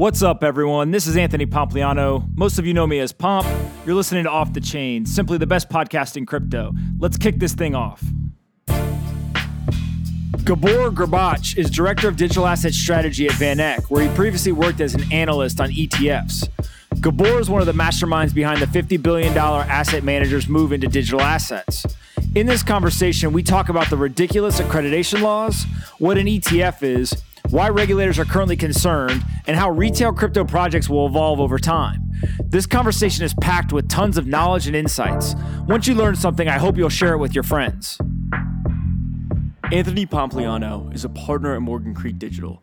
What's 0.00 0.22
up, 0.22 0.42
everyone? 0.42 0.92
This 0.92 1.06
is 1.06 1.14
Anthony 1.18 1.44
Pompliano. 1.44 2.26
Most 2.34 2.58
of 2.58 2.64
you 2.64 2.72
know 2.72 2.86
me 2.86 3.00
as 3.00 3.12
Pomp. 3.12 3.46
You're 3.84 3.94
listening 3.94 4.24
to 4.24 4.30
Off 4.30 4.50
the 4.54 4.60
Chain, 4.62 5.04
simply 5.04 5.36
the 5.36 5.46
best 5.46 5.68
podcast 5.68 6.16
in 6.16 6.24
crypto. 6.24 6.72
Let's 6.98 7.18
kick 7.18 7.38
this 7.38 7.52
thing 7.52 7.74
off. 7.74 8.02
Gabor 10.42 10.90
Gurbacs 10.90 11.54
is 11.58 11.68
Director 11.68 12.08
of 12.08 12.16
Digital 12.16 12.46
Asset 12.46 12.72
Strategy 12.72 13.26
at 13.26 13.32
VanEck, 13.32 13.90
where 13.90 14.02
he 14.02 14.08
previously 14.16 14.52
worked 14.52 14.80
as 14.80 14.94
an 14.94 15.04
analyst 15.12 15.60
on 15.60 15.68
ETFs. 15.68 16.48
Gabor 17.02 17.38
is 17.38 17.50
one 17.50 17.60
of 17.60 17.66
the 17.66 17.74
masterminds 17.74 18.32
behind 18.32 18.62
the 18.62 18.66
$50 18.66 19.02
billion 19.02 19.36
asset 19.36 20.02
managers 20.02 20.48
move 20.48 20.72
into 20.72 20.86
digital 20.86 21.20
assets. 21.20 21.84
In 22.34 22.46
this 22.46 22.62
conversation, 22.62 23.34
we 23.34 23.42
talk 23.42 23.68
about 23.68 23.90
the 23.90 23.98
ridiculous 23.98 24.60
accreditation 24.60 25.20
laws, 25.20 25.66
what 25.98 26.16
an 26.16 26.26
ETF 26.26 26.82
is, 26.82 27.22
why 27.50 27.68
regulators 27.68 28.18
are 28.18 28.24
currently 28.24 28.56
concerned, 28.56 29.24
and 29.46 29.56
how 29.56 29.70
retail 29.70 30.12
crypto 30.12 30.44
projects 30.44 30.88
will 30.88 31.06
evolve 31.06 31.40
over 31.40 31.58
time. 31.58 32.10
This 32.44 32.66
conversation 32.66 33.24
is 33.24 33.34
packed 33.40 33.72
with 33.72 33.88
tons 33.88 34.18
of 34.18 34.26
knowledge 34.26 34.66
and 34.66 34.76
insights. 34.76 35.34
Once 35.66 35.86
you 35.86 35.94
learn 35.94 36.16
something, 36.16 36.48
I 36.48 36.58
hope 36.58 36.76
you'll 36.76 36.88
share 36.88 37.14
it 37.14 37.18
with 37.18 37.34
your 37.34 37.44
friends. 37.44 37.98
Anthony 39.72 40.04
Pompliano 40.04 40.92
is 40.94 41.04
a 41.04 41.08
partner 41.08 41.54
at 41.54 41.62
Morgan 41.62 41.94
Creek 41.94 42.18
Digital. 42.18 42.62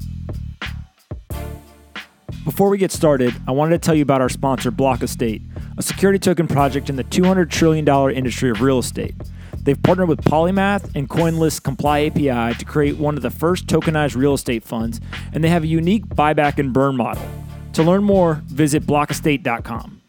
Before 2.43 2.69
we 2.69 2.79
get 2.79 2.91
started, 2.91 3.35
I 3.47 3.51
wanted 3.51 3.79
to 3.79 3.85
tell 3.85 3.93
you 3.93 4.01
about 4.01 4.19
our 4.19 4.29
sponsor, 4.29 4.71
Block 4.71 5.03
Estate, 5.03 5.43
a 5.77 5.83
security 5.83 6.17
token 6.17 6.47
project 6.47 6.89
in 6.89 6.95
the 6.95 7.03
$200 7.03 7.51
trillion 7.51 7.87
industry 8.15 8.49
of 8.49 8.61
real 8.61 8.79
estate. 8.79 9.13
They've 9.61 9.81
partnered 9.81 10.09
with 10.09 10.21
Polymath 10.21 10.89
and 10.95 11.07
CoinList 11.07 11.61
Comply 11.61 12.05
API 12.05 12.57
to 12.57 12.65
create 12.65 12.97
one 12.97 13.15
of 13.15 13.21
the 13.21 13.29
first 13.29 13.67
tokenized 13.67 14.15
real 14.15 14.33
estate 14.33 14.63
funds, 14.63 14.99
and 15.33 15.43
they 15.43 15.49
have 15.49 15.63
a 15.63 15.67
unique 15.67 16.07
buyback 16.07 16.57
and 16.57 16.73
burn 16.73 16.97
model. 16.97 17.23
To 17.73 17.83
learn 17.83 18.03
more, 18.03 18.41
visit 18.47 18.87
blockestate.com. 18.87 20.01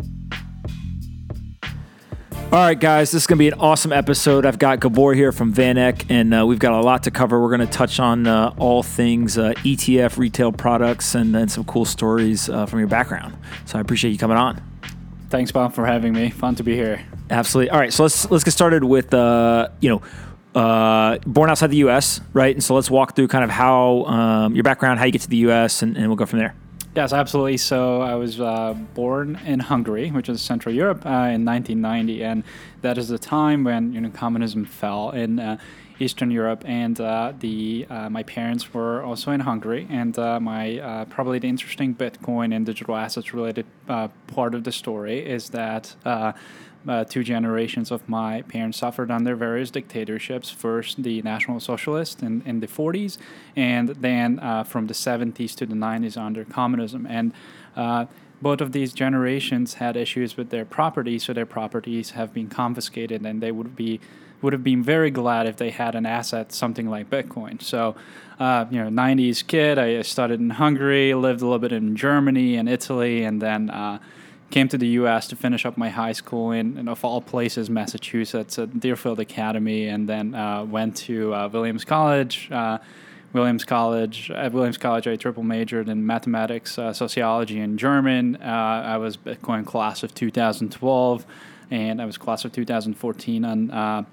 All 2.52 2.58
right, 2.58 2.78
guys, 2.78 3.12
this 3.12 3.22
is 3.22 3.26
going 3.26 3.38
to 3.38 3.42
be 3.44 3.48
an 3.48 3.58
awesome 3.60 3.94
episode. 3.94 4.44
I've 4.44 4.58
got 4.58 4.78
Gabor 4.78 5.14
here 5.14 5.32
from 5.32 5.54
VanEck, 5.54 6.04
and 6.10 6.34
uh, 6.34 6.44
we've 6.44 6.58
got 6.58 6.74
a 6.74 6.82
lot 6.82 7.04
to 7.04 7.10
cover. 7.10 7.40
We're 7.40 7.48
going 7.48 7.66
to 7.66 7.66
touch 7.66 7.98
on 7.98 8.26
uh, 8.26 8.54
all 8.58 8.82
things 8.82 9.38
uh, 9.38 9.54
ETF, 9.64 10.18
retail 10.18 10.52
products, 10.52 11.14
and 11.14 11.34
then 11.34 11.48
some 11.48 11.64
cool 11.64 11.86
stories 11.86 12.50
uh, 12.50 12.66
from 12.66 12.80
your 12.80 12.88
background. 12.88 13.38
So 13.64 13.78
I 13.78 13.80
appreciate 13.80 14.10
you 14.10 14.18
coming 14.18 14.36
on. 14.36 14.62
Thanks, 15.30 15.50
Bob, 15.50 15.72
for 15.72 15.86
having 15.86 16.12
me. 16.12 16.28
Fun 16.28 16.54
to 16.56 16.62
be 16.62 16.74
here. 16.74 17.02
Absolutely. 17.30 17.70
All 17.70 17.78
right, 17.78 17.90
so 17.90 18.02
let's 18.02 18.30
let's 18.30 18.44
get 18.44 18.50
started 18.50 18.84
with 18.84 19.14
uh, 19.14 19.70
you 19.80 19.88
know 19.88 20.60
uh, 20.60 21.16
born 21.24 21.48
outside 21.48 21.68
the 21.68 21.78
U.S., 21.78 22.20
right? 22.34 22.54
And 22.54 22.62
so 22.62 22.74
let's 22.74 22.90
walk 22.90 23.16
through 23.16 23.28
kind 23.28 23.44
of 23.44 23.50
how 23.50 24.04
um, 24.04 24.54
your 24.54 24.62
background, 24.62 24.98
how 24.98 25.06
you 25.06 25.12
get 25.12 25.22
to 25.22 25.30
the 25.30 25.38
U.S., 25.38 25.80
and, 25.80 25.96
and 25.96 26.08
we'll 26.08 26.16
go 26.16 26.26
from 26.26 26.40
there. 26.40 26.54
Yes, 26.94 27.14
absolutely. 27.14 27.56
So 27.56 28.02
I 28.02 28.16
was 28.16 28.38
uh, 28.38 28.74
born 28.92 29.40
in 29.46 29.60
Hungary, 29.60 30.10
which 30.10 30.28
is 30.28 30.42
Central 30.42 30.74
Europe, 30.74 31.06
uh, 31.06 31.32
in 31.32 31.42
1990, 31.46 32.22
and 32.22 32.44
that 32.82 32.98
is 32.98 33.08
the 33.08 33.18
time 33.18 33.64
when 33.64 33.94
you 33.94 34.00
know 34.02 34.10
communism 34.10 34.66
fell 34.66 35.08
in 35.10 35.40
uh, 35.40 35.56
Eastern 35.98 36.30
Europe, 36.30 36.62
and 36.66 37.00
uh, 37.00 37.32
the 37.40 37.86
uh, 37.88 38.10
my 38.10 38.22
parents 38.24 38.74
were 38.74 39.02
also 39.02 39.32
in 39.32 39.40
Hungary, 39.40 39.86
and 39.88 40.18
uh, 40.18 40.38
my 40.38 41.06
probably 41.08 41.38
the 41.38 41.48
interesting 41.48 41.94
Bitcoin 41.94 42.54
and 42.54 42.66
digital 42.66 42.94
assets 42.94 43.32
related 43.32 43.64
part 43.86 44.54
of 44.54 44.64
the 44.64 44.72
story 44.72 45.24
is 45.24 45.48
that 45.48 45.96
uh, 46.88 47.04
two 47.04 47.22
generations 47.22 47.90
of 47.90 48.08
my 48.08 48.42
parents 48.42 48.78
suffered 48.78 49.10
under 49.10 49.36
various 49.36 49.70
dictatorships. 49.70 50.50
First, 50.50 51.02
the 51.02 51.22
National 51.22 51.60
Socialist 51.60 52.22
in, 52.22 52.42
in 52.44 52.60
the 52.60 52.66
40s, 52.66 53.18
and 53.56 53.90
then 53.90 54.38
uh, 54.40 54.64
from 54.64 54.86
the 54.86 54.94
70s 54.94 55.54
to 55.56 55.66
the 55.66 55.74
90s 55.74 56.16
under 56.16 56.44
communism. 56.44 57.06
And 57.06 57.32
uh, 57.76 58.06
both 58.40 58.60
of 58.60 58.72
these 58.72 58.92
generations 58.92 59.74
had 59.74 59.96
issues 59.96 60.36
with 60.36 60.50
their 60.50 60.64
property, 60.64 61.18
so 61.18 61.32
their 61.32 61.46
properties 61.46 62.10
have 62.10 62.34
been 62.34 62.48
confiscated, 62.48 63.24
and 63.24 63.40
they 63.40 63.52
would 63.52 63.76
be 63.76 64.00
would 64.42 64.52
have 64.52 64.64
been 64.64 64.82
very 64.82 65.10
glad 65.10 65.46
if 65.46 65.56
they 65.56 65.70
had 65.70 65.94
an 65.94 66.04
asset, 66.04 66.52
something 66.52 66.90
like 66.90 67.08
Bitcoin. 67.08 67.62
So, 67.62 67.94
uh, 68.40 68.66
you 68.70 68.82
know, 68.82 68.90
90s 68.90 69.46
kid, 69.46 69.78
I 69.78 70.02
started 70.02 70.40
in 70.40 70.50
Hungary, 70.50 71.14
lived 71.14 71.42
a 71.42 71.44
little 71.44 71.60
bit 71.60 71.70
in 71.70 71.94
Germany 71.94 72.56
and 72.56 72.68
Italy, 72.68 73.22
and 73.22 73.40
then 73.40 73.70
uh, 73.70 74.00
came 74.52 74.68
to 74.68 74.78
the 74.78 74.86
U.S. 75.00 75.26
to 75.28 75.36
finish 75.36 75.66
up 75.66 75.76
my 75.76 75.88
high 75.88 76.12
school 76.12 76.52
in, 76.52 76.78
in 76.78 76.86
of 76.86 77.04
all 77.04 77.20
places, 77.20 77.68
Massachusetts 77.70 78.58
at 78.58 78.78
Deerfield 78.78 79.18
Academy, 79.18 79.88
and 79.88 80.08
then 80.08 80.34
uh, 80.34 80.64
went 80.64 80.96
to 80.98 81.34
uh, 81.34 81.48
Williams 81.48 81.84
College. 81.84 82.48
Uh, 82.52 82.78
Williams 83.32 83.64
College. 83.64 84.30
At 84.30 84.52
Williams 84.52 84.76
College, 84.76 85.08
I 85.08 85.16
triple 85.16 85.42
majored 85.42 85.88
in 85.88 86.06
mathematics, 86.06 86.78
uh, 86.78 86.92
sociology, 86.92 87.60
and 87.60 87.78
German. 87.78 88.36
Uh, 88.36 88.82
I 88.84 88.98
was 88.98 89.16
Bitcoin 89.16 89.64
class 89.64 90.02
of 90.02 90.14
2012, 90.14 91.26
and 91.70 92.02
I 92.02 92.04
was 92.04 92.18
class 92.18 92.44
of 92.44 92.52
2014 92.52 93.44
on 93.44 93.70
uh, 93.70 94.04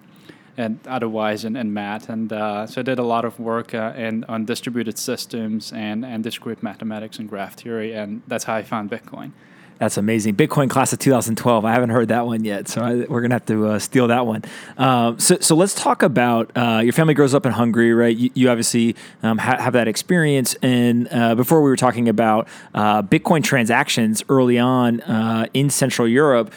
and 0.57 0.79
otherwise 0.87 1.45
in, 1.45 1.55
in 1.55 1.73
math. 1.73 2.09
And 2.09 2.31
uh, 2.33 2.67
so 2.67 2.81
I 2.81 2.83
did 2.83 2.99
a 2.99 3.03
lot 3.03 3.23
of 3.23 3.39
work 3.39 3.73
uh, 3.73 3.93
in, 3.95 4.25
on 4.25 4.43
distributed 4.43 4.97
systems 4.97 5.71
and, 5.71 6.05
and 6.05 6.21
discrete 6.21 6.61
mathematics 6.61 7.17
and 7.17 7.29
graph 7.29 7.55
theory, 7.55 7.93
and 7.93 8.21
that's 8.27 8.43
how 8.43 8.55
I 8.55 8.63
found 8.63 8.91
Bitcoin. 8.91 9.31
That's 9.79 9.95
amazing. 9.95 10.35
Bitcoin 10.35 10.69
class 10.69 10.91
of 10.91 10.99
2012. 10.99 11.63
I 11.63 11.71
haven't 11.71 11.91
heard 11.91 12.09
that 12.09 12.25
one 12.25 12.43
yet, 12.43 12.67
so 12.67 12.81
I, 12.81 12.95
we're 13.05 13.21
gonna 13.21 13.35
have 13.35 13.45
to 13.45 13.67
uh, 13.67 13.79
steal 13.79 14.07
that 14.07 14.25
one. 14.25 14.43
Um, 14.77 15.17
so, 15.19 15.37
so 15.39 15.55
let's 15.55 15.73
talk 15.73 16.03
about 16.03 16.51
uh, 16.53 16.81
your 16.83 16.91
family 16.91 17.13
grows 17.13 17.33
up 17.33 17.45
in 17.45 17.53
Hungary, 17.53 17.93
right? 17.93 18.15
You, 18.15 18.29
you 18.33 18.49
obviously 18.49 18.97
um, 19.23 19.37
ha- 19.37 19.57
have 19.57 19.71
that 19.73 19.87
experience. 19.87 20.53
And 20.61 21.07
uh, 21.09 21.33
before 21.35 21.61
we 21.61 21.69
were 21.69 21.77
talking 21.77 22.09
about 22.09 22.49
uh, 22.73 23.01
Bitcoin 23.03 23.41
transactions 23.41 24.21
early 24.27 24.59
on 24.59 24.99
uh, 25.01 25.47
in 25.53 25.69
Central 25.69 26.09
Europe, 26.09 26.51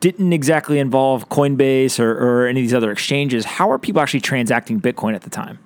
didn't 0.00 0.32
exactly 0.32 0.80
involve 0.80 1.28
Coinbase 1.28 2.00
or, 2.00 2.10
or 2.18 2.46
any 2.48 2.60
of 2.60 2.64
these 2.64 2.74
other 2.74 2.90
exchanges. 2.90 3.44
How 3.44 3.70
are 3.70 3.78
people 3.78 4.02
actually 4.02 4.20
transacting 4.20 4.80
Bitcoin 4.80 5.14
at 5.14 5.22
the 5.22 5.30
time? 5.30 5.60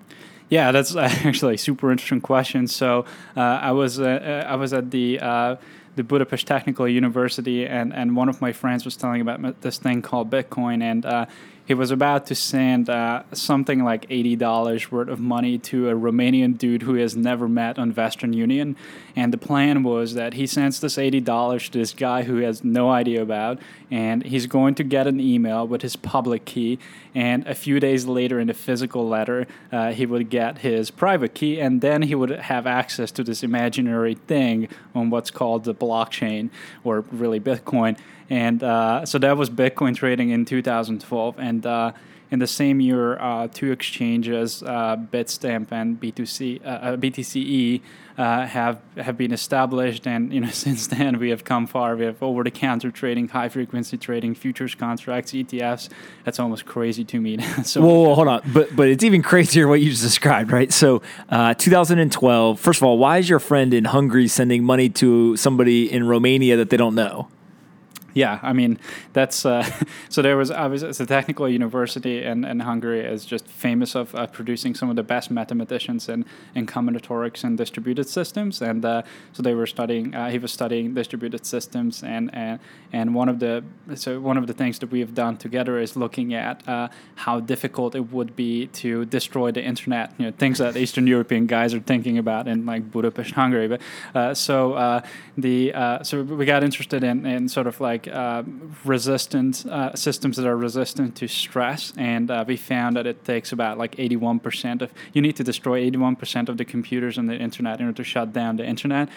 Yeah, 0.51 0.71
that's 0.71 0.95
actually 0.97 1.55
a 1.55 1.59
super 1.59 1.91
interesting 1.91 2.21
question. 2.21 2.67
So 2.67 3.07
uh, 3.35 3.41
I 3.41 3.73
was 3.73 3.99
I 3.99 4.55
was 4.57 4.75
at 4.75 4.91
the 4.91 5.19
the 5.97 6.05
Budapest 6.05 6.47
Technical 6.47 6.89
University, 6.89 7.67
and, 7.67 7.93
and 7.93 8.17
one 8.17 8.29
of 8.29 8.41
my 8.41 8.53
friends 8.53 8.85
was 8.85 8.97
telling 8.97 9.21
about 9.21 9.61
this 9.63 9.79
thing 9.79 10.03
called 10.03 10.31
Bitcoin, 10.31 10.83
and 10.83 11.05
uh, 11.05 11.27
he 11.67 11.75
was 11.75 11.91
about 11.91 12.27
to 12.27 12.35
send 12.35 12.91
uh, 12.91 13.23
something 13.33 13.85
like 13.85 14.09
$80 14.09 14.91
worth 14.91 15.09
of 15.09 15.21
money 15.21 15.57
to 15.59 15.89
a 15.89 15.95
Romanian 15.95 16.59
dude 16.59 16.83
who 16.83 16.95
he 16.95 17.03
has 17.03 17.17
never 17.17 17.49
met 17.49 17.79
on 17.79 17.95
Western 17.95 18.33
Union. 18.33 18.77
And 19.15 19.33
the 19.33 19.39
plan 19.39 19.83
was 19.83 20.15
that 20.15 20.35
he 20.35 20.47
sends 20.47 20.81
this 20.81 20.97
$80 20.97 21.71
to 21.71 21.79
this 21.79 21.93
guy 21.93 22.25
who 22.25 22.39
has 22.39 22.65
no 22.65 22.91
idea 22.91 23.23
about, 23.23 23.61
and 23.91 24.25
he's 24.25 24.47
going 24.47 24.75
to 24.77 24.85
get 24.85 25.07
an 25.07 25.21
email 25.21 25.67
with 25.67 25.83
his 25.83 25.97
public 25.97 26.45
key. 26.45 26.79
And 27.15 27.47
a 27.47 27.55
few 27.55 27.81
days 27.81 28.07
later, 28.07 28.41
in 28.41 28.51
a 28.51 28.55
physical 28.55 29.09
letter, 29.09 29.47
uh, 29.73 29.93
he 29.93 30.07
would 30.07 30.31
get 30.31 30.59
his 30.59 30.91
private 30.91 31.35
key, 31.35 31.61
and 31.61 31.81
then 31.81 32.03
he 32.03 32.15
would 32.15 32.31
have 32.31 32.67
access 32.67 33.11
to 33.13 33.25
this 33.25 33.43
imaginary 33.43 34.15
thing 34.15 34.69
on 34.95 35.11
what's 35.11 35.31
called 35.31 35.65
the 35.65 35.75
blockchain, 35.75 36.51
or 36.85 37.05
really 37.13 37.41
Bitcoin. 37.41 37.97
And 38.31 38.63
uh, 38.63 39.05
so 39.05 39.19
that 39.19 39.37
was 39.37 39.51
Bitcoin 39.51 39.95
trading 39.97 40.31
in 40.31 40.45
2012. 40.45 41.39
And 41.39 41.67
uh, 41.67 41.93
in 42.31 42.39
the 42.39 42.47
same 42.47 42.81
year, 42.81 43.19
uh, 43.19 43.49
two 43.49 43.73
exchanges, 43.73 44.63
uh, 44.63 44.97
Bitstamp 44.97 45.73
and 45.73 46.01
B2C, 46.01 46.65
uh, 46.65 46.69
uh, 46.69 46.97
BTCE, 46.97 47.81
have 48.17 48.81
have 48.97 49.17
been 49.17 49.33
established. 49.33 50.07
And 50.07 50.33
you 50.33 50.41
know, 50.41 50.51
since 50.53 50.87
then 50.87 51.19
we 51.19 51.31
have 51.31 51.43
come 51.43 51.67
far. 51.67 51.97
We 51.97 52.05
have 52.05 52.23
over-the-counter 52.23 52.93
trading, 52.93 53.27
high-frequency 53.27 53.99
trading, 53.99 54.37
futures 54.37 54.77
contracts, 54.77 55.33
ETFs. 55.33 55.89
That's 56.25 56.39
almost 56.39 56.67
crazy 56.67 57.05
to 57.07 57.21
me. 57.21 57.41
so 57.65 57.81
whoa, 57.81 58.03
whoa, 58.03 58.15
hold 58.15 58.29
on, 58.29 58.43
but 58.55 58.77
but 58.77 58.87
it's 58.87 59.03
even 59.03 59.23
crazier 59.23 59.67
what 59.67 59.81
you 59.81 59.91
just 59.91 60.05
described, 60.05 60.53
right? 60.53 60.73
So, 60.73 61.03
2012. 61.31 62.61
First 62.61 62.79
of 62.79 62.85
all, 62.85 62.97
why 62.97 63.19
is 63.19 63.29
your 63.29 63.41
friend 63.41 63.75
in 63.75 63.87
Hungary 63.87 64.29
sending 64.29 64.63
money 64.63 64.89
to 64.91 65.37
somebody 65.37 65.91
in 65.91 66.07
Romania 66.07 66.57
that 66.59 66.71
they 66.71 66.77
don't 66.77 66.95
know? 66.95 67.29
Yeah, 68.15 68.41
I 68.43 68.53
mean 68.53 68.79
that's 69.13 69.47
uh, 69.47 69.69
so. 70.09 70.23
There 70.23 70.37
was 70.37 70.51
it's 70.51 71.01
a 71.01 71.07
technical 71.07 71.49
university 71.49 72.23
in, 72.23 72.45
in 72.45 72.61
Hungary 72.61 73.01
is 73.01 73.25
just 73.25 73.47
famous 73.47 73.95
of 73.95 74.15
uh, 74.15 74.27
producing 74.27 74.75
some 74.75 74.91
of 74.91 74.97
the 74.97 75.03
best 75.03 75.31
mathematicians 75.31 76.09
in, 76.09 76.25
in 76.55 76.67
combinatorics 76.67 77.45
and 77.45 77.57
distributed 77.57 78.09
systems, 78.09 78.63
and 78.63 78.85
uh, 78.85 79.03
so 79.33 79.43
they 79.43 79.55
were 79.55 79.67
studying. 79.67 80.15
Uh, 80.15 80.31
he 80.31 80.39
was 80.39 80.53
studying 80.53 80.95
distributed 80.95 81.47
systems, 81.47 82.03
and, 82.03 82.35
and 82.35 82.59
and 82.93 83.15
one 83.15 83.29
of 83.29 83.39
the 83.39 83.63
so 83.95 84.21
one 84.21 84.37
of 84.37 84.47
the 84.47 84.55
things 84.55 84.79
that 84.81 84.91
we 84.91 85.01
have 85.01 85.15
done 85.15 85.37
together 85.37 85.79
is 85.79 85.97
looking 85.97 86.35
at 86.35 86.67
uh, 86.69 86.89
how 87.15 87.41
difficult 87.41 87.95
it 87.95 88.13
would 88.13 88.35
be 88.37 88.67
to 88.69 89.05
destroy 89.05 89.51
the 89.51 89.63
internet. 89.63 90.13
You 90.19 90.27
know, 90.27 90.33
things 90.33 90.59
that 90.59 90.77
Eastern 90.77 91.07
European 91.07 91.47
guys 91.47 91.75
are 91.75 91.81
thinking 91.81 92.19
about 92.19 92.49
in 92.49 92.67
like 92.67 92.91
Budapest, 92.91 93.33
Hungary. 93.33 93.69
But 93.69 93.81
uh, 94.15 94.35
so 94.35 95.03
the 95.37 95.73
so 96.03 96.23
we 96.23 96.45
got 96.45 96.65
interested 96.65 97.05
in 97.05 97.27
in 97.27 97.49
sort 97.49 97.67
of 97.67 97.81
like 97.81 98.00
like 98.07 98.15
uh, 98.15 98.43
resistant 98.85 99.67
uh, 99.67 99.95
systems 99.95 100.37
that 100.37 100.47
are 100.47 100.57
resistant 100.57 101.17
to 101.17 101.29
stress, 101.29 101.93
and 101.97 102.31
uh, 102.31 102.45
we 102.47 102.57
found 102.57 102.97
that 102.97 103.07
it 103.07 103.25
takes 103.25 103.53
about 103.53 103.79
like 103.79 103.97
81% 103.97 104.83
of 104.83 104.93
you 105.13 105.23
need 105.23 105.37
to 105.37 105.45
destroy 105.45 105.91
81% 105.91 106.49
of 106.49 106.57
the 106.57 106.65
computers 106.65 107.19
on 107.19 107.27
the 107.27 107.37
internet 107.37 107.81
in 107.81 107.87
order 107.87 107.97
to 107.97 108.05
shut 108.05 108.33
down 108.33 108.57
the 108.57 108.65
internet. 108.65 109.09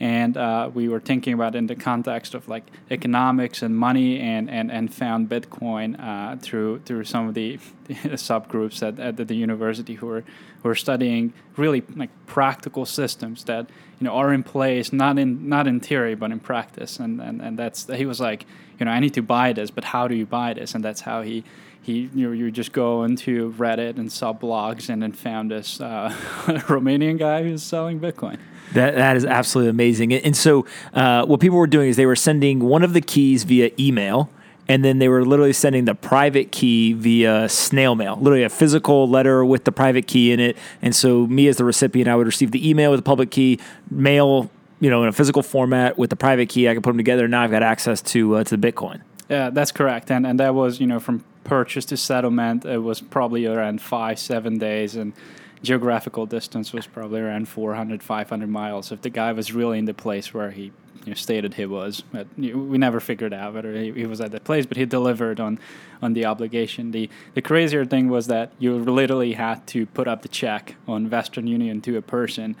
And 0.00 0.36
uh, 0.36 0.70
we 0.72 0.88
were 0.88 0.98
thinking 1.00 1.34
about 1.34 1.54
in 1.54 1.66
the 1.66 1.76
context 1.76 2.34
of 2.34 2.48
like 2.48 2.64
economics 2.90 3.62
and 3.62 3.76
money, 3.76 4.18
and 4.18 4.50
and, 4.50 4.70
and 4.70 4.92
found 4.92 5.28
Bitcoin 5.28 5.98
uh, 6.00 6.36
through 6.36 6.80
through 6.80 7.04
some 7.04 7.28
of 7.28 7.34
the, 7.34 7.58
subgroups 8.28 8.82
at, 8.86 8.98
at 8.98 9.28
the 9.28 9.34
university 9.34 9.94
who 9.94 10.06
were 10.06 10.24
who 10.62 10.68
are 10.68 10.74
studying 10.74 11.32
really 11.56 11.82
like 11.96 12.10
practical 12.26 12.86
systems 12.86 13.44
that 13.44 13.68
you 13.98 14.04
know 14.06 14.12
are 14.12 14.32
in 14.32 14.42
place 14.42 14.92
not 14.92 15.18
in 15.18 15.48
not 15.48 15.66
in 15.66 15.80
theory 15.80 16.14
but 16.14 16.30
in 16.30 16.40
practice 16.40 16.98
and 16.98 17.20
and, 17.20 17.42
and 17.42 17.58
that's 17.58 17.86
he 17.92 18.06
was 18.06 18.20
like 18.20 18.31
you 18.78 18.84
know 18.84 18.90
I 18.90 19.00
need 19.00 19.14
to 19.14 19.22
buy 19.22 19.52
this 19.52 19.70
but 19.70 19.84
how 19.84 20.08
do 20.08 20.14
you 20.14 20.26
buy 20.26 20.54
this 20.54 20.74
and 20.74 20.84
that's 20.84 21.02
how 21.02 21.22
he 21.22 21.44
he 21.82 22.08
you 22.14 22.28
know, 22.28 22.32
you 22.32 22.50
just 22.50 22.72
go 22.72 23.02
into 23.02 23.52
Reddit 23.58 23.98
and 23.98 24.10
sub 24.10 24.40
blogs 24.40 24.88
and 24.88 25.02
then 25.02 25.12
found 25.12 25.50
this 25.50 25.80
uh, 25.80 26.14
Romanian 26.68 27.18
guy 27.18 27.42
who's 27.42 27.62
selling 27.62 28.00
Bitcoin. 28.00 28.38
That 28.74 28.94
that 28.94 29.16
is 29.16 29.24
absolutely 29.24 29.70
amazing. 29.70 30.12
And 30.14 30.36
so 30.36 30.64
uh, 30.94 31.26
what 31.26 31.40
people 31.40 31.58
were 31.58 31.66
doing 31.66 31.88
is 31.88 31.96
they 31.96 32.06
were 32.06 32.16
sending 32.16 32.60
one 32.60 32.82
of 32.82 32.94
the 32.94 33.00
keys 33.00 33.42
via 33.44 33.70
email 33.78 34.30
and 34.68 34.84
then 34.84 35.00
they 35.00 35.08
were 35.08 35.24
literally 35.24 35.52
sending 35.52 35.84
the 35.84 35.94
private 35.94 36.52
key 36.52 36.92
via 36.92 37.48
snail 37.48 37.96
mail, 37.96 38.16
literally 38.16 38.44
a 38.44 38.48
physical 38.48 39.08
letter 39.08 39.44
with 39.44 39.64
the 39.64 39.72
private 39.72 40.06
key 40.06 40.30
in 40.30 40.38
it. 40.38 40.56
And 40.80 40.94
so 40.94 41.26
me 41.26 41.48
as 41.48 41.56
the 41.56 41.64
recipient, 41.64 42.08
I 42.08 42.14
would 42.14 42.26
receive 42.26 42.52
the 42.52 42.66
email 42.68 42.92
with 42.92 42.98
the 42.98 43.04
public 43.04 43.32
key, 43.32 43.58
mail, 43.90 44.50
you 44.82 44.90
know, 44.90 45.04
in 45.04 45.08
a 45.08 45.12
physical 45.12 45.44
format 45.44 45.96
with 45.96 46.10
the 46.10 46.16
private 46.16 46.48
key. 46.48 46.68
I 46.68 46.72
can 46.72 46.82
put 46.82 46.90
them 46.90 46.96
together. 46.96 47.24
And 47.24 47.30
now 47.30 47.42
I've 47.42 47.52
got 47.52 47.62
access 47.62 48.02
to 48.02 48.36
uh, 48.36 48.44
to 48.44 48.56
the 48.56 48.72
Bitcoin. 48.72 49.00
Yeah, 49.30 49.48
that's 49.50 49.70
correct. 49.70 50.10
And 50.10 50.26
and 50.26 50.40
that 50.40 50.56
was 50.56 50.80
you 50.80 50.88
know 50.88 50.98
from 50.98 51.24
purchase 51.44 51.84
to 51.86 51.96
settlement, 51.96 52.64
it 52.64 52.78
was 52.78 53.00
probably 53.00 53.46
around 53.46 53.80
five 53.80 54.18
seven 54.18 54.58
days 54.58 54.96
and 54.96 55.12
geographical 55.62 56.26
distance 56.26 56.72
was 56.72 56.88
probably 56.88 57.20
around 57.20 57.48
400 57.48 58.02
500 58.02 58.48
miles 58.48 58.90
if 58.90 59.02
the 59.02 59.10
guy 59.10 59.30
was 59.30 59.52
really 59.52 59.78
in 59.78 59.84
the 59.84 59.94
place 59.94 60.34
where 60.34 60.50
he 60.50 60.72
you 61.04 61.10
know, 61.10 61.14
stated 61.14 61.54
he 61.54 61.66
was. 61.66 62.02
But 62.12 62.26
we 62.36 62.78
never 62.78 62.98
figured 62.98 63.32
out 63.32 63.54
whether 63.54 63.72
he, 63.72 63.92
he 63.92 64.06
was 64.06 64.20
at 64.20 64.32
that 64.32 64.42
place, 64.42 64.66
but 64.66 64.76
he 64.76 64.84
delivered 64.84 65.38
on 65.38 65.60
on 66.02 66.14
the 66.14 66.24
obligation. 66.26 66.90
The 66.90 67.08
the 67.34 67.42
crazier 67.42 67.84
thing 67.84 68.08
was 68.08 68.26
that 68.26 68.50
you 68.58 68.76
literally 68.76 69.34
had 69.34 69.64
to 69.68 69.86
put 69.86 70.08
up 70.08 70.22
the 70.22 70.28
check 70.28 70.74
on 70.88 71.08
Western 71.08 71.46
Union 71.46 71.80
to 71.82 71.96
a 71.96 72.02
person 72.02 72.56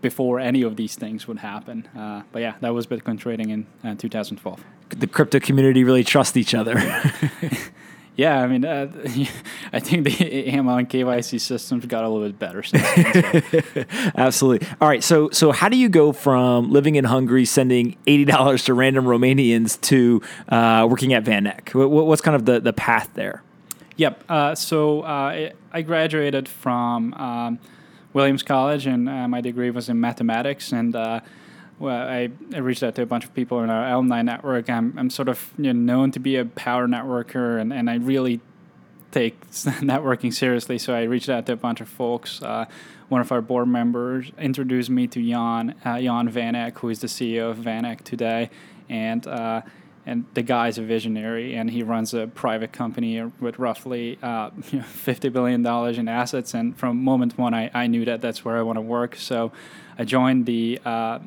before 0.00 0.40
any 0.40 0.62
of 0.62 0.76
these 0.76 0.96
things 0.96 1.26
would 1.26 1.38
happen. 1.38 1.86
Uh, 1.96 2.22
but 2.32 2.40
yeah, 2.40 2.54
that 2.60 2.74
was 2.74 2.86
Bitcoin 2.86 3.18
trading 3.18 3.50
in 3.50 3.66
uh, 3.84 3.94
2012. 3.94 4.64
The 4.90 5.06
crypto 5.06 5.40
community 5.40 5.84
really 5.84 6.04
trust 6.04 6.36
each 6.36 6.54
other. 6.54 6.76
Yeah, 8.18 8.42
I 8.42 8.48
mean, 8.48 8.64
uh, 8.64 8.90
I 9.72 9.78
think 9.78 10.02
the 10.02 10.10
AML 10.50 10.76
and 10.76 10.90
KYC 10.90 11.40
systems 11.40 11.86
got 11.86 12.02
a 12.02 12.08
little 12.08 12.26
bit 12.26 12.36
better. 12.36 12.64
Then, 12.68 13.42
so. 13.44 13.84
Absolutely. 14.16 14.66
All 14.80 14.88
right. 14.88 15.04
So, 15.04 15.30
so 15.30 15.52
how 15.52 15.68
do 15.68 15.76
you 15.76 15.88
go 15.88 16.12
from 16.12 16.72
living 16.72 16.96
in 16.96 17.04
Hungary, 17.04 17.44
sending 17.44 17.96
eighty 18.08 18.24
dollars 18.24 18.64
to 18.64 18.74
random 18.74 19.04
Romanians, 19.04 19.80
to 19.82 20.20
uh, 20.48 20.88
working 20.90 21.14
at 21.14 21.22
VanEck? 21.22 21.72
What's 21.74 22.20
kind 22.20 22.34
of 22.34 22.44
the 22.44 22.58
the 22.58 22.72
path 22.72 23.08
there? 23.14 23.44
Yep. 23.98 24.24
Uh, 24.28 24.54
so 24.56 25.02
uh, 25.02 25.50
I 25.72 25.82
graduated 25.82 26.48
from 26.48 27.14
um, 27.14 27.60
Williams 28.12 28.42
College, 28.42 28.86
and 28.86 29.08
uh, 29.08 29.28
my 29.28 29.40
degree 29.40 29.70
was 29.70 29.88
in 29.88 30.00
mathematics, 30.00 30.72
and 30.72 30.94
uh, 30.96 31.20
well, 31.78 32.08
I, 32.08 32.30
I 32.54 32.58
reached 32.58 32.82
out 32.82 32.94
to 32.96 33.02
a 33.02 33.06
bunch 33.06 33.24
of 33.24 33.34
people 33.34 33.62
in 33.62 33.70
our 33.70 33.88
alumni 33.92 34.22
network. 34.22 34.68
I'm, 34.68 34.98
I'm 34.98 35.10
sort 35.10 35.28
of 35.28 35.52
you 35.56 35.72
know, 35.72 35.94
known 35.94 36.10
to 36.12 36.18
be 36.18 36.36
a 36.36 36.44
power 36.44 36.88
networker, 36.88 37.60
and, 37.60 37.72
and 37.72 37.88
I 37.88 37.96
really 37.96 38.40
take 39.10 39.40
networking 39.50 40.32
seriously. 40.32 40.78
So 40.78 40.94
I 40.94 41.02
reached 41.02 41.28
out 41.28 41.46
to 41.46 41.52
a 41.52 41.56
bunch 41.56 41.80
of 41.80 41.88
folks. 41.88 42.42
Uh, 42.42 42.66
one 43.08 43.20
of 43.20 43.32
our 43.32 43.40
board 43.40 43.68
members 43.68 44.30
introduced 44.38 44.90
me 44.90 45.06
to 45.06 45.22
Jan, 45.22 45.74
uh, 45.84 46.00
Jan 46.00 46.28
Van 46.28 46.54
Eck, 46.54 46.78
who 46.78 46.88
is 46.88 47.00
the 47.00 47.06
CEO 47.06 47.50
of 47.50 47.58
VanEck 47.58 48.02
today. 48.02 48.50
And 48.88 49.26
uh, 49.26 49.62
and 50.08 50.24
the 50.34 50.42
guy's 50.42 50.78
a 50.78 50.82
visionary, 50.82 51.54
and 51.54 51.70
he 51.70 51.82
runs 51.82 52.14
a 52.14 52.26
private 52.26 52.72
company 52.72 53.22
with 53.40 53.58
roughly 53.58 54.18
uh, 54.22 54.50
fifty 54.60 55.28
billion 55.28 55.62
dollars 55.62 55.98
in 55.98 56.08
assets. 56.08 56.54
And 56.54 56.76
from 56.76 57.04
moment 57.04 57.36
one, 57.36 57.54
I, 57.54 57.70
I 57.74 57.86
knew 57.86 58.04
that 58.06 58.20
that's 58.20 58.44
where 58.44 58.56
I 58.56 58.62
want 58.62 58.76
to 58.76 58.82
work. 58.82 59.16
So 59.16 59.52
I 59.98 60.04
joined 60.04 60.46
the 60.46 60.80
uh, 60.84 60.88
uh, 60.88 61.18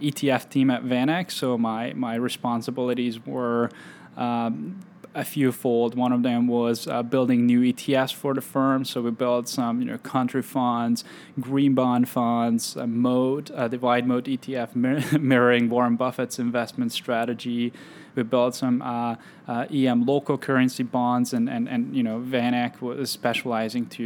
ETF 0.00 0.48
team 0.50 0.70
at 0.70 0.84
VanEck. 0.84 1.30
So 1.30 1.58
my 1.58 1.92
my 1.94 2.14
responsibilities 2.14 3.24
were. 3.26 3.70
Um, 4.16 4.80
a 5.14 5.24
few 5.24 5.50
fold. 5.50 5.96
One 5.96 6.12
of 6.12 6.22
them 6.22 6.46
was 6.46 6.86
uh, 6.86 7.02
building 7.02 7.44
new 7.44 7.60
ETFs 7.60 8.14
for 8.14 8.34
the 8.34 8.40
firm. 8.40 8.84
So 8.84 9.02
we 9.02 9.10
built 9.10 9.48
some, 9.48 9.80
you 9.80 9.86
know, 9.86 9.98
country 9.98 10.42
funds, 10.42 11.02
green 11.40 11.74
bond 11.74 12.08
funds, 12.08 12.76
a 12.76 12.86
Moat, 12.86 13.50
uh, 13.50 13.68
the 13.68 13.78
wide 13.78 14.06
moat 14.06 14.24
ETF 14.24 14.76
mir- 14.76 15.18
mirroring 15.18 15.68
Warren 15.68 15.96
Buffett's 15.96 16.38
investment 16.38 16.92
strategy. 16.92 17.72
We 18.18 18.24
built 18.24 18.54
some 18.54 18.82
uh, 18.82 19.14
uh 19.46 19.66
EM 19.72 20.04
local 20.04 20.36
currency 20.36 20.82
bonds, 20.82 21.32
and, 21.32 21.48
and, 21.48 21.68
and 21.68 21.94
you 21.94 22.02
know, 22.02 22.18
VanEck 22.20 22.80
was 22.80 23.10
specializing 23.10 23.86
to 23.86 24.04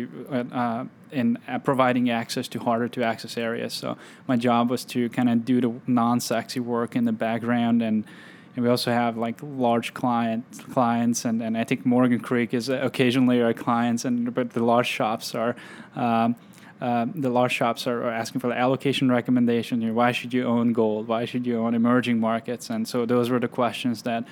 uh, 0.53 0.85
in 1.11 1.39
providing 1.65 2.11
access 2.11 2.49
to 2.49 2.59
harder 2.59 2.89
to 2.89 3.03
access 3.03 3.37
areas. 3.37 3.75
So 3.75 3.97
my 4.27 4.37
job 4.37 4.71
was 4.71 4.85
to 4.87 5.09
kind 5.11 5.29
of 5.29 5.45
do 5.45 5.61
the 5.61 5.73
non-sexy 5.87 6.61
work 6.61 6.97
in 6.97 7.05
the 7.05 7.13
background. 7.13 7.83
And 7.83 8.05
and 8.55 8.65
we 8.65 8.71
also 8.71 8.91
have 8.91 9.17
like 9.17 9.39
large 9.43 9.95
client 9.95 10.45
clients. 10.73 11.25
And, 11.25 11.43
and 11.43 11.57
I 11.57 11.65
think 11.65 11.87
Morgan 11.87 12.21
Creek 12.21 12.53
is 12.53 12.69
occasionally 12.69 13.41
our 13.41 13.55
clients. 13.55 14.05
And 14.05 14.35
but 14.35 14.51
the 14.51 14.63
large 14.63 14.89
shops 14.89 15.35
are 15.35 15.57
um, 15.97 16.37
uh, 16.83 17.07
the 17.15 17.31
large 17.31 17.53
shops 17.53 17.87
are, 17.87 18.11
asking 18.11 18.41
for 18.41 18.49
the 18.49 18.59
allocation 18.59 19.09
recommendation. 19.09 19.81
You 19.81 19.89
know, 19.89 19.95
why 19.95 20.11
should 20.11 20.35
you 20.35 20.45
own 20.45 20.73
gold? 20.73 21.07
Why 21.07 21.27
should 21.27 21.47
you 21.47 21.59
own 21.59 21.75
emerging 21.75 22.19
markets? 22.19 22.71
And 22.71 22.89
so 22.89 23.07
those 23.07 23.31
were 23.31 23.39
the 23.39 23.47
questions 23.47 24.03
that 24.03 24.25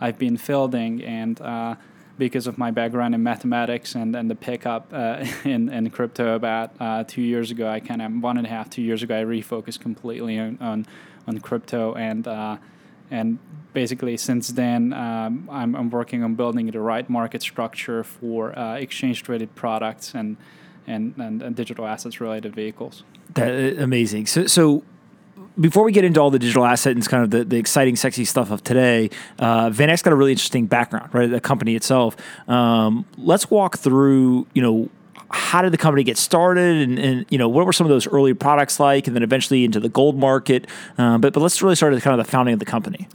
I've 0.00 0.18
been 0.18 0.38
fielding 0.38 1.04
and 1.04 1.38
uh, 1.38 1.74
because 2.16 2.46
of 2.46 2.56
my 2.56 2.70
background 2.70 3.14
in 3.14 3.22
mathematics 3.22 3.94
and, 3.94 4.16
and 4.16 4.30
the 4.30 4.34
pickup 4.34 4.88
uh, 4.90 5.22
in, 5.44 5.68
in 5.68 5.90
crypto 5.90 6.34
about 6.34 6.72
uh, 6.80 7.04
two 7.04 7.20
years 7.20 7.50
ago, 7.50 7.68
I 7.68 7.78
kind 7.78 8.00
of 8.00 8.10
one 8.22 8.38
and 8.38 8.46
a 8.46 8.50
half, 8.50 8.70
two 8.70 8.82
years 8.82 9.02
ago, 9.02 9.20
I 9.20 9.24
refocused 9.24 9.80
completely 9.80 10.38
on, 10.38 10.56
on, 10.62 10.86
on 11.26 11.38
crypto 11.40 11.94
and 11.94 12.26
uh, 12.26 12.56
and 13.10 13.38
basically 13.74 14.16
since 14.16 14.48
then 14.48 14.94
um, 14.94 15.46
I'm, 15.52 15.74
I'm 15.76 15.90
working 15.90 16.24
on 16.24 16.36
building 16.36 16.66
the 16.70 16.80
right 16.80 17.08
market 17.08 17.42
structure 17.42 18.02
for 18.02 18.58
uh, 18.58 18.76
exchange 18.76 19.22
traded 19.22 19.54
products 19.54 20.14
and, 20.14 20.38
and, 20.88 21.14
and, 21.18 21.42
and, 21.42 21.56
digital 21.56 21.86
assets 21.86 22.20
related 22.20 22.54
vehicles. 22.54 23.04
That 23.34 23.78
uh, 23.78 23.82
amazing. 23.82 24.26
So, 24.26 24.46
so 24.46 24.82
before 25.60 25.84
we 25.84 25.92
get 25.92 26.04
into 26.04 26.20
all 26.20 26.30
the 26.30 26.38
digital 26.38 26.64
asset 26.64 26.94
and 26.94 27.06
kind 27.06 27.24
of 27.24 27.30
the, 27.30 27.44
the 27.44 27.56
exciting, 27.56 27.96
sexy 27.96 28.24
stuff 28.24 28.50
of 28.50 28.62
today, 28.62 29.10
uh, 29.38 29.70
VanEck's 29.70 30.02
got 30.02 30.12
a 30.12 30.16
really 30.16 30.32
interesting 30.32 30.66
background, 30.66 31.12
right? 31.12 31.28
The 31.30 31.40
company 31.40 31.74
itself. 31.74 32.16
Um, 32.48 33.04
let's 33.16 33.50
walk 33.50 33.78
through, 33.78 34.46
you 34.54 34.62
know, 34.62 34.88
how 35.30 35.60
did 35.62 35.72
the 35.72 35.78
company 35.78 36.04
get 36.04 36.16
started 36.16 36.88
and, 36.88 36.98
and, 36.98 37.26
you 37.28 37.36
know 37.36 37.50
what 37.50 37.66
were 37.66 37.72
some 37.72 37.86
of 37.86 37.90
those 37.90 38.06
early 38.06 38.32
products 38.32 38.80
like 38.80 39.06
and 39.06 39.14
then 39.14 39.22
eventually 39.22 39.64
into 39.64 39.80
the 39.80 39.88
gold 39.88 40.16
market? 40.16 40.66
Uh, 40.96 41.18
but, 41.18 41.34
but 41.34 41.40
let's 41.40 41.60
really 41.60 41.74
start 41.74 41.92
at 41.92 42.02
kind 42.02 42.18
of 42.18 42.24
the 42.24 42.30
founding 42.30 42.54
of 42.54 42.58
the 42.58 42.64
company. 42.64 43.08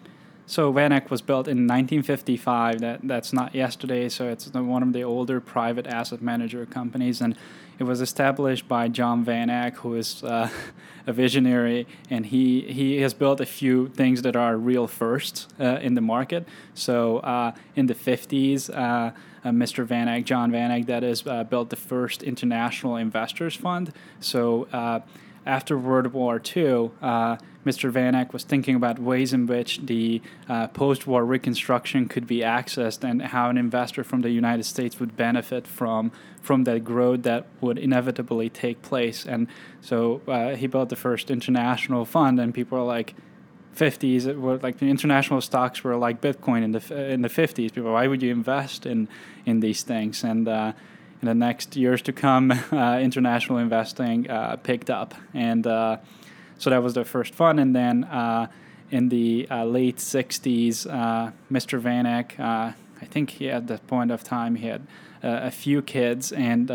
So 0.45 0.71
VanEck 0.71 1.09
was 1.09 1.21
built 1.21 1.47
in 1.47 1.65
1955 1.67 2.81
that 2.81 2.99
that's 3.03 3.33
not 3.33 3.55
yesterday 3.55 4.09
so 4.09 4.27
it's 4.27 4.53
one 4.53 4.83
of 4.83 4.93
the 4.93 5.03
older 5.03 5.39
private 5.39 5.87
asset 5.87 6.21
manager 6.21 6.65
companies. 6.65 7.21
And 7.21 7.35
it 7.79 7.83
was 7.83 8.01
established 8.01 8.67
by 8.67 8.87
John 8.87 9.23
Van 9.23 9.49
Eck, 9.49 9.77
who 9.77 9.95
is 9.95 10.23
uh, 10.23 10.49
a 11.07 11.13
visionary, 11.13 11.87
and 12.09 12.25
he, 12.25 12.61
he 12.61 13.01
has 13.01 13.13
built 13.13 13.41
a 13.41 13.45
few 13.45 13.89
things 13.89 14.21
that 14.21 14.35
are 14.35 14.57
real 14.57 14.87
firsts 14.87 15.47
uh, 15.59 15.79
in 15.81 15.95
the 15.95 16.01
market. 16.01 16.47
So 16.73 17.17
uh, 17.19 17.53
in 17.75 17.87
the 17.87 17.95
50s, 17.95 18.69
uh, 18.69 19.11
Mr. 19.45 19.85
Van 19.85 20.07
Eck, 20.07 20.25
John 20.25 20.51
Van 20.51 20.71
Eck, 20.71 20.85
that 20.85 21.03
is, 21.03 21.25
uh, 21.27 21.43
built 21.43 21.69
the 21.69 21.75
first 21.75 22.23
international 22.23 22.95
investors 22.95 23.55
fund. 23.55 23.91
So 24.19 24.67
uh, 24.71 25.01
after 25.45 25.77
World 25.77 26.07
War 26.13 26.41
II, 26.55 26.91
uh, 27.01 27.37
Mr. 27.65 27.89
Van 27.89 28.15
Eck 28.15 28.33
was 28.33 28.43
thinking 28.43 28.75
about 28.75 28.99
ways 28.99 29.33
in 29.33 29.45
which 29.47 29.79
the 29.85 30.21
uh, 30.49 30.67
post 30.67 31.07
war 31.07 31.25
reconstruction 31.25 32.07
could 32.07 32.27
be 32.27 32.39
accessed 32.39 33.03
and 33.03 33.21
how 33.21 33.49
an 33.49 33.57
investor 33.57 34.03
from 34.03 34.21
the 34.21 34.29
United 34.29 34.63
States 34.63 34.99
would 34.99 35.15
benefit 35.15 35.65
from, 35.65 36.11
from 36.41 36.65
that 36.65 36.83
growth 36.83 37.23
that 37.23 37.45
would 37.61 37.77
inevitably 37.77 38.49
take 38.49 38.81
place. 38.81 39.25
And 39.25 39.47
so 39.81 40.21
uh, 40.27 40.55
he 40.55 40.67
built 40.67 40.89
the 40.89 40.95
first 40.95 41.31
international 41.31 42.05
fund, 42.05 42.39
and 42.39 42.53
people 42.53 42.77
are 42.77 42.85
like, 42.85 43.15
50s 43.75 44.27
it 44.27 44.39
were 44.39 44.57
like 44.57 44.77
the 44.77 44.87
international 44.87 45.41
stocks 45.41 45.83
were 45.83 45.95
like 45.95 46.21
bitcoin 46.21 46.63
in 46.63 46.73
the 46.73 47.11
in 47.11 47.23
the 47.23 47.27
50s 47.27 47.73
people 47.73 47.91
why 47.91 48.05
would 48.05 48.21
you 48.21 48.31
invest 48.31 48.85
in 48.85 49.07
in 49.47 49.61
these 49.61 49.81
things 49.81 50.23
and 50.23 50.47
uh, 50.47 50.71
in 51.21 51.27
the 51.27 51.33
next 51.33 51.75
years 51.75 52.01
to 52.03 52.13
come 52.13 52.51
uh, 52.71 52.99
international 52.99 53.57
investing 53.57 54.29
uh, 54.29 54.57
picked 54.57 54.91
up 54.91 55.15
and 55.33 55.65
uh, 55.65 55.97
so 56.63 56.69
that 56.69 56.81
was 56.81 56.93
the 56.93 57.05
first 57.05 57.35
fund 57.35 57.59
and 57.59 57.75
then 57.75 58.03
uh, 58.05 58.47
in 58.91 59.09
the 59.09 59.47
uh, 59.51 59.65
late 59.65 59.97
60s 59.97 60.87
mr 61.51 61.79
van 61.79 62.05
eck 62.05 62.39
i 62.39 62.73
think 63.11 63.31
he 63.31 63.49
at 63.49 63.67
that 63.67 63.85
point 63.87 64.11
of 64.11 64.23
time 64.23 64.55
he 64.55 64.67
had 64.67 64.87
a 65.21 65.51
few 65.51 65.81
kids 65.81 66.31
and 66.31 66.71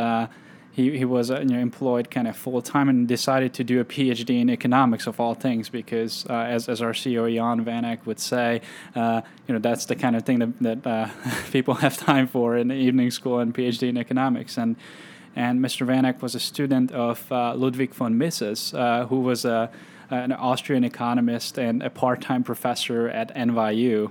he, 0.79 0.97
he 0.97 1.05
was 1.05 1.29
uh, 1.29 1.41
you 1.41 1.47
know, 1.47 1.59
employed 1.59 2.09
kind 2.09 2.29
of 2.29 2.37
full 2.37 2.63
time 2.63 2.89
and 2.89 3.09
decided 3.09 3.53
to 3.55 3.65
do 3.65 3.81
a 3.81 3.85
PhD 3.85 4.41
in 4.41 4.49
economics 4.49 5.09
of 5.09 5.19
all 5.19 5.35
things 5.35 5.69
because, 5.69 6.25
uh, 6.31 6.35
as, 6.35 6.69
as 6.69 6.81
our 6.81 6.93
CEO 6.93 7.35
Jan 7.35 7.65
Van 7.65 7.85
Eck 7.85 8.07
would 8.07 8.21
say, 8.21 8.61
uh, 8.95 9.21
you 9.49 9.55
know 9.55 9.59
that's 9.59 9.87
the 9.87 9.97
kind 9.97 10.15
of 10.15 10.23
thing 10.23 10.39
that, 10.39 10.59
that 10.61 10.87
uh, 10.87 11.09
people 11.51 11.75
have 11.75 11.97
time 11.97 12.29
for 12.29 12.57
in 12.57 12.71
evening 12.71 13.11
school 13.11 13.41
and 13.41 13.53
PhD 13.53 13.89
in 13.89 13.97
economics. 13.97 14.57
And 14.57 14.77
and 15.39 15.61
Mr. 15.61 15.87
Van 15.87 16.05
Eck 16.05 16.23
was 16.23 16.35
a 16.35 16.41
student 16.41 16.93
of 16.93 17.31
uh, 17.31 17.55
Ludwig 17.55 17.95
von 17.95 18.19
Mises, 18.19 18.75
uh, 18.75 19.07
who 19.07 19.21
was 19.21 19.45
a 19.45 19.71
an 20.11 20.33
Austrian 20.33 20.85
economist 20.85 21.59
and 21.59 21.83
a 21.83 21.91
part-time 21.91 22.43
professor 22.43 23.11
at 23.11 23.35
NYU. 23.37 24.11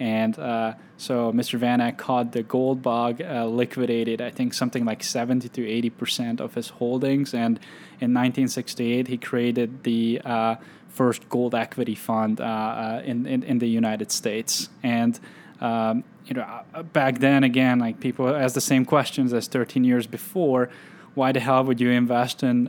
And 0.00 0.38
uh, 0.38 0.74
so 0.96 1.32
Mr. 1.32 1.58
Van 1.58 1.80
Eck 1.80 1.98
caught 1.98 2.32
the 2.32 2.42
gold 2.42 2.82
bug, 2.82 3.20
uh, 3.20 3.46
liquidated, 3.46 4.20
I 4.20 4.30
think, 4.30 4.54
something 4.54 4.84
like 4.84 5.02
70 5.02 5.48
to 5.48 5.60
80% 5.60 6.40
of 6.40 6.54
his 6.54 6.68
holdings. 6.68 7.34
And 7.34 7.58
in 8.00 8.14
1968, 8.14 9.08
he 9.08 9.18
created 9.18 9.82
the 9.82 10.20
uh, 10.24 10.56
first 10.88 11.28
gold 11.28 11.54
equity 11.54 11.94
fund 11.94 12.40
uh, 12.40 12.44
uh, 12.44 13.02
in, 13.04 13.26
in, 13.26 13.42
in, 13.42 13.58
the 13.58 13.68
United 13.68 14.12
States. 14.12 14.68
And 14.82 15.18
um, 15.60 16.04
you 16.26 16.34
know, 16.34 16.42
uh, 16.74 16.82
back 16.82 17.18
then, 17.18 17.44
again, 17.44 17.78
like 17.78 18.00
people 18.00 18.28
asked 18.34 18.54
the 18.54 18.60
same 18.60 18.84
questions 18.84 19.32
as 19.32 19.48
13 19.48 19.84
years 19.84 20.06
before. 20.06 20.68
Why 21.14 21.32
the 21.32 21.40
hell 21.40 21.64
would 21.64 21.80
you 21.80 21.90
invest 21.90 22.42
in 22.42 22.68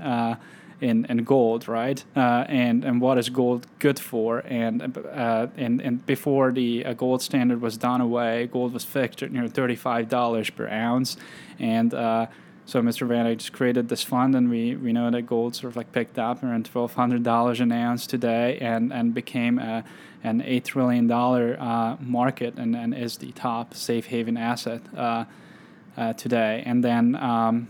in, 0.81 1.05
in 1.05 1.23
gold, 1.23 1.67
right? 1.67 2.03
Uh, 2.15 2.45
and 2.47 2.83
and 2.83 3.01
what 3.01 3.17
is 3.17 3.29
gold 3.29 3.67
good 3.79 3.99
for? 3.99 4.39
And 4.39 4.97
uh, 4.97 5.47
and 5.57 5.81
and 5.81 6.05
before 6.05 6.51
the 6.51 6.85
uh, 6.85 6.93
gold 6.93 7.21
standard 7.21 7.61
was 7.61 7.77
done 7.77 8.01
away, 8.01 8.47
gold 8.51 8.73
was 8.73 8.85
fixed 8.85 9.21
at 9.23 9.31
you 9.31 9.41
know 9.41 9.47
thirty 9.47 9.75
five 9.75 10.09
dollars 10.09 10.49
per 10.49 10.67
ounce, 10.67 11.17
and 11.59 11.93
uh, 11.93 12.27
so 12.69 12.83
Mr. 12.83 13.07
Van 13.07 13.25
Eck 13.25 13.39
just 13.39 13.51
created 13.51 13.89
this 13.89 14.03
fund, 14.03 14.35
and 14.35 14.47
we, 14.47 14.75
we 14.75 14.93
know 14.93 15.09
that 15.09 15.23
gold 15.23 15.55
sort 15.55 15.71
of 15.71 15.75
like 15.75 15.91
picked 15.91 16.19
up 16.19 16.43
around 16.43 16.65
twelve 16.65 16.93
hundred 16.93 17.23
dollars 17.23 17.59
an 17.59 17.71
ounce 17.71 18.05
today, 18.05 18.59
and 18.61 18.93
and 18.93 19.13
became 19.13 19.57
a, 19.57 19.83
an 20.23 20.43
eight 20.45 20.65
trillion 20.65 21.07
dollar 21.07 21.57
uh, 21.59 21.97
market, 21.99 22.53
and, 22.57 22.75
and 22.75 22.93
is 22.93 23.17
the 23.17 23.31
top 23.31 23.73
safe 23.73 24.05
haven 24.05 24.37
asset 24.37 24.81
uh, 24.95 25.25
today. 26.13 26.63
And 26.65 26.83
then. 26.83 27.15
Um, 27.15 27.69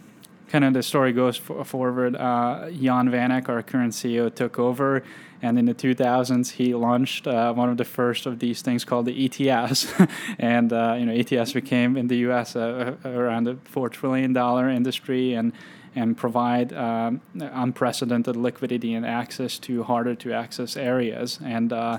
kind 0.49 0.65
of 0.65 0.73
the 0.73 0.81
story 0.81 1.13
goes 1.13 1.37
forward. 1.37 2.15
Uh, 2.15 2.71
Jan 2.71 3.11
Van 3.11 3.31
Eck, 3.31 3.49
our 3.49 3.61
current 3.61 3.93
CEO, 3.93 4.33
took 4.33 4.57
over, 4.57 5.03
and 5.41 5.57
in 5.57 5.65
the 5.65 5.73
2000s 5.73 6.51
he 6.51 6.73
launched 6.73 7.27
uh, 7.27 7.53
one 7.53 7.69
of 7.69 7.77
the 7.77 7.85
first 7.85 8.25
of 8.25 8.39
these 8.39 8.61
things 8.61 8.83
called 8.83 9.05
the 9.05 9.29
ETFs, 9.29 10.09
and 10.39 10.73
uh, 10.73 10.95
you 10.97 11.05
know 11.05 11.13
ETFs 11.13 11.53
became 11.53 11.97
in 11.97 12.07
the 12.07 12.17
U.S. 12.17 12.55
around 12.55 13.47
a 13.47 13.55
four 13.65 13.89
trillion 13.89 14.33
dollar 14.33 14.69
industry, 14.69 15.33
and 15.33 15.53
and 15.95 16.15
provide 16.15 16.71
um, 16.73 17.21
unprecedented 17.39 18.35
liquidity 18.35 18.93
and 18.93 19.05
access 19.05 19.57
to 19.57 19.83
harder 19.83 20.15
to 20.15 20.31
access 20.31 20.77
areas 20.77 21.39
and 21.43 21.73
uh, 21.73 21.97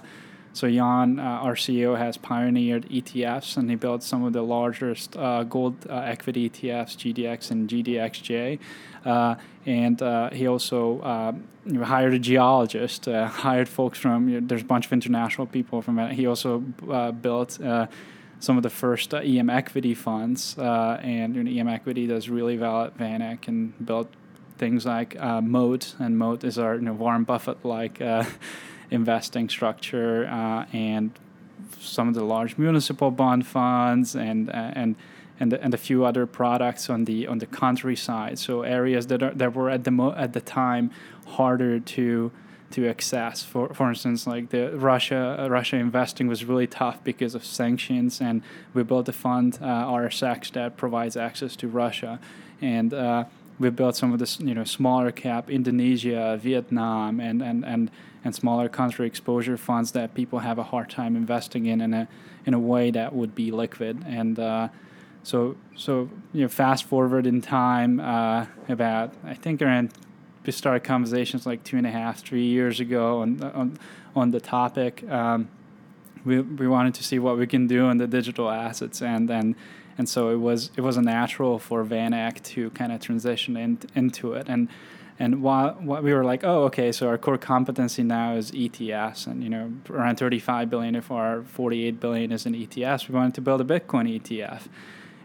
so 0.53 0.69
Jan, 0.69 1.21
uh, 1.21 1.23
our 1.23 1.55
CEO, 1.55 1.97
has 1.97 2.17
pioneered 2.17 2.89
ETFs, 2.89 3.57
and 3.57 3.71
he 3.71 3.77
built 3.77 4.03
some 4.03 4.25
of 4.25 4.33
the 4.33 4.43
largest 4.43 5.17
uh, 5.17 5.45
gold 5.45 5.87
uh, 5.89 5.99
equity 5.99 6.51
ETFs, 6.51 6.97
GDX 6.97 7.51
and 7.51 7.69
GDXJ. 7.69 8.59
Uh, 9.05 9.37
and 9.67 10.01
uh, 10.03 10.31
he 10.31 10.47
also 10.47 11.01
uh, 11.01 11.33
hired 11.85 12.15
a 12.15 12.19
geologist, 12.19 13.05
hired 13.07 13.69
folks 13.69 13.99
from. 13.99 14.29
You 14.29 14.41
know, 14.41 14.47
there's 14.47 14.63
a 14.63 14.67
bunch 14.67 14.87
of 14.87 14.93
international 14.93 15.47
people 15.47 15.83
from 15.83 15.99
it. 15.99 16.13
He 16.13 16.27
also 16.27 16.59
built 16.59 17.59
some 18.43 18.57
of 18.57 18.63
the 18.63 18.71
first 18.71 19.13
EM 19.13 19.51
equity 19.51 19.95
funds, 19.95 20.57
and 20.59 21.35
you 21.35 21.45
know, 21.45 21.61
EM 21.61 21.69
equity 21.69 22.07
does 22.07 22.29
really 22.29 22.57
well 22.57 22.85
at 22.85 22.97
Van 22.97 23.21
Eck 23.23 23.49
and 23.49 23.75
built 23.85 24.09
things 24.57 24.87
like 24.87 25.15
Moat, 25.43 25.95
and 25.99 26.19
Moat 26.19 26.45
is 26.45 26.59
our 26.59 26.75
you 26.75 26.83
know, 26.83 26.93
Warren 26.93 27.25
Buffett 27.25 27.65
like 27.65 28.01
investing 28.91 29.49
structure 29.49 30.27
uh, 30.27 30.67
and 30.73 31.13
some 31.79 32.09
of 32.09 32.15
the 32.15 32.25
large 32.25 32.59
municipal 32.59 33.11
bond 33.11 33.47
funds 33.47 34.15
and 34.15 34.51
and 34.55 34.97
and 35.39 35.53
and 35.55 35.75
a 35.75 35.79
few 35.79 36.05
other 36.05 36.27
products 36.27 36.91
on 36.91 37.05
the 37.05 37.27
on 37.27 37.39
the 37.39 37.47
countryside. 37.47 38.39
So 38.39 38.63
areas 38.63 39.07
that 39.09 39.23
are 39.23 39.35
that 39.35 39.55
were 39.55 39.71
at 39.71 39.85
the 39.85 39.91
mo- 39.91 40.15
at 40.15 40.33
the 40.33 40.41
time 40.41 40.91
harder 41.27 41.81
to 41.81 42.31
to 42.73 42.89
access. 42.89 43.43
For 43.43 43.75
for 43.75 43.89
instance, 43.89 44.27
like 44.27 44.51
the 44.51 44.77
Russia 44.77 45.37
uh, 45.41 45.49
Russia 45.49 45.77
investing 45.77 46.29
was 46.29 46.45
really 46.45 46.67
tough 46.67 47.03
because 47.03 47.35
of 47.35 47.45
sanctions, 47.45 48.21
and 48.21 48.43
we 48.75 48.83
built 48.83 49.09
a 49.09 49.13
fund 49.13 49.59
uh, 49.61 49.87
RSX 49.87 50.53
that 50.53 50.77
provides 50.77 51.17
access 51.17 51.57
to 51.57 51.69
Russia, 51.69 52.21
and 52.61 52.93
uh, 52.95 53.25
we 53.61 53.69
built 53.69 53.95
some 53.95 54.13
of 54.13 54.19
this 54.19 54.41
you 54.41 54.55
know 54.55 54.65
smaller 54.65 55.13
cap 55.13 55.51
Indonesia, 55.51 56.39
Vietnam, 56.43 57.21
and 57.21 57.43
and 57.43 57.65
and 57.65 57.91
and 58.25 58.35
smaller 58.35 58.69
country 58.69 59.07
exposure 59.07 59.57
funds 59.57 59.93
that 59.93 60.15
people 60.15 60.41
have 60.41 60.59
a 60.59 60.65
hard 60.65 60.91
time 60.91 61.15
investing 61.15 61.67
in 61.67 61.81
in 61.81 61.95
a 61.95 62.09
in 62.47 62.55
a 62.55 62.59
way 62.59 62.91
that 62.91 63.15
would 63.15 63.35
be 63.35 63.51
liquid. 63.51 64.03
And 64.07 64.39
uh, 64.39 64.69
so 65.23 65.57
so 65.77 66.09
you 66.33 66.43
know 66.43 66.49
fast 66.49 66.85
forward 66.85 67.27
in 67.27 67.43
time 67.43 68.01
uh, 68.01 68.47
about 68.69 69.13
I 69.25 69.35
think 69.35 69.61
around 69.61 69.93
we 70.45 70.53
started 70.53 70.83
conversations 70.83 71.45
like 71.45 71.63
two 71.63 71.77
and 71.77 71.87
a 71.87 71.91
half 71.91 72.21
three 72.21 72.47
years 72.47 72.81
ago 72.81 73.21
on 73.21 73.43
on, 73.43 73.79
on 74.17 74.31
the 74.31 74.41
topic. 74.41 75.09
Um, 75.09 75.49
we, 76.23 76.41
we 76.41 76.69
wanted 76.69 76.93
to 76.95 77.03
see 77.03 77.19
what 77.19 77.39
we 77.39 77.47
can 77.47 77.67
do 77.67 77.87
on 77.87 77.97
the 77.99 78.07
digital 78.07 78.51
assets 78.51 79.03
and 79.03 79.31
and 79.31 79.55
and 79.99 80.09
so 80.09 80.31
it 80.31 80.37
was 80.37 80.71
it 80.77 80.81
was 80.81 80.97
a 80.97 81.03
natural 81.03 81.59
for 81.59 81.85
Van 81.85 82.13
Eck 82.13 82.43
to 82.43 82.71
kind 82.71 82.93
of 82.93 83.01
transition 83.01 83.57
in, 83.57 83.79
into 83.95 84.33
it 84.35 84.49
and 84.49 84.69
and 85.21 85.43
while, 85.43 85.73
while, 85.75 86.01
we 86.01 86.15
were 86.15 86.25
like, 86.25 86.45
oh, 86.45 86.65
okay, 86.65 86.93
so 86.93 87.07
our 87.07 87.19
core 87.19 87.37
competency 87.37 88.03
now 88.03 88.37
is 88.37 88.51
ETFs, 88.53 89.27
and 89.27 89.45
you 89.45 89.51
know, 89.51 89.71
around 89.91 90.17
35 90.17 90.71
billion 90.71 90.95
if 90.95 91.11
our 91.11 91.43
48 91.43 92.01
billion 92.01 92.33
is 92.33 92.47
in 92.47 92.55
ETFs, 92.55 93.07
we 93.07 93.15
wanted 93.15 93.35
to 93.35 93.43
build 93.43 93.61
a 93.61 93.65
Bitcoin 93.65 94.19
ETF, 94.19 94.63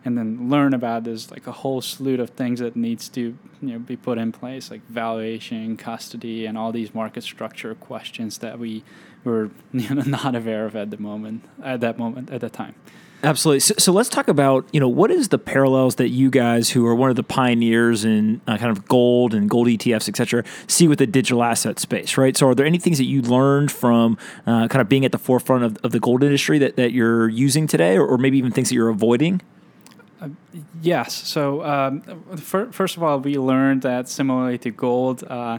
and 0.03 0.17
then 0.17 0.49
learn 0.49 0.73
about 0.73 1.05
this 1.05 1.31
like 1.31 1.47
a 1.47 1.53
whole 1.53 1.79
slew 1.79 2.19
of 2.19 2.31
things 2.31 2.59
that 2.59 2.75
needs 2.75 3.07
to 3.07 3.21
you 3.21 3.37
know 3.61 3.79
be 3.79 3.95
put 3.95 4.17
in 4.17 4.33
place, 4.33 4.69
like 4.69 4.85
valuation, 4.89 5.77
custody, 5.77 6.45
and 6.45 6.57
all 6.57 6.73
these 6.73 6.93
market 6.93 7.23
structure 7.23 7.73
questions 7.73 8.39
that 8.39 8.59
we 8.59 8.83
were 9.23 9.49
you 9.71 9.95
know, 9.95 10.01
not 10.01 10.35
aware 10.35 10.65
of 10.65 10.75
at 10.75 10.91
the 10.91 10.97
moment, 10.97 11.45
at 11.63 11.79
that 11.79 11.97
moment, 11.97 12.29
at 12.31 12.41
that 12.41 12.51
time. 12.51 12.75
Absolutely. 13.25 13.59
So, 13.59 13.73
so, 13.79 13.91
let's 13.91 14.07
talk 14.07 14.27
about 14.27 14.67
you 14.71 14.79
know 14.79 14.87
what 14.87 15.09
is 15.09 15.29
the 15.29 15.39
parallels 15.39 15.95
that 15.95 16.09
you 16.09 16.29
guys, 16.29 16.69
who 16.69 16.85
are 16.85 16.93
one 16.93 17.09
of 17.09 17.15
the 17.15 17.23
pioneers 17.23 18.05
in 18.05 18.39
uh, 18.45 18.55
kind 18.57 18.69
of 18.69 18.87
gold 18.87 19.33
and 19.33 19.49
gold 19.49 19.65
ETFs, 19.67 20.07
et 20.07 20.15
cetera, 20.15 20.43
see 20.67 20.87
with 20.87 20.99
the 20.99 21.07
digital 21.07 21.43
asset 21.43 21.79
space, 21.79 22.17
right? 22.17 22.37
So, 22.37 22.47
are 22.47 22.53
there 22.53 22.67
any 22.67 22.77
things 22.77 22.99
that 22.99 23.05
you 23.05 23.23
learned 23.23 23.71
from 23.71 24.19
uh, 24.45 24.67
kind 24.67 24.79
of 24.79 24.87
being 24.87 25.05
at 25.05 25.11
the 25.11 25.17
forefront 25.17 25.63
of, 25.63 25.77
of 25.83 25.91
the 25.91 25.99
gold 25.99 26.21
industry 26.21 26.59
that, 26.59 26.75
that 26.75 26.91
you're 26.91 27.27
using 27.27 27.65
today, 27.65 27.97
or, 27.97 28.05
or 28.05 28.19
maybe 28.19 28.37
even 28.37 28.51
things 28.51 28.69
that 28.69 28.75
you're 28.75 28.89
avoiding? 28.89 29.41
Uh, 30.21 30.29
yes. 30.79 31.15
So, 31.15 31.63
um, 31.65 32.01
for, 32.37 32.71
first 32.71 32.95
of 32.95 33.01
all, 33.01 33.19
we 33.19 33.39
learned 33.39 33.81
that 33.81 34.07
similarly 34.07 34.59
to 34.59 34.69
gold, 34.69 35.23
uh, 35.23 35.57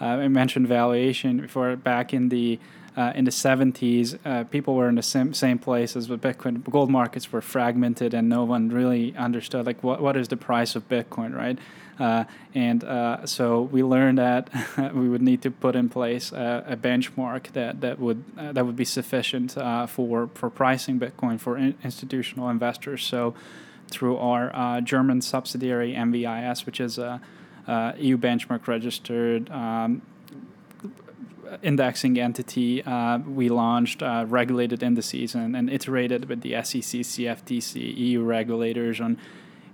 uh, 0.00 0.04
I 0.04 0.28
mentioned 0.28 0.66
valuation 0.66 1.42
before 1.42 1.76
back 1.76 2.14
in 2.14 2.30
the 2.30 2.58
uh, 2.96 3.12
in 3.14 3.24
the 3.24 3.30
70s, 3.30 4.18
uh, 4.24 4.44
people 4.44 4.74
were 4.74 4.88
in 4.88 4.96
the 4.96 5.02
same, 5.02 5.32
same 5.32 5.58
place 5.58 5.96
as 5.96 6.08
with 6.08 6.20
Bitcoin. 6.20 6.62
Gold 6.68 6.90
markets 6.90 7.32
were 7.32 7.40
fragmented, 7.40 8.12
and 8.14 8.28
no 8.28 8.44
one 8.44 8.68
really 8.68 9.16
understood 9.16 9.66
like 9.66 9.82
what, 9.82 10.00
what 10.00 10.16
is 10.16 10.28
the 10.28 10.36
price 10.36 10.76
of 10.76 10.88
Bitcoin, 10.88 11.34
right? 11.34 11.58
Uh, 11.98 12.24
and 12.54 12.84
uh, 12.84 13.24
so 13.26 13.62
we 13.62 13.82
learned 13.82 14.18
that 14.18 14.50
we 14.94 15.08
would 15.08 15.22
need 15.22 15.42
to 15.42 15.50
put 15.50 15.76
in 15.76 15.88
place 15.88 16.32
a, 16.32 16.64
a 16.68 16.76
benchmark 16.76 17.52
that 17.52 17.80
that 17.82 17.98
would 17.98 18.24
uh, 18.36 18.50
that 18.52 18.64
would 18.64 18.76
be 18.76 18.84
sufficient 18.84 19.56
uh, 19.56 19.86
for 19.86 20.28
for 20.34 20.48
pricing 20.50 20.98
Bitcoin 20.98 21.38
for 21.38 21.56
in- 21.56 21.76
institutional 21.84 22.48
investors. 22.48 23.04
So 23.04 23.34
through 23.88 24.16
our 24.16 24.80
German 24.80 25.20
subsidiary 25.20 25.92
MVIS, 25.92 26.64
which 26.64 26.80
is 26.80 26.96
a 26.96 27.20
uh, 27.66 27.92
EU 27.98 28.16
benchmark 28.16 28.66
registered. 28.66 29.50
Um, 29.50 30.02
indexing 31.62 32.18
entity, 32.18 32.82
uh, 32.82 33.18
we 33.18 33.48
launched 33.48 34.02
uh, 34.02 34.24
regulated 34.28 34.82
indices 34.82 35.34
and, 35.34 35.56
and 35.56 35.70
iterated 35.70 36.28
with 36.28 36.40
the 36.42 36.52
SEC, 36.62 37.02
CFTC, 37.02 37.96
EU 37.96 38.22
regulators 38.22 39.00
on 39.00 39.18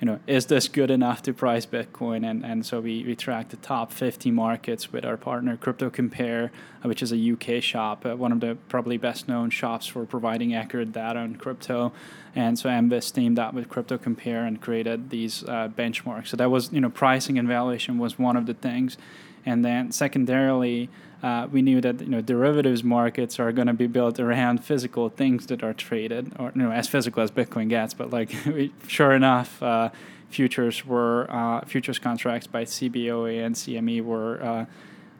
you 0.00 0.06
know, 0.06 0.20
is 0.28 0.46
this 0.46 0.68
good 0.68 0.90
enough 0.90 1.22
to 1.22 1.32
price 1.32 1.66
Bitcoin? 1.66 2.28
And, 2.28 2.44
and 2.44 2.64
so 2.64 2.80
we, 2.80 3.02
we 3.02 3.16
tracked 3.16 3.50
the 3.50 3.56
top 3.56 3.92
50 3.92 4.30
markets 4.30 4.92
with 4.92 5.04
our 5.04 5.16
partner 5.16 5.56
CryptoCompare, 5.56 6.50
uh, 6.84 6.88
which 6.88 7.02
is 7.02 7.12
a 7.12 7.32
UK 7.32 7.60
shop, 7.62 8.06
uh, 8.06 8.14
one 8.14 8.30
of 8.30 8.40
the 8.40 8.56
probably 8.68 8.96
best 8.96 9.26
known 9.26 9.50
shops 9.50 9.86
for 9.86 10.04
providing 10.06 10.54
accurate 10.54 10.92
data 10.92 11.18
on 11.18 11.34
crypto. 11.34 11.92
And 12.36 12.56
so 12.56 12.68
MVIS 12.68 13.12
teamed 13.12 13.40
up 13.40 13.54
with 13.54 13.68
CryptoCompare 13.68 14.46
and 14.46 14.60
created 14.60 15.10
these 15.10 15.42
uh, 15.44 15.68
benchmarks. 15.76 16.28
So 16.28 16.36
that 16.36 16.50
was, 16.50 16.72
you 16.72 16.80
know, 16.80 16.90
pricing 16.90 17.36
and 17.36 17.48
valuation 17.48 17.98
was 17.98 18.18
one 18.18 18.36
of 18.36 18.46
the 18.46 18.54
things. 18.54 18.96
And 19.44 19.64
then 19.64 19.90
secondarily, 19.90 20.90
uh, 21.22 21.48
we 21.50 21.62
knew 21.62 21.80
that 21.80 22.00
you 22.00 22.08
know 22.08 22.20
derivatives 22.20 22.84
markets 22.84 23.40
are 23.40 23.50
going 23.52 23.66
to 23.66 23.72
be 23.72 23.86
built 23.86 24.20
around 24.20 24.64
physical 24.64 25.08
things 25.08 25.46
that 25.46 25.62
are 25.62 25.72
traded, 25.72 26.32
or 26.38 26.52
you 26.54 26.62
know 26.62 26.70
as 26.70 26.88
physical 26.88 27.22
as 27.22 27.30
Bitcoin 27.30 27.68
gets. 27.68 27.94
But 27.94 28.10
like, 28.10 28.34
sure 28.86 29.12
enough, 29.12 29.62
uh, 29.62 29.90
futures 30.30 30.86
were 30.86 31.26
uh, 31.30 31.64
futures 31.64 31.98
contracts 31.98 32.46
by 32.46 32.64
CBOE 32.64 33.44
and 33.44 33.54
CME 33.54 34.02
were. 34.04 34.42
Uh, 34.42 34.64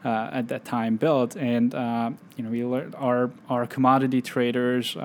uh, 0.05 0.29
at 0.31 0.47
that 0.47 0.63
time, 0.63 0.95
built, 0.95 1.35
and 1.35 1.75
uh, 1.75 2.09
you 2.37 2.43
know, 2.45 2.49
we 2.49 2.63
learned 2.63 2.95
our 2.95 3.29
our 3.49 3.67
commodity 3.67 4.21
traders 4.21 4.95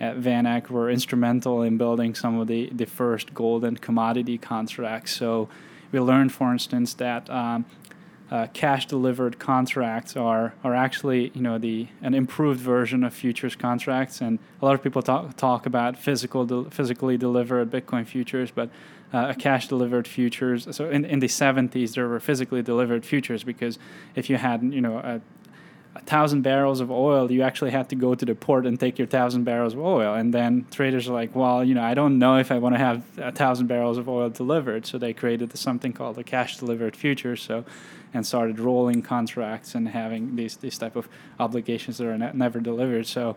at 0.00 0.16
VanEck 0.16 0.70
were 0.70 0.90
instrumental 0.90 1.62
in 1.62 1.76
building 1.76 2.14
some 2.14 2.38
of 2.40 2.48
the, 2.48 2.70
the 2.72 2.86
first 2.86 3.34
gold 3.34 3.64
and 3.64 3.80
commodity 3.80 4.38
contracts. 4.38 5.14
So 5.14 5.48
we 5.92 6.00
learned, 6.00 6.32
for 6.32 6.50
instance, 6.52 6.94
that 6.94 7.28
um, 7.28 7.66
uh, 8.30 8.46
cash 8.52 8.86
delivered 8.86 9.38
contracts 9.38 10.16
are 10.16 10.54
are 10.62 10.74
actually 10.74 11.32
you 11.34 11.42
know 11.42 11.58
the 11.58 11.88
an 12.00 12.14
improved 12.14 12.60
version 12.60 13.02
of 13.02 13.12
futures 13.12 13.56
contracts. 13.56 14.20
And 14.20 14.38
a 14.62 14.64
lot 14.64 14.74
of 14.74 14.82
people 14.82 15.02
talk 15.02 15.36
talk 15.36 15.66
about 15.66 15.98
physical 15.98 16.46
de- 16.46 16.70
physically 16.70 17.16
delivered 17.16 17.70
bitcoin 17.70 18.06
futures 18.06 18.50
but 18.50 18.70
uh, 19.12 19.26
a 19.30 19.34
cash 19.34 19.66
delivered 19.66 20.06
futures. 20.06 20.68
So 20.70 20.88
in, 20.88 21.04
in 21.04 21.18
the 21.18 21.26
70s 21.26 21.94
there 21.94 22.06
were 22.06 22.20
physically 22.20 22.62
delivered 22.62 23.04
futures 23.04 23.42
because 23.42 23.78
if 24.14 24.30
you 24.30 24.36
had 24.36 24.62
you 24.62 24.80
know 24.80 24.98
a, 24.98 25.20
a 25.94 26.00
thousand 26.00 26.42
barrels 26.42 26.80
of 26.80 26.90
oil, 26.90 27.30
you 27.32 27.42
actually 27.42 27.72
had 27.72 27.88
to 27.88 27.96
go 27.96 28.14
to 28.14 28.24
the 28.24 28.34
port 28.34 28.64
and 28.64 28.78
take 28.78 28.98
your 28.98 29.08
thousand 29.08 29.44
barrels 29.44 29.74
of 29.74 29.80
oil. 29.80 30.14
And 30.14 30.32
then 30.32 30.66
traders 30.70 31.08
are 31.08 31.12
like, 31.12 31.34
well, 31.34 31.64
you 31.64 31.74
know, 31.74 31.82
I 31.82 31.94
don't 31.94 32.18
know 32.18 32.38
if 32.38 32.52
I 32.52 32.58
want 32.58 32.76
to 32.76 32.78
have 32.78 33.02
a 33.18 33.32
thousand 33.32 33.66
barrels 33.66 33.98
of 33.98 34.08
oil 34.08 34.30
delivered. 34.30 34.86
So 34.86 34.98
they 34.98 35.12
created 35.12 35.56
something 35.58 35.92
called 35.92 36.18
a 36.18 36.24
cash 36.24 36.58
delivered 36.58 36.94
future. 36.94 37.36
So, 37.36 37.64
and 38.12 38.26
started 38.26 38.58
rolling 38.58 39.02
contracts 39.02 39.74
and 39.74 39.88
having 39.88 40.34
these 40.36 40.56
these 40.56 40.76
type 40.76 40.96
of 40.96 41.08
obligations 41.38 41.98
that 41.98 42.06
are 42.06 42.18
ne- 42.18 42.32
never 42.34 42.60
delivered. 42.60 43.06
So 43.06 43.36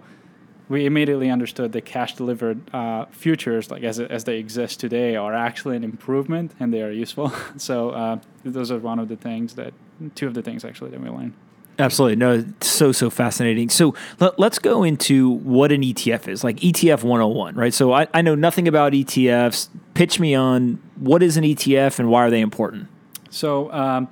we 0.69 0.85
immediately 0.85 1.29
understood 1.29 1.71
that 1.73 1.85
cash 1.85 2.15
delivered 2.15 2.73
uh, 2.73 3.05
futures, 3.11 3.69
like 3.69 3.83
as, 3.83 3.99
as 3.99 4.23
they 4.23 4.37
exist 4.37 4.79
today, 4.79 5.15
are 5.15 5.33
actually 5.33 5.75
an 5.75 5.83
improvement 5.83 6.53
and 6.59 6.73
they 6.73 6.81
are 6.81 6.91
useful. 6.91 7.31
so 7.57 7.89
uh, 7.91 8.19
those 8.43 8.71
are 8.71 8.79
one 8.79 8.99
of 8.99 9.09
the 9.09 9.15
things 9.15 9.55
that, 9.55 9.73
two 10.15 10.25
of 10.25 10.33
the 10.33 10.41
things 10.41 10.63
actually 10.63 10.89
that 10.91 11.01
we 11.01 11.09
learned. 11.09 11.33
Absolutely. 11.79 12.17
No, 12.17 12.45
so, 12.61 12.91
so 12.91 13.09
fascinating. 13.09 13.69
So 13.69 13.95
let, 14.19 14.39
us 14.39 14.59
go 14.59 14.83
into 14.83 15.29
what 15.29 15.71
an 15.71 15.81
ETF 15.81 16.27
is, 16.27 16.43
like 16.43 16.57
ETF 16.57 17.03
101, 17.03 17.55
right? 17.55 17.73
So 17.73 17.93
I, 17.93 18.07
I 18.13 18.21
know 18.21 18.35
nothing 18.35 18.67
about 18.67 18.93
ETFs. 18.93 19.69
Pitch 19.95 20.19
me 20.19 20.35
on 20.35 20.79
what 20.95 21.23
is 21.23 21.35
an 21.35 21.43
ETF 21.43 21.99
and 21.99 22.09
why 22.09 22.25
are 22.25 22.29
they 22.29 22.41
important? 22.41 22.87
So, 23.31 23.71
um, 23.73 24.09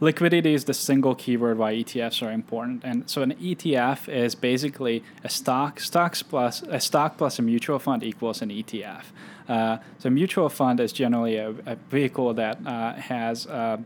liquidity 0.00 0.54
is 0.54 0.64
the 0.64 0.74
single 0.74 1.14
keyword 1.14 1.58
why 1.58 1.74
ETFs 1.74 2.26
are 2.26 2.32
important. 2.32 2.82
And 2.84 3.08
so 3.08 3.22
an 3.22 3.34
ETF 3.34 4.08
is 4.08 4.34
basically 4.34 5.04
a 5.22 5.28
stock, 5.28 5.80
stocks 5.80 6.22
plus 6.22 6.62
a 6.62 6.80
stock 6.80 7.16
plus 7.16 7.38
a 7.38 7.42
mutual 7.42 7.78
fund 7.78 8.02
equals 8.02 8.42
an 8.42 8.50
ETF. 8.50 9.04
Uh, 9.48 9.78
so 9.98 10.08
a 10.08 10.10
mutual 10.10 10.48
fund 10.48 10.78
is 10.80 10.92
generally 10.92 11.36
a, 11.36 11.50
a 11.66 11.76
vehicle 11.90 12.34
that 12.34 12.58
uh, 12.66 12.94
has 12.94 13.46
uh, 13.46 13.78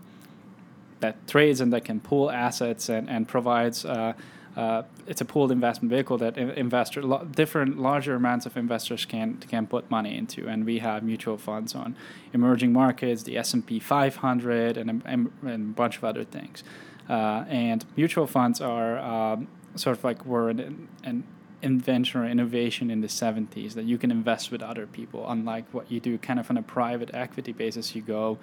that 1.03 1.29
trades 1.29 1.61
and 1.61 1.73
that 1.73 1.85
can 1.85 2.01
pool 2.01 2.31
assets 2.31 2.89
and, 2.89 3.11
and 3.11 3.29
provides 3.29 3.85
uh, 3.85 4.15
uh, 4.57 4.83
it's 5.07 5.21
a 5.23 5.25
pooled 5.25 5.51
investment 5.51 5.91
vehicle 5.91 6.19
that 6.19 6.37
investor 6.37 7.03
lo- 7.03 7.25
different 7.25 7.79
larger 7.79 8.15
amounts 8.15 8.45
of 8.45 8.57
investors 8.57 9.07
can 9.07 9.39
can 9.39 9.67
put 9.67 9.91
money 9.91 10.17
into. 10.17 10.47
And 10.47 10.67
we 10.67 10.79
have 10.81 11.03
mutual 11.03 11.39
funds 11.39 11.75
on 11.75 11.97
emerging 12.35 12.73
markets 12.73 13.23
the 13.23 13.39
S&P 13.39 13.81
500 13.81 14.77
and, 14.77 15.03
and, 15.05 15.33
and 15.43 15.71
a 15.71 15.75
bunch 15.75 15.97
of 15.97 16.05
other 16.05 16.25
things. 16.25 16.65
Uh, 17.09 17.45
and 17.49 17.85
mutual 17.97 18.27
funds 18.27 18.61
are 18.61 18.99
um, 18.99 19.49
sort 19.75 19.97
of 19.97 20.05
like 20.05 20.25
were 20.27 20.51
an, 20.51 20.89
an 21.03 21.25
invention 21.63 22.21
or 22.21 22.27
innovation 22.27 22.91
in 22.91 23.01
the 23.01 23.07
70s 23.07 23.73
that 23.73 23.85
you 23.85 23.97
can 23.97 24.11
invest 24.11 24.51
with 24.51 24.63
other 24.63 24.87
people 24.87 25.25
unlike 25.31 25.65
what 25.73 25.91
you 25.91 26.01
do 26.01 26.19
kind 26.19 26.39
of 26.39 26.51
on 26.51 26.59
a 26.59 26.63
private 26.63 27.11
equity 27.15 27.53
basis. 27.53 27.95
You 27.95 28.03
go 28.03 28.39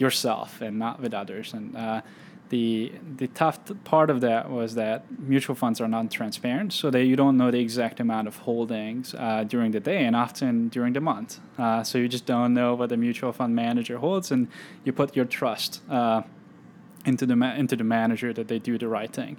yourself 0.00 0.60
and 0.60 0.78
not 0.78 1.00
with 1.00 1.12
others. 1.14 1.52
And 1.52 1.76
uh, 1.76 2.00
the 2.50 2.92
the 3.16 3.28
tough 3.28 3.58
part 3.84 4.10
of 4.10 4.20
that 4.20 4.50
was 4.50 4.74
that 4.74 5.04
mutual 5.20 5.54
funds 5.54 5.80
are 5.80 5.88
non-transparent, 5.88 6.72
so 6.72 6.90
that 6.90 7.04
you 7.04 7.16
don't 7.16 7.36
know 7.36 7.50
the 7.50 7.60
exact 7.60 8.00
amount 8.00 8.26
of 8.26 8.36
holdings 8.38 9.14
uh, 9.14 9.44
during 9.44 9.70
the 9.70 9.80
day 9.80 10.04
and 10.04 10.16
often 10.16 10.68
during 10.68 10.92
the 10.92 11.00
month. 11.00 11.38
Uh, 11.58 11.82
so 11.84 11.96
you 11.98 12.08
just 12.08 12.26
don't 12.26 12.52
know 12.52 12.74
what 12.74 12.88
the 12.88 12.96
mutual 12.96 13.32
fund 13.32 13.54
manager 13.54 13.98
holds, 13.98 14.32
and 14.32 14.48
you 14.84 14.92
put 14.92 15.14
your 15.14 15.24
trust 15.24 15.80
uh, 15.88 16.22
into 17.06 17.24
the 17.24 17.36
ma- 17.36 17.54
into 17.54 17.76
the 17.76 17.84
manager 17.84 18.32
that 18.32 18.48
they 18.48 18.58
do 18.58 18.76
the 18.78 18.88
right 18.88 19.12
thing. 19.12 19.36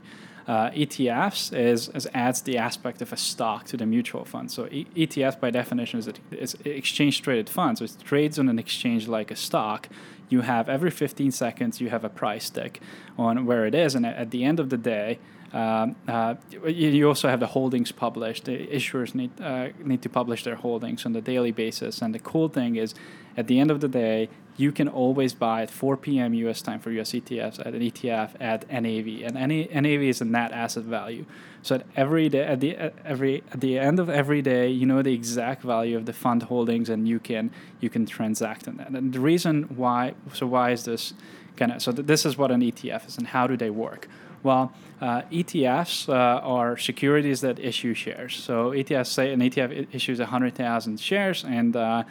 Uh, 0.47 0.71
ETFs 0.71 1.55
is, 1.55 1.89
is, 1.89 2.07
adds 2.13 2.41
the 2.41 2.57
aspect 2.57 3.01
of 3.01 3.13
a 3.13 3.17
stock 3.17 3.65
to 3.65 3.77
the 3.77 3.85
mutual 3.85 4.25
fund. 4.25 4.51
So 4.51 4.67
e- 4.71 4.87
ETF 4.95 5.39
by 5.39 5.51
definition 5.51 5.99
is, 5.99 6.07
a, 6.07 6.13
is 6.31 6.55
exchange 6.65 7.21
traded 7.21 7.47
fund. 7.47 7.77
So 7.77 7.85
it 7.85 7.95
trades 8.03 8.39
on 8.39 8.49
an 8.49 8.57
exchange 8.57 9.07
like 9.07 9.29
a 9.29 9.35
stock 9.35 9.87
you 10.31 10.41
have 10.41 10.69
every 10.69 10.91
15 10.91 11.31
seconds 11.31 11.81
you 11.81 11.89
have 11.89 12.03
a 12.03 12.09
price 12.09 12.49
tick 12.49 12.81
on 13.21 13.45
where 13.45 13.65
it 13.65 13.75
is 13.75 13.95
and 13.95 14.05
at 14.05 14.31
the 14.31 14.43
end 14.43 14.59
of 14.59 14.69
the 14.69 14.77
day 14.77 15.19
um, 15.53 15.95
uh, 16.07 16.35
you 16.65 17.07
also 17.07 17.27
have 17.27 17.41
the 17.41 17.47
holdings 17.47 17.91
published. 17.91 18.45
The 18.45 18.67
issuers 18.67 19.13
need 19.13 19.31
uh, 19.41 19.69
need 19.83 20.01
to 20.03 20.09
publish 20.09 20.43
their 20.43 20.55
holdings 20.55 21.05
on 21.05 21.15
a 21.15 21.21
daily 21.21 21.51
basis. 21.51 22.01
And 22.01 22.15
the 22.15 22.19
cool 22.19 22.47
thing 22.47 22.77
is, 22.77 22.95
at 23.35 23.47
the 23.47 23.59
end 23.59 23.69
of 23.69 23.81
the 23.81 23.89
day, 23.89 24.29
you 24.55 24.71
can 24.71 24.87
always 24.87 25.33
buy 25.33 25.63
at 25.63 25.69
4 25.69 25.97
p.m. 25.97 26.33
U.S. 26.33 26.61
time 26.61 26.79
for 26.79 26.91
U.S. 26.91 27.11
ETFs 27.11 27.59
at 27.59 27.73
an 27.73 27.81
ETF 27.81 28.35
at 28.39 28.69
NAV, 28.69 29.27
and 29.27 29.37
any 29.37 29.67
NAV 29.73 30.03
is 30.03 30.21
a 30.21 30.25
net 30.25 30.53
asset 30.53 30.83
value. 30.83 31.25
So 31.63 31.75
at 31.75 31.85
every 31.97 32.29
day, 32.29 32.43
at 32.43 32.61
the 32.61 32.77
every 33.03 33.43
at 33.51 33.59
the 33.59 33.77
end 33.77 33.99
of 33.99 34.09
every 34.09 34.41
day, 34.41 34.69
you 34.69 34.85
know 34.85 35.01
the 35.01 35.13
exact 35.13 35.63
value 35.63 35.97
of 35.97 36.05
the 36.05 36.13
fund 36.13 36.43
holdings, 36.43 36.87
and 36.87 37.09
you 37.09 37.19
can 37.19 37.51
you 37.81 37.89
can 37.89 38.05
transact 38.05 38.69
on 38.69 38.77
that. 38.77 38.89
And 38.89 39.11
the 39.11 39.19
reason 39.19 39.63
why, 39.75 40.13
so 40.33 40.47
why 40.47 40.71
is 40.71 40.85
this 40.85 41.13
kind 41.55 41.71
of? 41.71 41.81
So 41.81 41.91
th- 41.91 42.07
this 42.07 42.25
is 42.25 42.37
what 42.37 42.51
an 42.51 42.61
ETF 42.61 43.07
is, 43.07 43.17
and 43.17 43.27
how 43.27 43.47
do 43.47 43.57
they 43.57 43.69
work? 43.69 44.07
Well, 44.43 44.73
uh, 44.99 45.21
ETFs 45.31 46.09
uh, 46.09 46.13
are 46.13 46.77
securities 46.77 47.41
that 47.41 47.59
issue 47.59 47.93
shares. 47.93 48.35
So 48.35 48.71
ETFs 48.71 49.07
say 49.07 49.31
an 49.33 49.39
ETF 49.39 49.93
issues 49.93 50.19
100,000 50.19 50.99
shares, 50.99 51.43
and 51.43 51.75
uh, 51.75 52.03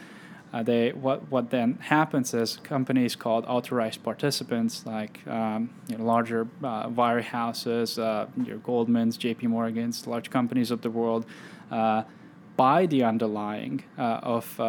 uh, 0.53 0.63
they 0.63 0.91
what 0.91 1.29
what 1.31 1.49
then 1.49 1.77
happens 1.79 2.33
is 2.33 2.57
companies 2.63 3.15
called 3.15 3.45
authorized 3.45 4.03
participants, 4.03 4.85
like 4.85 5.25
um, 5.27 5.69
you 5.87 5.97
know, 5.97 6.03
larger 6.03 6.47
uh, 6.63 6.87
wirehouses, 6.87 7.97
uh, 7.97 8.27
your 8.43 8.57
Goldmans, 8.57 9.17
J.P. 9.17 9.47
Morgans, 9.47 10.07
large 10.07 10.29
companies 10.29 10.71
of 10.71 10.81
the 10.81 10.89
world, 10.89 11.25
buy 11.69 12.85
the 12.85 13.03
underlying 13.03 13.83
of 13.97 14.59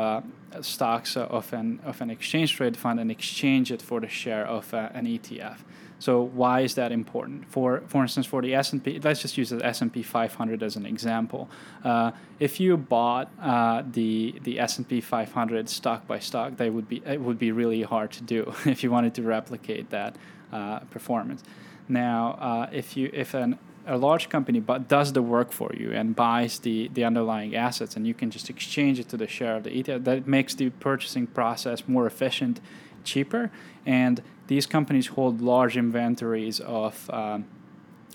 stocks 0.61 1.17
of 1.17 1.53
an 1.53 1.81
of 1.85 2.01
an 2.01 2.11
exchange 2.11 2.57
traded 2.57 2.77
fund 2.77 3.01
and 3.01 3.11
exchange 3.11 3.73
it 3.73 3.83
for 3.83 4.01
the 4.01 4.09
share 4.09 4.47
of 4.47 4.73
an 4.75 5.07
ETF. 5.07 5.59
So 6.03 6.21
why 6.21 6.63
is 6.63 6.75
that 6.75 6.91
important? 6.91 7.49
For 7.49 7.83
for 7.87 8.03
instance, 8.03 8.27
for 8.27 8.43
the 8.43 8.57
S 8.57 8.73
and 8.73 8.83
P, 8.83 8.99
let's 8.99 9.23
just 9.23 9.39
use 9.39 9.51
the 9.51 9.65
S 9.65 9.83
and 9.83 9.93
P 9.93 10.03
500 10.03 10.61
as 10.61 10.75
an 10.75 10.85
example. 10.85 11.49
Uh, 11.85 12.11
if 12.41 12.59
you 12.59 12.77
bought 12.77 13.31
uh, 13.41 13.85
the 13.89 14.35
the 14.43 14.59
S 14.59 14.79
and 14.79 14.89
P 14.89 15.01
500 15.01 15.69
stock 15.69 16.07
by 16.09 16.19
stock, 16.19 16.57
they 16.57 16.71
would 16.71 16.89
be 16.89 17.03
it 17.07 17.21
would 17.21 17.39
be 17.39 17.53
really 17.53 17.83
hard 17.83 18.11
to 18.13 18.23
do 18.23 18.53
if 18.67 18.83
you 18.83 18.91
wanted 18.91 19.15
to 19.15 19.23
replicate 19.23 19.91
that 19.91 20.17
uh, 20.53 20.81
performance. 20.91 21.45
Now, 21.89 22.33
uh, 22.33 22.71
if 22.73 22.97
you 22.97 23.09
if 23.13 23.35
an 23.35 23.59
a 23.87 23.97
large 23.97 24.29
company 24.29 24.61
but 24.61 24.89
does 24.89 25.13
the 25.13 25.23
work 25.23 25.51
for 25.53 25.73
you 25.75 25.93
and 25.93 26.15
buys 26.15 26.61
the, 26.61 26.89
the 26.95 27.05
underlying 27.05 27.55
assets 27.57 27.97
and 27.97 28.07
you 28.07 28.15
can 28.15 28.31
just 28.31 28.49
exchange 28.49 28.99
it 28.99 29.09
to 29.09 29.17
the 29.17 29.27
share 29.27 29.57
of 29.57 29.65
the 29.65 29.71
ETF 29.71 30.05
that 30.05 30.27
makes 30.27 30.55
the 30.55 30.71
purchasing 30.71 31.27
process 31.27 31.89
more 31.89 32.07
efficient 32.07 32.61
cheaper 33.05 33.51
and 33.85 34.23
these 34.47 34.67
companies 34.67 35.09
hold 35.09 35.41
large 35.41 35.77
inventories 35.77 36.61
of 36.61 37.11
um, 37.11 37.45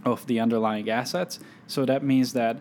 of 0.06 0.26
the 0.28 0.40
underlying 0.40 0.90
assets. 0.90 1.40
So 1.68 1.86
that 1.86 2.04
means 2.04 2.34
that 2.34 2.58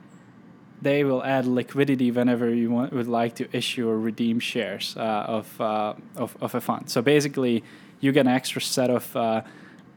they 0.82 1.04
will 1.04 1.24
add 1.24 1.46
liquidity 1.46 2.10
whenever 2.10 2.52
you 2.52 2.70
want, 2.70 2.92
would 2.92 3.08
like 3.08 3.34
to 3.36 3.48
issue 3.56 3.88
or 3.88 3.98
redeem 3.98 4.40
shares 4.40 4.94
uh, 4.96 5.00
of, 5.00 5.60
uh, 5.60 5.94
of, 6.16 6.36
of 6.40 6.54
a 6.54 6.60
fund. 6.60 6.90
So 6.90 7.00
basically, 7.00 7.64
you 8.00 8.12
get 8.12 8.26
an 8.26 8.32
extra 8.32 8.60
set 8.60 8.90
of 8.90 9.16
uh, 9.16 9.42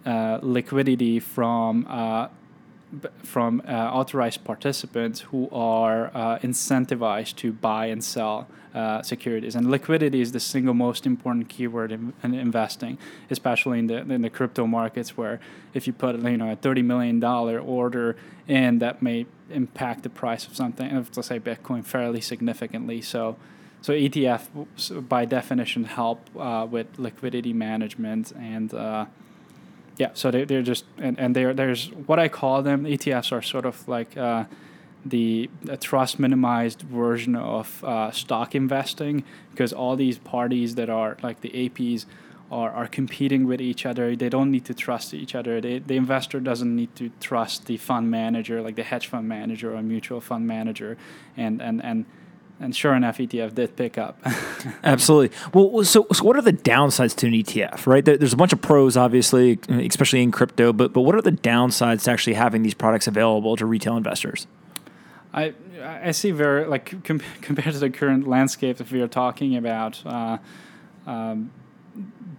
uh, 0.06 0.40
liquidity 0.42 1.20
from 1.20 1.86
uh, 1.90 2.30
from 3.24 3.62
uh, 3.68 3.72
authorized 3.72 4.44
participants 4.44 5.22
who 5.22 5.50
are 5.52 6.12
uh, 6.14 6.40
incentivized 6.40 7.36
to 7.36 7.52
buy 7.52 7.86
and 7.86 8.04
sell 8.04 8.48
uh, 8.74 9.02
securities. 9.02 9.56
And 9.56 9.70
liquidity 9.70 10.22
is 10.22 10.32
the 10.32 10.40
single 10.40 10.74
most 10.74 11.06
important 11.06 11.50
keyword 11.50 11.92
in, 11.92 12.14
in, 12.24 12.34
investing, 12.34 12.98
especially 13.30 13.80
in 13.80 13.88
the 13.88 13.98
in 13.98 14.22
the 14.22 14.30
crypto 14.30 14.68
markets, 14.68 15.18
where 15.18 15.40
if 15.74 15.88
you 15.88 15.94
put 15.94 16.20
you 16.22 16.38
know 16.38 16.52
a 16.52 16.56
thirty 16.56 16.82
million 16.82 17.20
dollar 17.20 17.60
order 17.60 18.16
in, 18.48 18.80
that 18.80 19.02
may 19.02 19.26
impact 19.50 20.04
the 20.04 20.10
price 20.10 20.46
of 20.46 20.56
something, 20.56 20.94
let's 20.94 21.28
say 21.28 21.40
Bitcoin, 21.40 21.86
fairly 21.86 22.22
significantly. 22.22 23.02
So. 23.02 23.38
So 23.82 23.94
ETF, 23.94 25.08
by 25.08 25.24
definition, 25.24 25.86
help 25.86 26.30
uh, 26.38 26.68
with 26.70 26.88
liquidity 27.00 27.54
management 27.54 28.34
and 28.34 28.74
uh, 28.74 29.06
yeah, 30.00 30.12
so 30.14 30.32
they, 30.32 30.46
they're 30.46 30.62
just 30.62 30.86
and, 30.98 31.20
and 31.20 31.36
they're, 31.36 31.54
there's 31.54 31.90
what 32.08 32.20
I 32.20 32.30
call 32.30 32.64
them 32.64 32.86
ETFs 32.86 33.34
are 33.34 33.42
sort 33.42 33.66
of 33.66 33.86
like 33.88 34.16
uh, 34.16 34.46
the, 35.06 35.50
trust 35.82 36.20
minimized 36.20 36.82
version 36.84 37.36
of 37.36 37.84
uh, 37.84 38.10
stock 38.12 38.56
investing 38.56 39.26
because 39.52 39.74
all 39.74 39.98
these 39.98 40.18
parties 40.18 40.76
that 40.76 40.90
are 40.90 41.18
like 41.22 41.42
the 41.42 41.50
APs 41.50 42.06
are, 42.50 42.72
are 42.72 42.88
competing 42.88 43.46
with 43.46 43.60
each 43.60 43.86
other. 43.86 44.16
They 44.16 44.30
don't 44.30 44.52
need 44.52 44.64
to 44.66 44.74
trust 44.74 45.14
each 45.14 45.36
other. 45.36 45.60
They, 45.60 45.80
the 45.80 45.98
investor 45.98 46.40
doesn't 46.40 46.74
need 46.74 46.96
to 46.96 47.12
trust 47.20 47.66
the 47.66 47.76
fund 47.76 48.10
manager, 48.10 48.62
like 48.62 48.78
the 48.78 48.84
hedge 48.84 49.08
fund 49.08 49.28
manager 49.28 49.76
or 49.76 49.84
mutual 49.84 50.22
fund 50.22 50.48
manager, 50.48 50.98
and 51.36 51.62
and 51.62 51.84
and 51.84 52.06
and 52.60 52.76
sure 52.76 52.94
enough, 52.94 53.18
ETF 53.18 53.56
did 53.56 53.76
pick 53.76 53.98
up. 53.98 54.20
Absolutely. 54.84 55.36
Well, 55.54 55.84
so, 55.84 56.06
so 56.12 56.24
what 56.24 56.36
are 56.36 56.42
the 56.42 56.54
downsides 56.54 57.16
to 57.18 57.28
an 57.28 57.34
ETF? 57.34 57.88
Right, 57.88 58.04
there's 58.04 58.34
a 58.34 58.38
bunch 58.38 58.54
of 58.54 58.62
pros, 58.62 58.98
obviously, 58.98 59.60
especially 59.70 60.22
in 60.22 60.32
crypto. 60.32 60.74
But 60.74 60.94
but 60.94 61.02
what 61.02 61.16
are 61.16 61.22
the 61.22 61.32
downsides 61.32 62.04
to 62.04 62.12
actually 62.12 62.34
having 62.34 62.64
these 62.64 62.74
products 62.74 63.08
available 63.08 63.56
to 63.56 63.66
retail 63.66 63.96
investors? 63.98 64.48
I 65.34 65.54
I 65.82 66.12
see 66.12 66.32
very 66.32 66.66
like 66.66 67.04
com- 67.04 67.22
compared 67.42 67.74
to 67.74 67.80
the 67.80 67.90
current 67.90 68.28
landscape, 68.28 68.82
if 68.82 68.92
we 68.92 69.02
are 69.02 69.08
talking 69.08 69.56
about. 69.56 70.06
Uh, 70.06 70.38
um, 71.08 71.52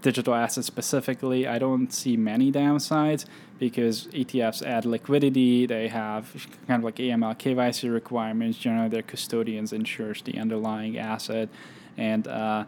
digital 0.02 0.35
assets 0.35 0.66
specifically, 0.66 1.46
I 1.46 1.59
don't 1.59 1.92
see 1.92 2.16
many 2.16 2.50
downsides 2.52 3.26
because 3.61 4.07
ETFs 4.09 4.66
add 4.66 4.85
liquidity. 4.85 5.66
They 5.66 5.87
have 5.87 6.49
kind 6.66 6.81
of 6.81 6.85
like 6.85 6.96
AML 6.96 7.38
KYC 7.38 7.92
requirements. 7.92 8.59
Generally, 8.59 8.88
their 8.88 9.03
custodians 9.03 9.73
ensures 9.73 10.23
the 10.23 10.38
underlying 10.38 10.99
asset, 10.99 11.49
and 11.96 12.27
uh, 12.27 12.64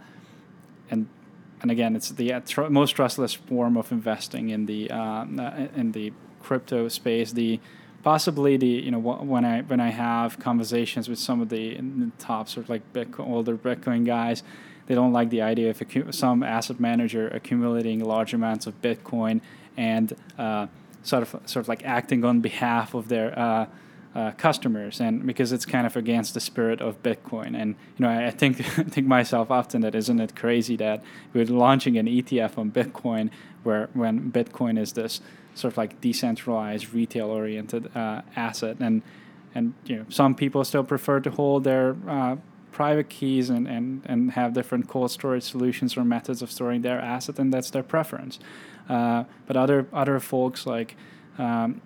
and 0.90 1.08
and 1.62 1.70
again, 1.72 1.96
it's 1.96 2.10
the 2.10 2.40
tr- 2.46 2.68
most 2.68 2.92
trustless 2.92 3.34
form 3.34 3.76
of 3.76 3.90
investing 3.90 4.50
in 4.50 4.66
the 4.66 4.90
uh, 4.90 5.24
in 5.74 5.90
the 5.92 6.12
crypto 6.40 6.86
space. 6.88 7.32
The 7.32 7.58
possibly 8.04 8.56
the 8.56 8.66
you 8.66 8.90
know 8.92 9.00
when 9.00 9.44
I 9.44 9.62
when 9.62 9.80
I 9.80 9.90
have 9.90 10.38
conversations 10.38 11.08
with 11.08 11.18
some 11.18 11.40
of 11.40 11.48
the, 11.48 11.76
the 11.76 12.12
top 12.18 12.48
sort 12.48 12.66
of 12.66 12.70
like 12.70 12.92
Bitcoin, 12.92 13.28
older 13.28 13.56
Bitcoin 13.56 14.04
guys 14.04 14.44
they 14.86 14.96
don't 14.96 15.12
like 15.12 15.30
the 15.30 15.40
idea 15.40 15.70
of 15.70 16.14
some 16.14 16.42
asset 16.42 16.80
manager 16.80 17.28
accumulating 17.28 18.00
large 18.00 18.34
amounts 18.34 18.66
of 18.66 18.82
Bitcoin 18.82 19.40
and 19.76 20.14
uh, 20.36 20.66
sort 21.02 21.22
of 21.22 21.30
sort 21.46 21.64
of 21.64 21.68
like 21.68 21.84
acting 21.84 22.24
on 22.24 22.40
behalf 22.40 22.94
of 22.94 23.08
their 23.08 23.38
uh, 23.38 23.66
uh, 24.14 24.30
customers, 24.32 25.00
and 25.00 25.26
because 25.26 25.52
it's 25.52 25.64
kind 25.64 25.86
of 25.86 25.96
against 25.96 26.34
the 26.34 26.40
spirit 26.40 26.80
of 26.80 27.02
Bitcoin. 27.02 27.56
And 27.60 27.74
you 27.96 28.04
know, 28.04 28.08
I, 28.08 28.26
I 28.26 28.30
think 28.30 28.56
think 28.64 29.06
myself 29.06 29.50
often 29.50 29.80
that 29.82 29.94
isn't 29.94 30.20
it 30.20 30.36
crazy 30.36 30.76
that 30.76 31.02
we're 31.32 31.46
launching 31.46 31.96
an 31.98 32.06
ETF 32.06 32.58
on 32.58 32.70
Bitcoin, 32.70 33.30
where 33.62 33.88
when 33.94 34.30
Bitcoin 34.30 34.78
is 34.78 34.92
this 34.92 35.20
sort 35.54 35.74
of 35.74 35.78
like 35.78 36.00
decentralized 36.00 36.94
retail-oriented 36.94 37.94
uh, 37.96 38.22
asset, 38.36 38.76
and 38.80 39.02
and 39.54 39.74
you 39.84 39.96
know, 39.96 40.06
some 40.08 40.34
people 40.34 40.64
still 40.64 40.84
prefer 40.84 41.20
to 41.20 41.30
hold 41.30 41.64
their 41.64 41.96
uh, 42.08 42.36
private 42.72 43.08
keys 43.08 43.50
and, 43.50 43.68
and, 43.68 44.02
and 44.06 44.32
have 44.32 44.54
different 44.54 44.88
cold 44.88 45.10
storage 45.10 45.42
solutions 45.44 45.96
or 45.96 46.04
methods 46.04 46.42
of 46.42 46.50
storing 46.50 46.82
their 46.82 46.98
asset, 46.98 47.38
and 47.38 47.52
that's 47.52 47.70
their 47.70 47.82
preference. 47.82 48.38
Uh, 48.88 49.24
but 49.46 49.56
other 49.56 49.86
other 49.92 50.18
folks 50.20 50.66
like 50.66 50.96
um, 51.38 51.80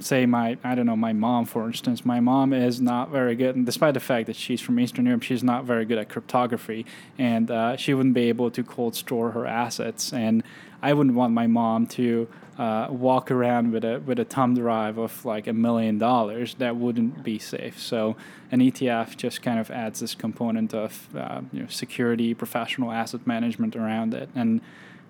say 0.00 0.24
my 0.24 0.56
I 0.64 0.74
don't 0.74 0.86
know 0.86 0.96
my 0.96 1.12
mom 1.12 1.44
for 1.44 1.66
instance 1.66 2.04
my 2.04 2.20
mom 2.20 2.52
is 2.52 2.80
not 2.80 3.10
very 3.10 3.34
good 3.34 3.56
and 3.56 3.66
despite 3.66 3.94
the 3.94 4.00
fact 4.00 4.26
that 4.26 4.36
she's 4.36 4.60
from 4.60 4.78
Eastern 4.80 5.06
Europe 5.06 5.22
she's 5.22 5.42
not 5.42 5.64
very 5.64 5.84
good 5.84 5.98
at 5.98 6.08
cryptography 6.08 6.86
and 7.18 7.50
uh, 7.50 7.76
she 7.76 7.92
wouldn't 7.92 8.14
be 8.14 8.28
able 8.28 8.50
to 8.50 8.62
cold 8.62 8.94
store 8.94 9.32
her 9.32 9.46
assets 9.46 10.12
and 10.12 10.42
I 10.82 10.94
wouldn't 10.94 11.14
want 11.14 11.32
my 11.32 11.46
mom 11.46 11.86
to 11.88 12.28
uh, 12.58 12.88
walk 12.90 13.30
around 13.30 13.72
with 13.72 13.84
a 13.84 14.00
with 14.04 14.18
a 14.18 14.24
thumb 14.24 14.54
drive 14.54 14.98
of 14.98 15.24
like 15.24 15.46
a 15.46 15.52
million 15.52 15.98
dollars, 15.98 16.54
that 16.54 16.76
wouldn't 16.76 17.22
be 17.22 17.38
safe. 17.38 17.80
So 17.80 18.16
an 18.50 18.60
ETF 18.60 19.16
just 19.16 19.42
kind 19.42 19.58
of 19.58 19.70
adds 19.70 20.00
this 20.00 20.14
component 20.14 20.74
of 20.74 21.08
uh, 21.16 21.40
you 21.52 21.60
know, 21.60 21.68
security, 21.68 22.34
professional 22.34 22.92
asset 22.92 23.26
management 23.26 23.74
around 23.74 24.12
it, 24.12 24.28
and 24.34 24.60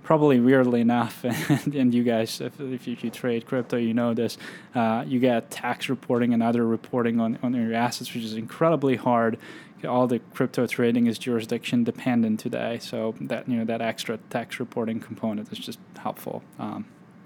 probably 0.02 0.40
weirdly 0.40 0.80
enough, 0.80 1.24
and, 1.48 1.74
and 1.74 1.94
you 1.94 2.02
guys, 2.02 2.40
if, 2.40 2.60
if 2.60 2.86
you, 2.86 3.10
trade 3.10 3.46
crypto, 3.46 3.76
you 3.76 3.94
know 3.94 4.14
this, 4.14 4.38
uh, 4.74 5.04
you 5.06 5.20
get 5.20 5.50
tax 5.50 5.88
reporting 5.88 6.32
and 6.34 6.42
other 6.42 6.66
reporting 6.66 7.20
on, 7.20 7.38
on 7.42 7.54
your 7.54 7.74
assets, 7.74 8.12
which 8.14 8.24
is 8.24 8.34
incredibly 8.34 8.96
hard. 8.96 9.38
All 9.86 10.06
the 10.06 10.20
crypto 10.20 10.66
trading 10.66 11.06
is 11.06 11.18
jurisdiction 11.18 11.82
dependent 11.82 12.38
today, 12.38 12.78
so 12.80 13.16
that 13.20 13.48
you 13.48 13.56
know 13.56 13.64
that 13.64 13.80
extra 13.80 14.16
tax 14.30 14.60
reporting 14.60 15.00
component 15.00 15.50
is 15.50 15.58
just 15.58 15.80
helpful. 15.96 16.44
Um, 16.58 16.84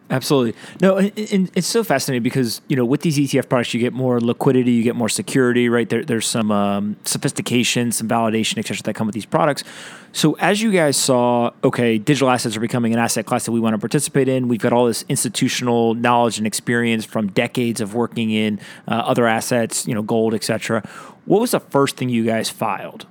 Absolutely. 0.09 0.55
No, 0.81 0.99
and 0.99 1.51
it's 1.57 1.66
so 1.66 1.83
fascinating 1.83 2.23
because 2.23 2.61
you 2.69 2.77
know 2.77 2.85
with 2.85 3.01
these 3.01 3.19
ETF 3.19 3.49
products 3.49 3.75
you 3.75 3.81
get 3.81 3.92
more 3.92 4.21
liquidity, 4.21 4.71
you 4.71 4.85
get 4.85 4.95
more 4.95 5.09
security, 5.09 5.69
right? 5.69 5.88
There, 5.88 6.05
there's 6.05 6.27
some 6.27 6.53
um, 6.53 6.97
sophistication, 7.05 7.90
some 7.90 8.07
validation, 8.07 8.59
etc. 8.59 8.83
that 8.85 8.95
come 8.95 9.09
with 9.09 9.14
these 9.14 9.27
products. 9.27 9.64
So 10.12 10.35
as 10.35 10.62
you 10.62 10.71
guys 10.71 10.97
saw, 10.97 11.51
okay, 11.64 11.99
digital 11.99 12.31
assets 12.31 12.57
are 12.57 12.61
becoming 12.61 12.92
an 12.92 13.01
asset 13.01 13.27
class 13.27 13.47
that 13.47 13.53
we 13.53 13.59
want 13.59 13.75
to 13.75 13.79
participate 13.79 14.29
in. 14.29 14.47
We've 14.47 14.61
got 14.61 14.73
all 14.73 14.87
this 14.87 15.05
institutional 15.09 15.95
knowledge 15.95 16.38
and 16.38 16.47
experience 16.47 17.05
from 17.05 17.29
decades 17.29 17.81
of 17.81 17.95
working 17.95 18.31
in 18.31 18.61
uh, 18.87 18.92
other 18.92 19.27
assets, 19.27 19.88
you 19.88 19.95
know, 19.95 20.03
gold, 20.03 20.35
etc. 20.35 20.88
What 21.25 21.40
was 21.40 21.51
the 21.51 21.61
first 21.61 21.97
thing 21.97 22.11
you 22.11 22.25
guys 22.25 22.49
filed? 22.49 23.07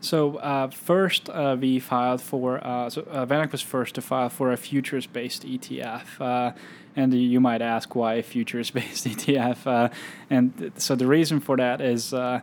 So 0.00 0.36
uh, 0.36 0.68
first, 0.70 1.28
uh, 1.28 1.56
we 1.60 1.78
filed 1.78 2.22
for. 2.22 2.64
Uh, 2.66 2.88
so 2.88 3.02
uh, 3.02 3.26
VanEck 3.26 3.52
was 3.52 3.60
first 3.60 3.94
to 3.96 4.00
file 4.00 4.30
for 4.30 4.50
a 4.50 4.56
futures-based 4.56 5.44
ETF, 5.44 6.20
uh, 6.20 6.52
and 6.96 7.12
you 7.12 7.40
might 7.40 7.60
ask 7.60 7.94
why 7.94 8.14
a 8.14 8.22
futures-based 8.34 9.06
ETF. 9.06 9.66
Uh, 9.66 9.88
and 10.30 10.56
th- 10.56 10.72
so 10.76 10.94
the 10.94 11.06
reason 11.06 11.38
for 11.38 11.56
that 11.58 11.82
is 11.82 12.14
uh, 12.14 12.40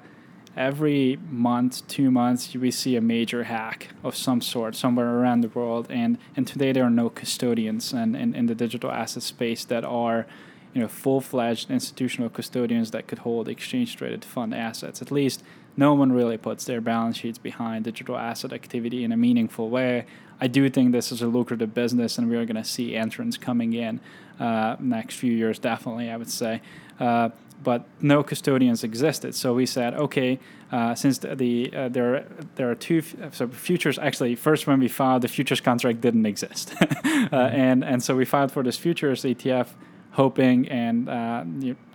every 0.55 1.17
month, 1.29 1.87
two 1.87 2.11
months, 2.11 2.53
we 2.53 2.69
see 2.69 2.95
a 2.95 3.01
major 3.01 3.45
hack 3.45 3.89
of 4.03 4.15
some 4.15 4.39
sort 4.39 4.75
somewhere 4.75 5.17
around 5.17 5.41
the 5.41 5.49
world, 5.49 5.87
and 5.89 6.19
and 6.35 6.45
today 6.45 6.71
there 6.71 6.83
are 6.83 6.91
no 6.91 7.09
custodians 7.09 7.91
and 7.91 8.15
in, 8.15 8.35
in 8.35 8.45
the 8.45 8.55
digital 8.55 8.91
asset 8.91 9.23
space 9.23 9.65
that 9.65 9.83
are 9.83 10.27
you 10.75 10.81
know 10.81 10.87
full-fledged 10.87 11.71
institutional 11.71 12.29
custodians 12.29 12.91
that 12.91 13.07
could 13.07 13.19
hold 13.19 13.49
exchange-traded 13.49 14.23
fund 14.23 14.53
assets. 14.53 15.01
At 15.01 15.11
least 15.11 15.43
no 15.77 15.93
one 15.93 16.11
really 16.11 16.37
puts 16.37 16.65
their 16.65 16.81
balance 16.81 17.17
sheets 17.17 17.37
behind 17.37 17.85
digital 17.85 18.17
asset 18.17 18.51
activity 18.51 19.03
in 19.03 19.11
a 19.11 19.17
meaningful 19.17 19.69
way. 19.69 20.05
I 20.41 20.47
do 20.47 20.69
think 20.69 20.91
this 20.91 21.11
is 21.11 21.21
a 21.21 21.27
lucrative 21.27 21.73
business, 21.73 22.17
and 22.17 22.29
we 22.29 22.35
are 22.35 22.45
going 22.45 22.55
to 22.55 22.63
see 22.63 22.95
entrants 22.95 23.37
coming 23.37 23.73
in 23.73 23.99
uh, 24.39 24.75
next 24.79 25.15
few 25.15 25.31
years, 25.31 25.59
definitely, 25.59 26.09
I 26.09 26.17
would 26.17 26.29
say. 26.29 26.61
Uh, 26.99 27.29
but 27.63 27.85
no 28.01 28.23
custodians 28.23 28.83
existed, 28.83 29.33
so 29.33 29.53
we 29.53 29.65
said, 29.65 29.95
okay, 29.95 30.39
uh, 30.71 30.93
since 30.93 31.17
the, 31.19 31.35
the 31.35 31.73
uh, 31.73 31.89
there 31.89 32.27
there 32.55 32.69
are 32.69 32.75
two 32.75 32.99
f- 32.99 33.33
so 33.33 33.47
futures 33.47 33.97
actually 33.97 34.35
first 34.35 34.67
when 34.67 34.79
we 34.79 34.87
filed 34.87 35.23
the 35.23 35.27
futures 35.27 35.59
contract 35.59 36.01
didn't 36.01 36.25
exist, 36.25 36.75
uh, 36.81 36.85
mm-hmm. 36.85 37.35
and 37.35 37.83
and 37.83 38.03
so 38.03 38.15
we 38.15 38.25
filed 38.25 38.51
for 38.51 38.61
this 38.61 38.77
futures 38.77 39.23
ETF 39.23 39.69
hoping 40.17 40.67
and 40.67 41.07
uh, 41.07 41.43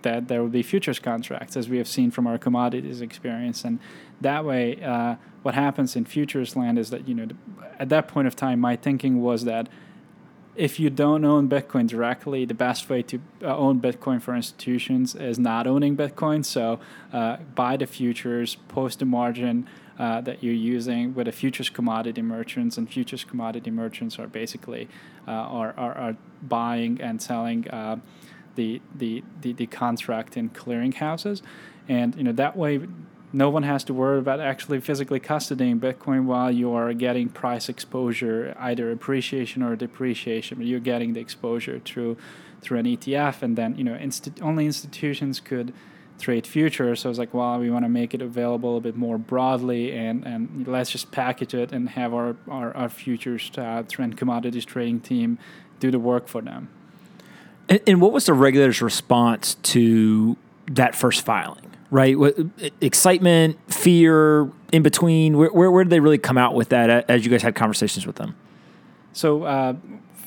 that 0.01 0.29
there 0.29 0.41
will 0.41 0.49
be 0.49 0.63
futures 0.63 0.97
contracts, 0.97 1.57
as 1.57 1.67
we 1.67 1.77
have 1.77 1.87
seen 1.89 2.09
from 2.09 2.25
our 2.25 2.37
commodities 2.37 3.01
experience. 3.01 3.65
And 3.65 3.79
that 4.21 4.45
way, 4.45 4.81
uh, 4.81 5.15
what 5.41 5.55
happens 5.55 5.97
in 5.97 6.05
futures 6.05 6.55
land 6.55 6.79
is 6.79 6.89
that 6.89 7.05
you 7.05 7.13
know, 7.13 7.27
at 7.77 7.89
that 7.89 8.07
point 8.07 8.27
of 8.27 8.35
time, 8.35 8.61
my 8.61 8.77
thinking 8.77 9.21
was 9.21 9.43
that 9.43 9.67
if 10.55 10.79
you 10.79 10.89
don't 10.89 11.25
own 11.25 11.49
Bitcoin 11.49 11.85
directly, 11.85 12.45
the 12.45 12.53
best 12.53 12.89
way 12.89 13.01
to 13.01 13.19
uh, 13.41 13.57
own 13.57 13.81
Bitcoin 13.81 14.21
for 14.21 14.33
institutions 14.33 15.15
is 15.15 15.37
not 15.37 15.67
owning 15.67 15.97
Bitcoin. 15.97 16.45
So 16.45 16.79
uh, 17.11 17.37
buy 17.55 17.75
the 17.75 17.87
futures, 17.87 18.55
post 18.69 18.99
the 18.99 19.05
margin 19.05 19.67
uh, 19.99 20.21
that 20.21 20.43
you're 20.43 20.53
using 20.53 21.13
with 21.13 21.25
the 21.25 21.31
futures 21.31 21.69
commodity 21.69 22.21
merchants, 22.21 22.77
and 22.77 22.89
futures 22.89 23.23
commodity 23.23 23.71
merchants 23.71 24.17
are 24.17 24.27
basically 24.27 24.87
uh, 25.27 25.31
are, 25.31 25.73
are, 25.77 25.93
are 25.95 26.17
buying 26.41 26.99
and 27.01 27.21
selling 27.21 27.67
uh, 27.69 27.97
the, 28.55 28.81
the, 28.95 29.23
the 29.41 29.53
the 29.53 29.67
contract 29.67 30.37
in 30.37 30.49
clearing 30.49 30.91
houses, 30.91 31.41
and 31.87 32.15
you 32.15 32.23
know 32.23 32.31
that 32.31 32.55
way 32.55 32.81
no 33.35 33.49
one 33.49 33.63
has 33.63 33.83
to 33.83 33.93
worry 33.93 34.19
about 34.19 34.39
actually 34.39 34.79
physically 34.79 35.19
custodying 35.19 35.79
Bitcoin 35.79 36.25
while 36.25 36.51
you 36.51 36.71
are 36.71 36.93
getting 36.93 37.29
price 37.29 37.67
exposure, 37.67 38.55
either 38.59 38.91
appreciation 38.91 39.63
or 39.63 39.75
depreciation. 39.75 40.59
But 40.59 40.67
you're 40.67 40.79
getting 40.79 41.13
the 41.13 41.19
exposure 41.19 41.79
through 41.83 42.17
through 42.61 42.79
an 42.79 42.85
ETF, 42.85 43.41
and 43.41 43.57
then 43.57 43.75
you 43.75 43.83
know 43.83 43.95
insti- 43.95 44.41
only 44.41 44.65
institutions 44.65 45.39
could 45.39 45.73
trade 46.23 46.47
futures. 46.47 47.01
So 47.01 47.09
I 47.09 47.11
was 47.11 47.19
like, 47.19 47.33
well, 47.33 47.59
we 47.59 47.69
want 47.69 47.85
to 47.85 47.89
make 47.89 48.13
it 48.13 48.21
available 48.21 48.77
a 48.77 48.81
bit 48.81 48.95
more 48.95 49.17
broadly, 49.17 49.91
and, 49.91 50.25
and 50.25 50.67
let's 50.67 50.89
just 50.89 51.11
package 51.11 51.53
it 51.53 51.71
and 51.71 51.89
have 51.89 52.13
our 52.13 52.35
our, 52.47 52.75
our 52.75 52.89
futures 52.89 53.51
uh, 53.57 53.83
trend 53.83 54.17
commodities 54.17 54.65
trading 54.65 55.01
team 55.01 55.37
do 55.79 55.91
the 55.91 55.99
work 55.99 56.27
for 56.27 56.41
them. 56.41 56.69
And, 57.69 57.81
and 57.85 58.01
what 58.01 58.11
was 58.11 58.25
the 58.25 58.33
regulator's 58.33 58.81
response 58.81 59.55
to 59.73 60.37
that 60.71 60.95
first 60.95 61.25
filing? 61.25 61.69
Right, 61.91 62.17
what, 62.17 62.35
excitement, 62.81 63.59
fear, 63.71 64.49
in 64.71 64.81
between. 64.81 65.37
Where, 65.37 65.51
where, 65.51 65.69
where 65.69 65.83
did 65.83 65.91
they 65.91 65.99
really 65.99 66.17
come 66.17 66.39
out 66.39 66.55
with 66.55 66.69
that 66.69 67.07
as 67.07 67.23
you 67.23 67.29
guys 67.29 67.43
had 67.43 67.53
conversations 67.53 68.07
with 68.07 68.15
them? 68.15 68.35
So 69.13 69.43
uh, 69.43 69.75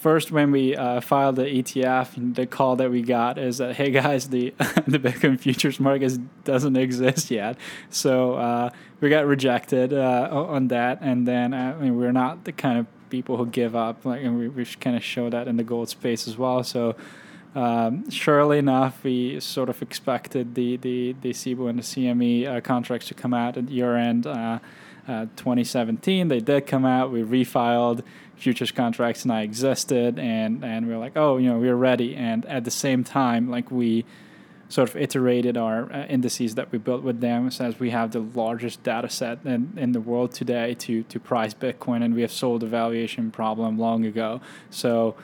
first 0.06 0.30
when 0.30 0.52
we 0.52 0.76
uh, 0.76 1.00
filed 1.00 1.34
the 1.34 1.42
ETF, 1.42 2.36
the 2.36 2.46
call 2.46 2.76
that 2.76 2.92
we 2.92 3.02
got 3.02 3.38
is 3.38 3.58
that 3.58 3.74
hey 3.74 3.90
guys, 3.90 4.28
the 4.28 4.50
the 4.86 5.00
Bitcoin 5.00 5.36
futures 5.36 5.80
market 5.80 6.16
doesn't 6.44 6.76
exist 6.76 7.28
yet. 7.28 7.58
So 7.90 8.34
uh, 8.34 8.70
we 9.00 9.10
got 9.10 9.26
rejected 9.26 9.92
uh, 9.92 10.28
on 10.30 10.68
that, 10.68 11.00
and 11.00 11.26
then 11.26 11.52
uh, 11.52 11.74
I 11.76 11.82
mean, 11.82 11.96
we're 11.96 12.12
not 12.12 12.44
the 12.44 12.52
kind 12.52 12.78
of 12.78 12.86
people 13.10 13.36
who 13.36 13.46
give 13.46 13.74
up. 13.74 14.04
Like, 14.04 14.22
and 14.22 14.38
we 14.38 14.46
we 14.46 14.64
kind 14.64 14.94
of 14.94 15.02
show 15.02 15.28
that 15.28 15.48
in 15.48 15.56
the 15.56 15.64
gold 15.64 15.88
space 15.88 16.28
as 16.28 16.38
well. 16.38 16.62
So. 16.62 16.94
Um, 17.56 18.10
surely 18.10 18.58
enough, 18.58 19.02
we 19.02 19.40
sort 19.40 19.70
of 19.70 19.80
expected 19.80 20.54
the 20.54 20.76
the 20.76 21.16
the 21.22 21.30
CBOE 21.30 21.70
and 21.70 21.78
the 21.78 21.82
CME 21.82 22.46
uh, 22.46 22.60
contracts 22.60 23.08
to 23.08 23.14
come 23.14 23.32
out 23.32 23.56
at 23.56 23.70
year 23.70 23.96
end 23.96 24.26
uh, 24.26 24.58
2017. 25.36 26.28
They 26.28 26.40
did 26.40 26.66
come 26.66 26.84
out. 26.84 27.10
We 27.10 27.22
refiled 27.22 28.02
futures 28.36 28.70
contracts 28.70 29.22
and 29.22 29.32
I 29.32 29.42
existed 29.42 30.18
and 30.18 30.64
and 30.64 30.86
we 30.86 30.94
are 30.94 30.98
like 30.98 31.16
oh 31.16 31.38
you 31.38 31.48
know 31.48 31.58
we're 31.58 31.76
ready. 31.76 32.14
And 32.14 32.44
at 32.46 32.64
the 32.64 32.70
same 32.70 33.04
time 33.04 33.50
like 33.50 33.70
we 33.70 34.04
sort 34.68 34.88
of 34.88 34.96
iterated 34.96 35.56
our 35.56 35.92
uh, 35.92 36.06
indices 36.06 36.56
that 36.56 36.72
we 36.72 36.78
built 36.78 37.02
with 37.02 37.20
them. 37.20 37.50
Says 37.50 37.78
we 37.78 37.90
have 37.90 38.12
the 38.12 38.20
largest 38.20 38.82
data 38.82 39.08
set 39.08 39.44
in, 39.44 39.72
in 39.76 39.92
the 39.92 40.00
world 40.00 40.32
today 40.32 40.74
to 40.74 41.02
to 41.04 41.20
price 41.20 41.54
bitcoin 41.54 42.04
and 42.04 42.14
we 42.14 42.22
have 42.22 42.32
solved 42.32 42.62
the 42.62 42.66
valuation 42.66 43.30
problem 43.30 43.78
long 43.78 44.04
ago. 44.04 44.40
So 44.70 45.16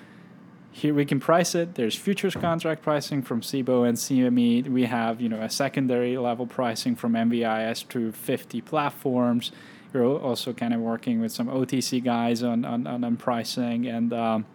here 0.71 0.95
we 0.95 1.05
can 1.05 1.21
price 1.21 1.55
it. 1.55 1.75
There's 1.75 1.95
futures 1.95 2.35
contract 2.35 2.83
pricing 2.83 3.21
from 3.21 3.43
CBOE 3.43 3.89
and 3.89 3.99
CME 3.99 4.69
we 4.69 4.85
have 4.87 5.21
you 5.21 5.29
know 5.29 5.41
a 5.41 5.51
secondary 5.51 6.17
level 6.17 6.47
pricing 6.47 6.97
from 6.97 7.13
MVIS 7.13 7.87
through 7.87 8.13
50 8.13 8.61
platforms 8.63 9.53
we're 9.93 10.05
also 10.05 10.53
kind 10.53 10.75
of 10.75 10.81
working 10.81 11.21
with 11.21 11.33
some 11.33 11.49
OTC 11.49 12.03
guys 12.03 12.43
on 12.43 12.65
on, 12.65 12.87
on 12.87 13.17
pricing 13.17 13.87
and. 13.87 14.13
Um, 14.13 14.47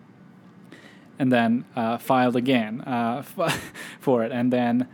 and 1.20 1.32
then 1.32 1.66
uh, 1.76 1.98
filed 1.98 2.36
again 2.36 2.82
uh, 2.82 3.24
for 4.00 4.24
it, 4.24 4.32
and 4.32 4.54
then 4.54 4.88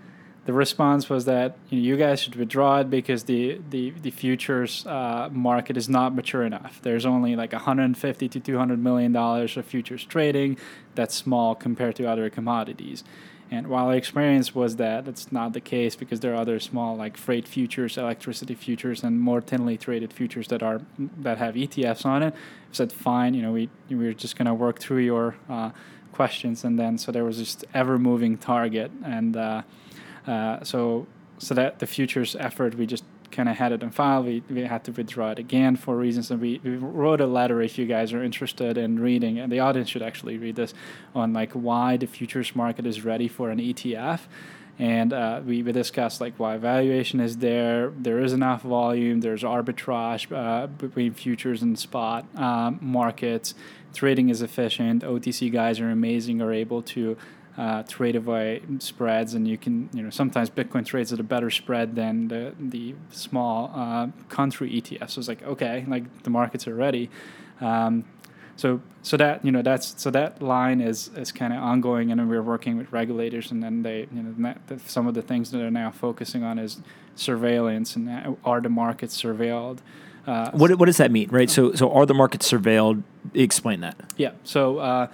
the 0.45 0.53
response 0.53 1.09
was 1.09 1.25
that 1.25 1.57
you, 1.69 1.79
know, 1.79 1.83
you, 1.83 1.97
guys 1.97 2.19
should 2.21 2.35
withdraw 2.35 2.79
it 2.79 2.89
because 2.89 3.23
the 3.23 3.61
the, 3.69 3.91
the 3.91 4.11
futures 4.11 4.85
uh, 4.85 5.29
market 5.31 5.77
is 5.77 5.87
not 5.87 6.13
mature 6.13 6.43
enough. 6.43 6.81
There's 6.81 7.05
only 7.05 7.35
like 7.35 7.53
150 7.53 8.29
to 8.29 8.39
200 8.39 8.79
million 8.79 9.11
dollars 9.13 9.55
of 9.55 9.65
futures 9.65 10.03
trading. 10.03 10.57
That's 10.95 11.15
small 11.15 11.55
compared 11.55 11.95
to 11.97 12.05
other 12.05 12.29
commodities. 12.29 13.03
And 13.53 13.67
while 13.67 13.85
our 13.85 13.95
experience 13.95 14.55
was 14.55 14.77
that 14.77 15.05
that's 15.05 15.31
not 15.31 15.53
the 15.53 15.61
case 15.61 15.95
because 15.95 16.21
there 16.21 16.33
are 16.33 16.37
other 16.37 16.59
small 16.59 16.95
like 16.95 17.15
freight 17.15 17.47
futures, 17.47 17.99
electricity 17.99 18.55
futures, 18.55 19.03
and 19.03 19.21
more 19.21 19.41
thinly 19.41 19.77
traded 19.77 20.11
futures 20.11 20.47
that 20.47 20.63
are 20.63 20.81
that 20.97 21.37
have 21.37 21.53
ETFs 21.53 22.03
on 22.03 22.23
it. 22.23 22.33
I 22.33 22.37
said 22.71 22.91
fine, 22.91 23.35
you 23.35 23.43
know, 23.43 23.51
we 23.51 23.69
we 23.89 23.95
were 23.95 24.13
just 24.13 24.35
gonna 24.37 24.55
work 24.55 24.79
through 24.79 25.03
your 25.11 25.35
uh, 25.47 25.69
questions, 26.13 26.63
and 26.63 26.79
then 26.79 26.97
so 26.97 27.11
there 27.11 27.23
was 27.23 27.37
just 27.37 27.63
ever 27.75 27.99
moving 27.99 28.39
target, 28.39 28.89
and 29.05 29.37
uh, 29.37 29.61
uh, 30.25 30.63
so 30.63 31.05
so 31.37 31.53
that 31.53 31.77
the 31.77 31.85
futures 31.85 32.35
effort 32.39 32.73
we 32.73 32.87
just 32.87 33.03
kind 33.33 33.49
of 33.49 33.57
had 33.57 33.71
it 33.71 33.83
on 33.83 33.91
file. 33.91 34.23
We, 34.23 34.43
we 34.49 34.61
had 34.61 34.83
to 34.85 34.91
withdraw 34.91 35.31
it 35.31 35.39
again 35.39 35.75
for 35.75 35.97
reasons, 35.97 36.31
and 36.31 36.39
we, 36.39 36.61
we 36.63 36.77
wrote 36.77 37.19
a 37.19 37.27
letter 37.27 37.61
if 37.61 37.77
you 37.77 37.85
guys 37.85 38.13
are 38.13 38.23
interested 38.23 38.77
in 38.77 38.99
reading, 38.99 39.39
and 39.39 39.51
the 39.51 39.59
audience 39.59 39.89
should 39.89 40.01
actually 40.01 40.37
read 40.37 40.55
this 40.55 40.73
on 41.13 41.33
like 41.33 41.51
why 41.51 41.97
the 41.97 42.07
futures 42.07 42.55
market 42.55 42.85
is 42.85 43.03
ready 43.03 43.27
for 43.27 43.49
an 43.49 43.59
ETF. 43.59 44.21
And 44.79 45.13
uh, 45.13 45.41
we, 45.45 45.61
we 45.61 45.71
discussed 45.71 46.19
like 46.19 46.33
why 46.39 46.57
valuation 46.57 47.19
is 47.19 47.37
there. 47.37 47.91
There 47.95 48.19
is 48.19 48.33
enough 48.33 48.63
volume. 48.63 49.21
There's 49.21 49.43
arbitrage 49.43 50.31
uh, 50.31 50.67
between 50.67 51.13
futures 51.13 51.61
and 51.61 51.77
spot 51.77 52.25
um, 52.35 52.79
markets. 52.81 53.53
Trading 53.93 54.29
is 54.29 54.41
efficient. 54.41 55.03
OTC 55.03 55.51
guys 55.51 55.79
are 55.79 55.91
amazing. 55.91 56.41
Are 56.41 56.51
able 56.51 56.81
to 56.81 57.17
uh, 57.57 57.83
trade 57.83 58.15
away 58.15 58.61
spreads, 58.79 59.33
and 59.33 59.47
you 59.47 59.57
can 59.57 59.89
you 59.93 60.01
know 60.01 60.09
sometimes 60.09 60.49
Bitcoin 60.49 60.85
trades 60.85 61.13
at 61.13 61.19
a 61.19 61.23
better 61.23 61.49
spread 61.49 61.95
than 61.95 62.27
the 62.27 62.53
the 62.59 62.95
small 63.11 63.71
uh, 63.75 64.07
country 64.29 64.69
ETFs. 64.71 65.11
So 65.11 65.19
it's 65.19 65.27
like 65.27 65.43
okay, 65.43 65.85
like 65.87 66.23
the 66.23 66.29
markets 66.29 66.67
are 66.67 66.75
ready. 66.75 67.09
Um, 67.61 68.05
so 68.55 68.81
so 69.01 69.17
that 69.17 69.43
you 69.43 69.51
know 69.51 69.61
that's 69.61 70.01
so 70.01 70.09
that 70.11 70.41
line 70.41 70.81
is 70.81 71.09
is 71.15 71.31
kind 71.31 71.53
of 71.53 71.61
ongoing, 71.61 72.11
and 72.11 72.29
we're 72.29 72.41
working 72.41 72.77
with 72.77 72.91
regulators, 72.91 73.51
and 73.51 73.61
then 73.61 73.83
they 73.83 74.07
you 74.13 74.23
know 74.23 74.55
that, 74.67 74.81
some 74.81 75.07
of 75.07 75.13
the 75.13 75.21
things 75.21 75.51
that 75.51 75.61
are 75.61 75.71
now 75.71 75.91
focusing 75.91 76.43
on 76.43 76.59
is 76.59 76.81
surveillance 77.15 77.95
and 77.95 78.37
are 78.43 78.61
the 78.61 78.69
markets 78.69 79.21
surveilled. 79.21 79.79
Uh, 80.25 80.51
what 80.51 80.75
what 80.77 80.85
does 80.85 80.97
that 80.97 81.11
mean, 81.11 81.29
right? 81.29 81.49
So 81.49 81.73
so 81.73 81.91
are 81.91 82.05
the 82.05 82.13
markets 82.13 82.51
surveilled? 82.51 83.03
Explain 83.33 83.81
that. 83.81 83.99
Yeah. 84.17 84.31
So 84.43 84.77
uh, 84.77 85.07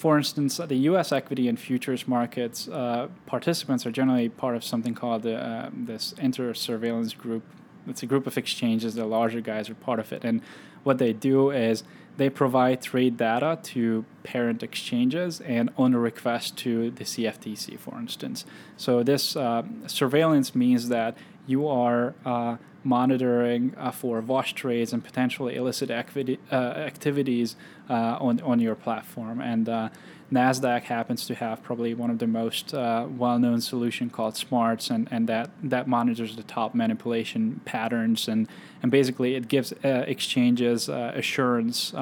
for 0.00 0.16
instance, 0.16 0.56
the 0.56 0.76
U.S. 0.90 1.12
equity 1.12 1.46
and 1.46 1.60
futures 1.60 2.08
markets 2.08 2.68
uh, 2.68 3.08
participants 3.26 3.84
are 3.84 3.90
generally 3.90 4.30
part 4.30 4.56
of 4.56 4.64
something 4.64 4.94
called 4.94 5.24
the, 5.24 5.36
uh, 5.36 5.68
this 5.74 6.14
inter 6.18 6.54
surveillance 6.54 7.12
group. 7.12 7.42
It's 7.86 8.02
a 8.02 8.06
group 8.06 8.26
of 8.26 8.38
exchanges. 8.38 8.94
The 8.94 9.04
larger 9.04 9.42
guys 9.42 9.68
are 9.68 9.74
part 9.74 10.00
of 10.00 10.10
it, 10.10 10.24
and 10.24 10.40
what 10.84 10.96
they 10.96 11.12
do 11.12 11.50
is 11.50 11.84
they 12.16 12.30
provide 12.30 12.80
trade 12.80 13.18
data 13.18 13.58
to 13.62 14.06
parent 14.22 14.62
exchanges 14.62 15.42
and 15.42 15.68
on 15.76 15.92
a 15.92 15.98
request 15.98 16.56
to 16.58 16.90
the 16.92 17.04
CFTC, 17.04 17.78
for 17.78 17.98
instance. 17.98 18.46
So 18.78 19.02
this 19.02 19.36
uh, 19.36 19.64
surveillance 19.86 20.54
means 20.54 20.88
that 20.88 21.14
you 21.46 21.68
are 21.68 22.14
uh, 22.24 22.56
monitoring 22.82 23.74
uh, 23.76 23.90
for 23.90 24.20
wash 24.20 24.54
trades 24.54 24.92
and 24.92 25.04
potentially 25.04 25.56
illicit 25.56 25.90
activity, 25.90 26.38
uh, 26.50 26.54
activities 26.54 27.56
uh, 27.88 28.16
on, 28.20 28.40
on 28.40 28.60
your 28.60 28.74
platform. 28.74 29.40
And 29.40 29.68
uh, 29.68 29.88
NASDAQ 30.32 30.82
happens 30.82 31.26
to 31.26 31.34
have 31.34 31.62
probably 31.62 31.92
one 31.92 32.10
of 32.10 32.18
the 32.18 32.26
most 32.26 32.72
uh, 32.72 33.06
well 33.08 33.38
known 33.38 33.60
solution 33.60 34.10
called 34.10 34.36
Smarts, 34.36 34.90
and, 34.90 35.08
and 35.10 35.28
that, 35.28 35.50
that 35.62 35.88
monitors 35.88 36.36
the 36.36 36.42
top 36.42 36.74
manipulation 36.74 37.60
patterns. 37.64 38.28
And, 38.28 38.48
and 38.82 38.90
basically, 38.90 39.34
it 39.34 39.48
gives 39.48 39.72
uh, 39.84 40.04
exchanges 40.06 40.88
assurance 40.88 41.92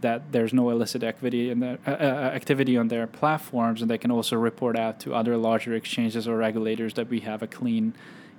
that 0.00 0.32
there's 0.32 0.52
no 0.52 0.70
illicit 0.70 1.02
activity 1.02 1.50
in 1.50 1.60
the, 1.60 1.78
uh, 1.86 1.90
activity 1.90 2.76
on 2.76 2.88
their 2.88 3.06
platforms, 3.06 3.82
and 3.82 3.90
they 3.90 3.98
can 3.98 4.10
also 4.10 4.36
report 4.36 4.76
out 4.76 5.00
to 5.00 5.14
other 5.14 5.36
larger 5.36 5.74
exchanges 5.74 6.26
or 6.26 6.36
regulators 6.36 6.94
that 6.94 7.08
we 7.08 7.20
have 7.20 7.42
a 7.42 7.46
clean 7.46 7.94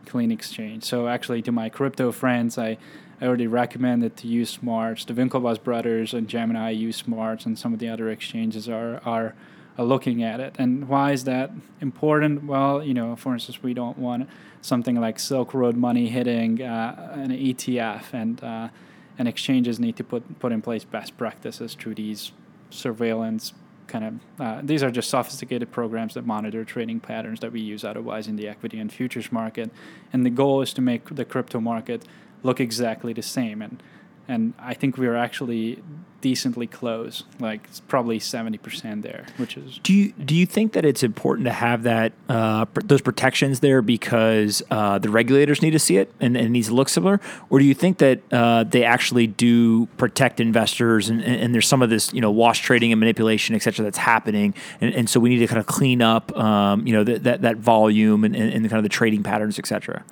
clean 0.05 0.31
exchange. 0.31 0.83
So 0.83 1.07
actually, 1.07 1.41
to 1.43 1.51
my 1.51 1.69
crypto 1.69 2.11
friends, 2.11 2.57
I, 2.57 2.77
I 3.19 3.25
already 3.25 3.47
recommended 3.47 4.17
to 4.17 4.27
use 4.27 4.49
Smarts. 4.49 5.05
The 5.05 5.13
Winklevoss 5.13 5.63
brothers 5.63 6.13
and 6.13 6.27
Gemini 6.27 6.71
use 6.71 6.97
Smarts, 6.97 7.45
and 7.45 7.57
some 7.57 7.73
of 7.73 7.79
the 7.79 7.89
other 7.89 8.09
exchanges 8.09 8.67
are 8.67 9.01
are, 9.05 9.35
are 9.77 9.85
looking 9.85 10.23
at 10.23 10.39
it. 10.39 10.55
And 10.57 10.87
why 10.87 11.11
is 11.11 11.23
that 11.25 11.51
important? 11.79 12.45
Well, 12.45 12.83
you 12.83 12.93
know, 12.93 13.15
for 13.15 13.33
instance, 13.33 13.61
we 13.61 13.73
don't 13.73 13.97
want 13.97 14.29
something 14.61 14.99
like 14.99 15.19
Silk 15.19 15.53
Road 15.53 15.75
money 15.75 16.09
hitting 16.09 16.61
uh, 16.61 17.11
an 17.13 17.29
ETF, 17.31 18.13
and 18.13 18.43
uh, 18.43 18.69
and 19.17 19.27
exchanges 19.27 19.79
need 19.79 19.95
to 19.97 20.03
put 20.03 20.39
put 20.39 20.51
in 20.51 20.61
place 20.61 20.83
best 20.83 21.17
practices 21.17 21.75
through 21.75 21.95
these 21.95 22.31
surveillance 22.69 23.53
kind 23.91 24.05
of 24.05 24.41
uh, 24.41 24.61
these 24.63 24.81
are 24.81 24.89
just 24.89 25.09
sophisticated 25.09 25.71
programs 25.71 26.13
that 26.13 26.25
monitor 26.25 26.63
trading 26.63 26.99
patterns 26.99 27.41
that 27.41 27.51
we 27.51 27.59
use 27.59 27.83
otherwise 27.83 28.27
in 28.27 28.37
the 28.37 28.47
equity 28.47 28.79
and 28.79 28.91
futures 28.91 29.31
market. 29.31 29.69
And 30.13 30.25
the 30.25 30.29
goal 30.29 30.61
is 30.61 30.73
to 30.73 30.81
make 30.81 31.13
the 31.13 31.25
crypto 31.25 31.59
market 31.59 32.05
look 32.41 32.59
exactly 32.59 33.13
the 33.13 33.21
same. 33.21 33.61
And 33.61 33.83
and 34.31 34.53
I 34.57 34.73
think 34.73 34.97
we 34.97 35.07
are 35.07 35.15
actually 35.15 35.83
decently 36.21 36.67
close, 36.67 37.23
like 37.39 37.65
it's 37.65 37.81
probably 37.81 38.17
seventy 38.17 38.57
percent 38.57 39.01
there, 39.01 39.25
which 39.35 39.57
is. 39.57 39.79
Do 39.83 39.93
you 39.93 40.13
do 40.13 40.33
you 40.33 40.45
think 40.45 40.71
that 40.71 40.85
it's 40.85 41.03
important 41.03 41.47
to 41.47 41.51
have 41.51 41.83
that 41.83 42.13
uh, 42.29 42.63
pr- 42.65 42.79
those 42.81 43.01
protections 43.01 43.59
there 43.59 43.81
because 43.81 44.63
uh, 44.71 44.99
the 44.99 45.09
regulators 45.09 45.61
need 45.61 45.71
to 45.71 45.79
see 45.79 45.97
it 45.97 46.13
and, 46.21 46.37
and, 46.37 46.45
it 46.45 46.49
needs 46.49 46.69
to 46.69 46.73
look 46.73 46.87
similar, 46.87 47.19
or 47.49 47.59
do 47.59 47.65
you 47.65 47.73
think 47.73 47.97
that 47.97 48.21
uh, 48.31 48.63
they 48.63 48.85
actually 48.85 49.27
do 49.27 49.87
protect 49.97 50.39
investors 50.39 51.09
and, 51.09 51.21
and, 51.21 51.53
there's 51.53 51.67
some 51.67 51.81
of 51.81 51.89
this 51.89 52.13
you 52.13 52.21
know 52.21 52.31
wash 52.31 52.61
trading 52.61 52.93
and 52.93 53.01
manipulation 53.01 53.53
et 53.53 53.61
cetera 53.61 53.83
that's 53.83 53.97
happening, 53.97 54.53
and, 54.79 54.93
and 54.95 55.09
so 55.09 55.19
we 55.19 55.27
need 55.27 55.39
to 55.39 55.47
kind 55.47 55.59
of 55.59 55.65
clean 55.65 56.01
up 56.01 56.35
um, 56.37 56.87
you 56.87 56.93
know 56.93 57.03
that 57.03 57.41
that 57.41 57.57
volume 57.57 58.23
and, 58.23 58.35
and 58.37 58.69
kind 58.69 58.77
of 58.77 58.83
the 58.83 58.89
trading 58.89 59.23
patterns 59.23 59.59
et 59.59 59.67
cetera. 59.67 60.05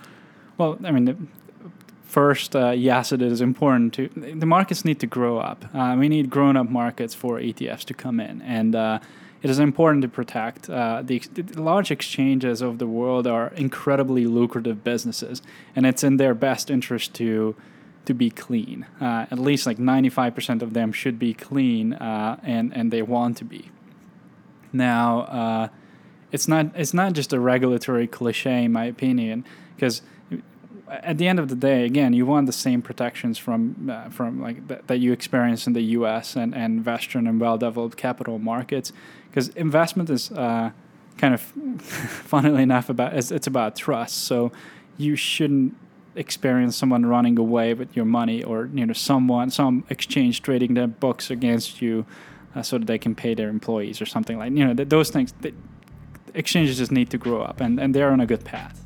well, 0.57 0.77
I 0.83 0.91
mean, 0.91 1.29
first, 2.09 2.55
uh, 2.55 2.71
yes, 2.71 3.11
it 3.11 3.21
is 3.21 3.39
important 3.39 3.93
to 3.93 4.09
the 4.15 4.45
markets 4.45 4.83
need 4.83 4.99
to 4.99 5.07
grow 5.07 5.37
up. 5.37 5.63
Uh, 5.73 5.95
we 5.97 6.09
need 6.09 6.29
grown-up 6.29 6.69
markets 6.69 7.13
for 7.13 7.39
ETFs 7.39 7.85
to 7.85 7.93
come 7.93 8.19
in, 8.19 8.41
and 8.41 8.75
uh, 8.75 8.99
it 9.43 9.49
is 9.49 9.59
important 9.59 10.01
to 10.01 10.09
protect. 10.09 10.69
Uh, 10.69 11.03
the, 11.03 11.19
the, 11.33 11.61
large 11.61 11.91
exchanges 11.91 12.61
of 12.61 12.79
the 12.79 12.87
world 12.87 13.27
are 13.27 13.49
incredibly 13.55 14.25
lucrative 14.25 14.83
businesses, 14.83 15.43
and 15.75 15.85
it's 15.85 16.03
in 16.03 16.17
their 16.17 16.33
best 16.33 16.69
interest 16.71 17.13
to 17.15 17.55
to 18.05 18.13
be 18.15 18.31
clean. 18.31 18.87
Uh, 18.99 19.27
at 19.29 19.37
least 19.37 19.67
like 19.67 19.77
95% 19.77 20.63
of 20.63 20.73
them 20.73 20.91
should 20.91 21.19
be 21.19 21.35
clean, 21.35 21.93
uh, 21.93 22.39
and 22.41 22.73
and 22.75 22.91
they 22.91 23.03
want 23.03 23.37
to 23.37 23.45
be. 23.45 23.69
Now, 24.73 25.69
it's 26.31 26.47
not 26.47 26.71
it's 26.75 26.93
not 26.93 27.13
just 27.13 27.33
a 27.33 27.39
regulatory 27.39 28.07
cliche, 28.07 28.63
in 28.63 28.71
my 28.71 28.85
opinion, 28.85 29.45
because 29.75 30.01
at 30.89 31.17
the 31.17 31.27
end 31.27 31.39
of 31.39 31.49
the 31.49 31.55
day, 31.55 31.85
again, 31.85 32.13
you 32.13 32.25
want 32.25 32.45
the 32.47 32.53
same 32.53 32.81
protections 32.81 33.37
from 33.37 33.89
uh, 33.91 34.09
from 34.09 34.41
like 34.41 34.67
th- 34.67 34.81
that 34.87 34.97
you 34.99 35.11
experience 35.11 35.67
in 35.67 35.73
the 35.73 35.81
U.S. 35.97 36.35
and, 36.35 36.55
and 36.55 36.85
Western 36.85 37.27
and 37.27 37.39
well-developed 37.39 37.97
capital 37.97 38.39
markets, 38.39 38.91
because 39.29 39.49
investment 39.49 40.09
is 40.09 40.31
uh, 40.31 40.71
kind 41.17 41.33
of, 41.33 41.41
funnily 41.81 42.63
enough, 42.63 42.89
about 42.89 43.15
it's, 43.15 43.31
it's 43.31 43.47
about 43.47 43.75
trust. 43.75 44.17
So 44.25 44.51
you 44.97 45.15
shouldn't 45.15 45.75
experience 46.15 46.75
someone 46.75 47.05
running 47.05 47.37
away 47.37 47.73
with 47.73 47.95
your 47.95 48.05
money 48.05 48.43
or 48.43 48.69
you 48.73 48.85
know 48.85 48.93
someone 48.93 49.49
some 49.49 49.85
exchange 49.89 50.41
trading 50.41 50.73
their 50.73 50.87
books 50.87 51.29
against 51.29 51.81
you 51.81 52.05
uh, 52.55 52.61
so 52.61 52.77
that 52.77 52.87
they 52.87 52.97
can 52.97 53.15
pay 53.15 53.33
their 53.33 53.49
employees 53.49 54.01
or 54.01 54.05
something 54.05 54.37
like 54.37 54.51
you 54.51 54.65
know 54.65 54.73
th- 54.73 54.89
those 54.89 55.09
things. 55.09 55.33
Th- 55.41 55.53
exchanges 56.33 56.77
just 56.77 56.91
need 56.91 57.09
to 57.09 57.17
grow 57.17 57.41
up, 57.41 57.59
and, 57.61 57.79
and 57.79 57.93
they're 57.93 58.11
on 58.11 58.19
a 58.19 58.25
good 58.25 58.45
path. 58.45 58.85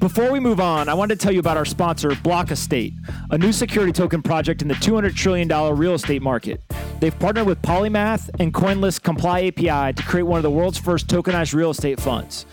Before 0.00 0.30
we 0.30 0.38
move 0.38 0.60
on, 0.60 0.88
I 0.88 0.94
wanted 0.94 1.18
to 1.18 1.24
tell 1.24 1.32
you 1.32 1.40
about 1.40 1.56
our 1.56 1.64
sponsor, 1.64 2.14
Block 2.22 2.52
Estate, 2.52 2.94
a 3.32 3.38
new 3.38 3.52
security 3.52 3.90
token 3.90 4.22
project 4.22 4.62
in 4.62 4.68
the 4.68 4.74
$200 4.74 5.12
trillion 5.16 5.48
real 5.76 5.94
estate 5.94 6.22
market. 6.22 6.62
They've 7.00 7.18
partnered 7.18 7.48
with 7.48 7.60
Polymath 7.62 8.30
and 8.38 8.54
CoinList 8.54 9.02
Comply 9.02 9.46
API 9.46 9.94
to 9.94 10.02
create 10.04 10.22
one 10.22 10.38
of 10.38 10.44
the 10.44 10.52
world's 10.52 10.78
first 10.78 11.08
tokenized 11.08 11.52
real 11.52 11.70
estate 11.70 11.98
funds. 11.98 12.46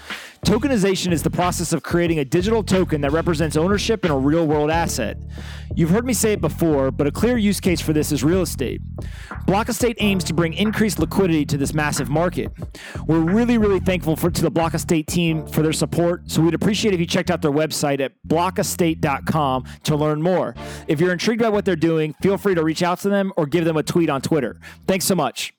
Tokenization 0.46 1.12
is 1.12 1.24
the 1.24 1.32
process 1.32 1.74
of 1.74 1.82
creating 1.82 2.20
a 2.20 2.24
digital 2.24 2.62
token 2.62 3.02
that 3.02 3.12
represents 3.12 3.58
ownership 3.58 4.06
in 4.06 4.12
a 4.12 4.18
real 4.18 4.46
world 4.46 4.70
asset. 4.70 5.18
You've 5.74 5.90
heard 5.90 6.06
me 6.06 6.14
say 6.14 6.34
it 6.34 6.40
before, 6.40 6.92
but 6.92 7.08
a 7.08 7.12
clear 7.12 7.36
use 7.36 7.60
case 7.60 7.82
for 7.82 7.94
this 7.94 8.12
is 8.12 8.24
real 8.24 8.44
estate. 8.44 8.80
Block 9.48 9.70
Estate 9.70 9.98
aims 10.00 10.24
to 10.26 10.36
bring 10.36 10.54
increased 10.54 11.00
liquidity 11.00 11.48
to 11.48 11.58
this 11.58 11.74
massive 11.74 12.10
market. 12.10 12.52
We're 13.08 13.22
really, 13.22 13.58
really 13.58 13.80
thankful 13.80 14.16
for, 14.16 14.30
to 14.30 14.42
the 14.44 14.52
Block 14.52 14.76
Estate 14.76 15.08
team 15.08 15.48
for 15.48 15.64
their 15.64 15.74
support, 15.74 16.30
so 16.30 16.44
we'd 16.44 16.54
appreciate 16.54 16.94
if 16.94 17.00
you 17.00 17.08
checked 17.08 17.32
out 17.32 17.42
their 17.42 17.52
website 17.52 18.00
at 18.00 18.12
blockestate.com 18.28 19.66
to 19.86 19.96
learn 19.96 20.22
more. 20.22 20.54
If 20.88 21.00
you're 21.00 21.12
intrigued 21.12 21.42
by 21.42 21.50
what 21.50 21.66
they're 21.66 21.76
doing, 21.76 22.14
feel 22.22 22.38
free 22.38 22.54
to 22.54 22.64
reach 22.64 22.84
out 22.84 23.00
to 23.00 23.10
them 23.10 23.34
or 23.36 23.48
give 23.48 23.66
them 23.66 23.78
a 23.78 23.84
tweet 23.84 24.12
on 24.12 24.22
Twitter. 24.22 24.60
Thanks 24.86 25.06
so 25.06 25.16
much. 25.16 25.55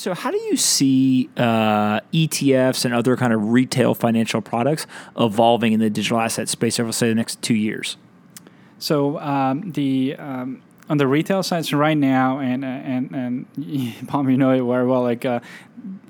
So, 0.00 0.14
how 0.14 0.30
do 0.30 0.38
you 0.38 0.56
see 0.56 1.28
uh, 1.36 2.00
ETFs 2.14 2.86
and 2.86 2.94
other 2.94 3.18
kind 3.18 3.34
of 3.34 3.50
retail 3.50 3.94
financial 3.94 4.40
products 4.40 4.86
evolving 5.18 5.74
in 5.74 5.80
the 5.80 5.90
digital 5.90 6.18
asset 6.18 6.48
space 6.48 6.80
over, 6.80 6.90
say, 6.90 7.10
the 7.10 7.14
next 7.14 7.42
two 7.42 7.54
years? 7.54 7.98
So, 8.78 9.18
um, 9.18 9.72
the 9.72 10.16
um, 10.16 10.62
on 10.88 10.96
the 10.96 11.06
retail 11.06 11.42
side, 11.42 11.66
so 11.66 11.76
right 11.76 11.98
now, 11.98 12.38
and 12.38 12.64
and 12.64 13.10
and 13.14 14.06
Pomp, 14.08 14.30
you 14.30 14.38
know 14.38 14.52
it 14.52 14.62
very 14.62 14.86
well. 14.86 15.02
Like 15.02 15.26
uh, 15.26 15.40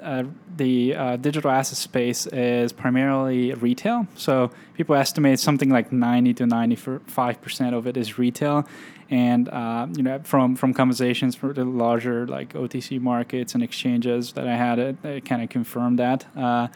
uh, 0.01 0.23
the 0.57 0.95
uh, 0.95 1.17
digital 1.17 1.51
asset 1.51 1.77
space 1.77 2.29
is 2.29 2.73
primarily 2.73 3.55
retail. 3.55 4.07
So 4.15 4.53
people 4.75 4.95
estimate 4.95 5.41
something 5.41 5.69
like 5.69 5.91
ninety 5.91 6.33
to 6.35 6.47
ninety 6.47 6.77
five 6.77 7.43
percent 7.43 7.75
of 7.75 7.89
it 7.89 7.97
is 7.97 8.19
retail, 8.19 8.69
and 9.11 9.49
uh, 9.49 9.89
you 9.93 10.03
know 10.03 10.21
from 10.23 10.55
from 10.57 10.73
conversations 10.73 11.35
for 11.35 11.53
the 11.53 11.65
larger 11.65 12.27
like 12.27 12.55
OTC 12.55 13.01
markets 13.01 13.55
and 13.55 13.63
exchanges 13.63 14.33
that 14.35 14.47
I 14.47 14.57
had, 14.57 14.79
it, 14.79 15.05
it 15.05 15.25
kind 15.25 15.43
of 15.43 15.51
confirmed 15.51 15.99
that. 15.99 16.25
Uh, 16.37 16.69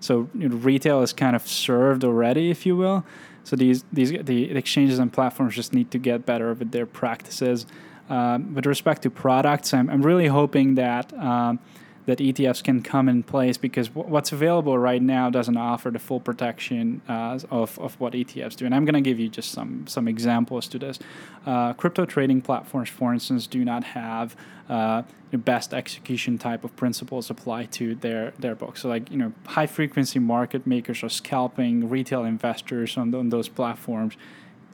so 0.00 0.28
you 0.34 0.48
know, 0.48 0.56
retail 0.56 1.02
is 1.02 1.12
kind 1.12 1.36
of 1.36 1.46
served 1.46 2.02
already, 2.02 2.50
if 2.50 2.66
you 2.66 2.76
will. 2.76 3.04
So 3.44 3.56
these 3.56 3.84
these 3.92 4.10
the 4.10 4.50
exchanges 4.50 4.98
and 4.98 5.12
platforms 5.12 5.54
just 5.54 5.74
need 5.74 5.90
to 5.90 5.98
get 5.98 6.24
better 6.24 6.54
with 6.54 6.72
their 6.72 6.86
practices. 6.86 7.66
Um, 8.08 8.54
with 8.54 8.66
respect 8.66 9.02
to 9.02 9.10
products, 9.10 9.72
I'm, 9.72 9.88
I'm 9.88 10.02
really 10.02 10.26
hoping 10.26 10.74
that. 10.74 11.12
Um, 11.14 11.60
that 12.06 12.18
ETFs 12.18 12.62
can 12.62 12.82
come 12.82 13.08
in 13.08 13.22
place 13.22 13.56
because 13.56 13.88
w- 13.88 14.08
what's 14.08 14.32
available 14.32 14.76
right 14.76 15.02
now 15.02 15.30
doesn't 15.30 15.56
offer 15.56 15.90
the 15.90 15.98
full 15.98 16.20
protection 16.20 17.00
uh, 17.08 17.38
of, 17.50 17.78
of 17.78 17.98
what 18.00 18.12
ETFs 18.12 18.56
do. 18.56 18.66
And 18.66 18.74
I'm 18.74 18.84
going 18.84 18.94
to 18.94 19.00
give 19.00 19.20
you 19.20 19.28
just 19.28 19.52
some 19.52 19.86
some 19.86 20.08
examples 20.08 20.66
to 20.68 20.78
this. 20.78 20.98
Uh, 21.46 21.72
crypto 21.74 22.04
trading 22.04 22.42
platforms, 22.42 22.88
for 22.88 23.12
instance, 23.12 23.46
do 23.46 23.64
not 23.64 23.84
have 23.84 24.36
uh, 24.68 25.02
the 25.30 25.38
best 25.38 25.72
execution 25.72 26.38
type 26.38 26.64
of 26.64 26.74
principles 26.76 27.30
apply 27.30 27.66
to 27.66 27.94
their 27.96 28.32
their 28.38 28.54
books. 28.54 28.82
So, 28.82 28.88
like 28.88 29.10
you 29.10 29.16
know, 29.16 29.32
high 29.46 29.66
frequency 29.66 30.18
market 30.18 30.66
makers 30.66 31.02
are 31.02 31.08
scalping 31.08 31.88
retail 31.88 32.24
investors 32.24 32.96
on, 32.96 33.14
on 33.14 33.30
those 33.30 33.48
platforms 33.48 34.16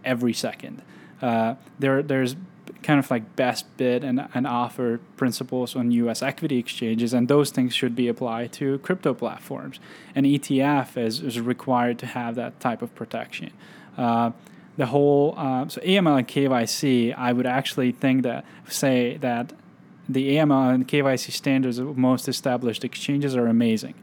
every 0.05 0.33
second. 0.33 0.83
Uh, 1.21 1.57
there, 1.79 2.03
there's 2.03 2.37
kind 2.83 2.99
of 2.99 3.11
like 3.11 3.37
best 3.37 3.65
bid 3.77 4.05
and, 4.05 4.29
and 4.35 4.47
offer 4.47 5.01
principles 5.17 5.75
on 5.75 5.91
US 5.91 6.23
equity 6.23 6.59
exchanges, 6.59 7.13
and 7.13 7.29
those 7.29 7.51
things 7.51 7.75
should 7.75 7.97
be 7.97 8.09
applied 8.09 8.53
to 8.55 8.79
crypto 8.79 9.15
platforms. 9.15 9.81
An 10.15 10.25
ETF 10.25 10.97
is, 10.97 11.21
is 11.21 11.41
required 11.41 11.99
to 12.01 12.07
have 12.07 12.35
that 12.37 12.61
type 12.61 12.83
of 12.83 12.95
protection. 12.95 13.51
Uh, 13.97 14.31
the 14.77 14.87
whole 14.87 15.35
uh, 15.37 15.67
so 15.69 15.81
AML 15.81 16.19
and 16.19 16.29
KYC, 16.29 17.15
I 17.17 17.33
would 17.33 17.47
actually 17.47 17.91
think 17.91 18.23
that 18.23 18.45
say 18.69 19.17
that 19.17 19.53
the 20.09 20.37
AML 20.37 20.73
and 20.73 20.89
KYC 20.89 21.33
standards 21.33 21.79
of 21.79 21.99
most 21.99 22.29
established 22.29 22.85
exchanges 22.85 23.37
are 23.37 23.47
amazing. 23.47 23.95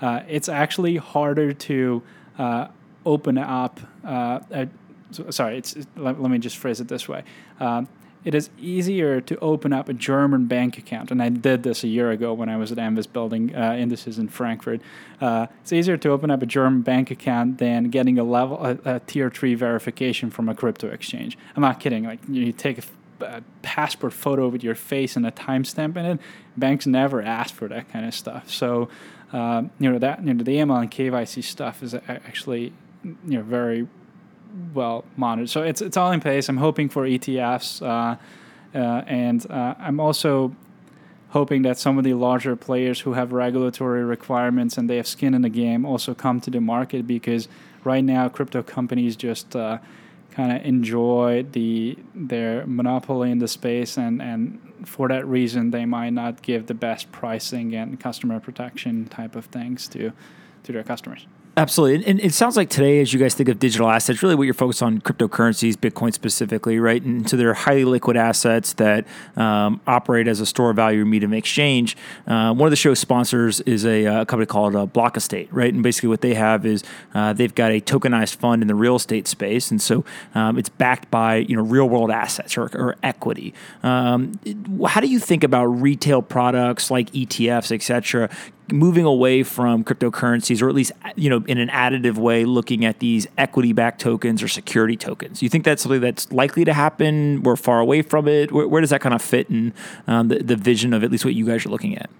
Uh, 0.00 0.22
it's 0.28 0.48
actually 0.48 0.96
harder 0.96 1.52
to 1.52 2.02
uh, 2.38 2.68
open 3.06 3.38
up. 3.38 3.80
Uh, 4.04 4.40
a, 4.50 4.68
sorry, 5.30 5.58
it's, 5.58 5.76
let, 5.96 6.20
let, 6.20 6.30
me 6.30 6.38
just 6.38 6.58
phrase 6.58 6.80
it 6.80 6.88
this 6.88 7.08
way. 7.08 7.22
Uh, 7.58 7.84
it 8.26 8.34
is 8.34 8.50
easier 8.58 9.20
to 9.20 9.38
open 9.38 9.72
up 9.72 9.88
a 9.88 9.92
German 9.92 10.46
bank 10.46 10.78
account, 10.78 11.12
and 11.12 11.22
I 11.22 11.28
did 11.28 11.62
this 11.62 11.84
a 11.84 11.88
year 11.88 12.10
ago 12.10 12.34
when 12.34 12.48
I 12.48 12.56
was 12.56 12.72
at 12.72 12.78
MVIS 12.78 13.10
building 13.12 13.54
uh, 13.54 13.74
indices 13.74 14.18
in 14.18 14.26
Frankfurt. 14.26 14.80
Uh, 15.20 15.46
it's 15.62 15.72
easier 15.72 15.96
to 15.96 16.10
open 16.10 16.32
up 16.32 16.42
a 16.42 16.46
German 16.46 16.82
bank 16.82 17.12
account 17.12 17.58
than 17.58 17.84
getting 17.84 18.18
a 18.18 18.24
level 18.24 18.58
a, 18.58 18.96
a 18.96 19.00
tier 19.06 19.30
three 19.30 19.54
verification 19.54 20.28
from 20.30 20.48
a 20.48 20.56
crypto 20.56 20.88
exchange. 20.88 21.38
I'm 21.54 21.60
not 21.60 21.78
kidding. 21.78 22.02
Like 22.02 22.18
you 22.28 22.50
take 22.50 22.78
a, 22.78 23.24
a 23.24 23.42
passport 23.62 24.12
photo 24.12 24.48
with 24.48 24.64
your 24.64 24.74
face 24.74 25.14
and 25.14 25.24
a 25.24 25.30
timestamp 25.30 25.96
in 25.96 26.04
it. 26.04 26.20
Banks 26.56 26.84
never 26.84 27.22
ask 27.22 27.54
for 27.54 27.68
that 27.68 27.88
kind 27.92 28.04
of 28.04 28.12
stuff. 28.12 28.50
So, 28.50 28.88
uh, 29.32 29.62
you 29.78 29.92
know 29.92 30.00
that 30.00 30.24
you 30.24 30.34
know 30.34 30.42
the 30.42 30.56
AML 30.56 30.80
and 30.80 30.90
KYC 30.90 31.44
stuff 31.44 31.80
is 31.80 31.94
actually 31.94 32.72
you 33.04 33.38
know 33.38 33.42
very 33.42 33.86
well 34.74 35.04
monitored. 35.16 35.50
So 35.50 35.62
it's 35.62 35.80
it's 35.82 35.96
all 35.96 36.12
in 36.12 36.20
place. 36.20 36.48
I'm 36.48 36.56
hoping 36.56 36.88
for 36.88 37.04
ETFs, 37.04 37.82
uh, 37.82 38.16
uh, 38.76 39.02
and 39.06 39.48
uh, 39.50 39.74
I'm 39.78 40.00
also 40.00 40.54
hoping 41.30 41.62
that 41.62 41.78
some 41.78 41.98
of 41.98 42.04
the 42.04 42.14
larger 42.14 42.56
players 42.56 43.00
who 43.00 43.12
have 43.12 43.32
regulatory 43.32 44.04
requirements 44.04 44.78
and 44.78 44.88
they 44.88 44.96
have 44.96 45.06
skin 45.06 45.34
in 45.34 45.42
the 45.42 45.48
game 45.48 45.84
also 45.84 46.14
come 46.14 46.40
to 46.40 46.50
the 46.50 46.60
market 46.60 47.06
because 47.06 47.48
right 47.84 48.04
now 48.04 48.28
crypto 48.28 48.62
companies 48.62 49.16
just 49.16 49.56
uh, 49.56 49.78
kind 50.30 50.52
of 50.52 50.64
enjoy 50.64 51.44
the 51.52 51.98
their 52.14 52.66
monopoly 52.66 53.30
in 53.30 53.38
the 53.38 53.48
space 53.48 53.98
and 53.98 54.22
and 54.22 54.60
for 54.84 55.08
that 55.08 55.26
reason 55.26 55.70
they 55.70 55.84
might 55.84 56.10
not 56.10 56.42
give 56.42 56.66
the 56.66 56.74
best 56.74 57.10
pricing 57.10 57.74
and 57.74 57.98
customer 57.98 58.38
protection 58.38 59.04
type 59.06 59.34
of 59.34 59.46
things 59.46 59.88
to 59.88 60.12
to 60.62 60.72
their 60.72 60.84
customers. 60.84 61.26
Absolutely. 61.58 62.06
And 62.06 62.20
it 62.20 62.34
sounds 62.34 62.54
like 62.54 62.68
today, 62.68 63.00
as 63.00 63.14
you 63.14 63.18
guys 63.18 63.34
think 63.34 63.48
of 63.48 63.58
digital 63.58 63.88
assets, 63.88 64.22
really 64.22 64.34
what 64.34 64.42
you're 64.42 64.52
focused 64.52 64.82
on 64.82 65.00
cryptocurrencies, 65.00 65.72
Bitcoin 65.74 66.12
specifically, 66.12 66.78
right? 66.78 67.02
And 67.02 67.26
so 67.26 67.38
they're 67.38 67.54
highly 67.54 67.86
liquid 67.86 68.14
assets 68.14 68.74
that 68.74 69.06
um, 69.36 69.80
operate 69.86 70.28
as 70.28 70.40
a 70.40 70.44
store 70.44 70.68
of 70.68 70.76
value 70.76 71.02
medium 71.06 71.32
of 71.32 71.38
exchange. 71.38 71.96
Uh, 72.26 72.52
one 72.52 72.66
of 72.66 72.70
the 72.70 72.76
show's 72.76 72.98
sponsors 72.98 73.62
is 73.62 73.86
a, 73.86 74.04
a 74.04 74.26
company 74.26 74.44
called 74.44 74.76
uh, 74.76 74.84
Block 74.84 75.16
Estate, 75.16 75.48
right? 75.50 75.72
And 75.72 75.82
basically 75.82 76.10
what 76.10 76.20
they 76.20 76.34
have 76.34 76.66
is 76.66 76.84
uh, 77.14 77.32
they've 77.32 77.54
got 77.54 77.70
a 77.72 77.80
tokenized 77.80 78.36
fund 78.36 78.60
in 78.60 78.68
the 78.68 78.74
real 78.74 78.96
estate 78.96 79.26
space. 79.26 79.70
And 79.70 79.80
so 79.80 80.04
um, 80.34 80.58
it's 80.58 80.68
backed 80.68 81.10
by, 81.10 81.36
you 81.36 81.56
know, 81.56 81.62
real 81.62 81.88
world 81.88 82.10
assets 82.10 82.58
or, 82.58 82.64
or 82.74 82.96
equity. 83.02 83.54
Um, 83.82 84.38
how 84.86 85.00
do 85.00 85.08
you 85.08 85.18
think 85.18 85.42
about 85.42 85.64
retail 85.64 86.20
products 86.20 86.90
like 86.90 87.10
ETFs, 87.12 87.74
et 87.74 87.80
cetera, 87.80 88.28
moving 88.72 89.04
away 89.04 89.42
from 89.42 89.84
cryptocurrencies, 89.84 90.60
or 90.62 90.68
at 90.68 90.74
least 90.74 90.92
you 91.14 91.30
know 91.30 91.44
in 91.46 91.58
an 91.58 91.68
additive 91.68 92.16
way, 92.16 92.44
looking 92.44 92.84
at 92.84 92.98
these 92.98 93.26
equity-backed 93.38 94.00
tokens 94.00 94.42
or 94.42 94.48
security 94.48 94.96
tokens. 94.96 95.42
You 95.42 95.48
think 95.48 95.64
that's 95.64 95.82
something 95.82 96.00
that's 96.00 96.30
likely 96.32 96.64
to 96.64 96.72
happen? 96.72 97.42
We're 97.42 97.56
far 97.56 97.80
away 97.80 98.02
from 98.02 98.26
it. 98.28 98.52
Where, 98.52 98.66
where 98.66 98.80
does 98.80 98.90
that 98.90 99.00
kind 99.00 99.14
of 99.14 99.22
fit 99.22 99.48
in 99.50 99.72
um, 100.06 100.28
the, 100.28 100.42
the 100.42 100.56
vision 100.56 100.92
of 100.92 101.04
at 101.04 101.10
least 101.10 101.24
what 101.24 101.34
you 101.34 101.46
guys 101.46 101.64
are 101.66 101.68
looking 101.70 101.96
at? 101.96 102.10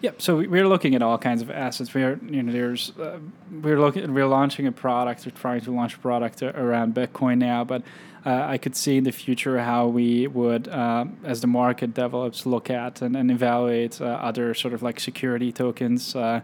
Yep. 0.00 0.20
So 0.20 0.36
we- 0.38 0.48
we're 0.48 0.66
looking 0.66 0.96
at 0.96 1.02
all 1.02 1.16
kinds 1.16 1.42
of 1.42 1.50
assets. 1.50 1.94
We 1.94 2.02
are, 2.02 2.18
you 2.28 2.42
know, 2.42 2.52
there's, 2.52 2.92
uh, 2.98 3.20
we're 3.62 3.78
looking, 3.78 4.12
we're 4.12 4.26
launching 4.26 4.66
a 4.66 4.72
product, 4.72 5.24
We're 5.24 5.30
trying 5.30 5.60
to 5.60 5.70
launch 5.70 5.94
a 5.94 5.98
product 5.98 6.42
around 6.42 6.94
Bitcoin 6.94 7.38
now. 7.38 7.62
But 7.62 7.82
uh, 8.24 8.46
I 8.48 8.58
could 8.58 8.76
see 8.76 8.96
in 8.96 9.04
the 9.04 9.12
future 9.12 9.58
how 9.58 9.88
we 9.88 10.26
would, 10.26 10.68
uh, 10.68 11.06
as 11.24 11.40
the 11.40 11.48
market 11.48 11.94
develops, 11.94 12.46
look 12.46 12.70
at 12.70 13.02
and, 13.02 13.16
and 13.16 13.30
evaluate 13.30 14.00
uh, 14.00 14.04
other 14.04 14.54
sort 14.54 14.74
of 14.74 14.82
like 14.82 15.00
security 15.00 15.50
tokens. 15.50 16.14
Uh, 16.14 16.42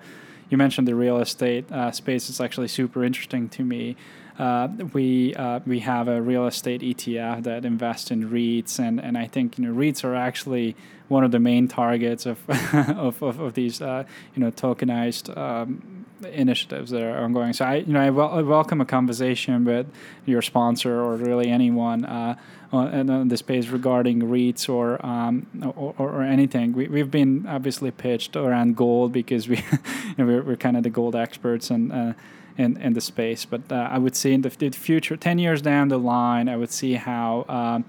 you 0.51 0.57
mentioned 0.57 0.89
the 0.89 0.95
real 0.95 1.19
estate 1.19 1.71
uh, 1.71 1.93
space 1.93 2.29
is 2.31 2.41
actually 2.41 2.69
super 2.69 3.05
interesting 3.05 3.49
to 3.51 3.65
me. 3.65 3.97
Uh, 4.39 4.69
we 4.93 5.35
we 5.67 5.81
have 5.81 6.07
a 6.09 6.23
real 6.23 6.47
estate 6.47 6.81
ETF 6.81 7.43
that 7.43 7.65
invests 7.65 8.11
in 8.11 8.31
REITs, 8.31 8.79
and, 8.79 9.01
and 9.01 9.19
I 9.19 9.27
think 9.27 9.59
you 9.59 9.65
know 9.65 9.75
REITs 9.75 10.05
are 10.05 10.15
actually 10.15 10.77
one 11.09 11.25
of 11.25 11.33
the 11.33 11.41
main 11.41 11.69
targets 11.69 12.25
of 12.25 12.39
of, 12.75 13.23
of, 13.23 13.41
of 13.41 13.55
these 13.55 13.81
you 13.81 14.07
know 14.37 14.51
tokenized 14.53 15.37
um, 15.37 15.98
initiatives 16.25 16.91
that 16.91 17.03
are 17.03 17.19
ongoing. 17.19 17.53
So 17.53 17.65
I 17.65 17.77
you 17.77 17.93
know 17.93 18.01
I, 18.01 18.11
wel- 18.11 18.31
I 18.31 18.43
welcome 18.43 18.81
a 18.81 18.85
conversation 18.85 19.65
with 19.65 19.87
your 20.27 20.43
sponsor 20.43 21.01
or 21.01 21.17
really 21.17 21.49
anyone 21.49 22.05
uh, 22.05 22.37
on, 22.73 23.11
on 23.11 23.29
the 23.29 23.37
space 23.37 23.69
regarding 23.69 24.23
REITs 24.23 24.69
or 24.69 25.05
um, 25.05 25.47
or, 25.77 25.95
or, 25.99 26.23
anything. 26.23 26.73
We 26.73 26.89
we've 26.89 27.11
been 27.11 27.47
obviously 27.47 27.91
pitched 27.91 28.37
around 28.37 28.77
gold 28.77 29.13
because 29.13 29.49
we 29.49 29.57
you 29.77 30.15
know, 30.19 30.27
we're, 30.27 30.43
we're 30.43 30.57
kind 30.57 30.77
of 30.77 30.83
the 30.83 30.91
gold 30.91 31.17
experts 31.17 31.71
and. 31.71 31.93
Uh, 31.93 32.13
in, 32.59 32.77
in 32.79 32.93
the 32.93 33.01
space. 33.01 33.45
But 33.45 33.71
uh, 33.71 33.89
I 33.89 33.99
would 33.99 34.17
see 34.17 34.33
in 34.33 34.43
the, 34.43 34.49
the 34.49 34.71
future, 34.71 35.17
10 35.17 35.39
years 35.39 35.63
down 35.63 35.89
the 35.89 35.97
line, 35.97 36.49
I 36.49 36.57
would 36.57 36.73
see 36.73 36.95
how 36.95 37.45
um, 37.49 37.85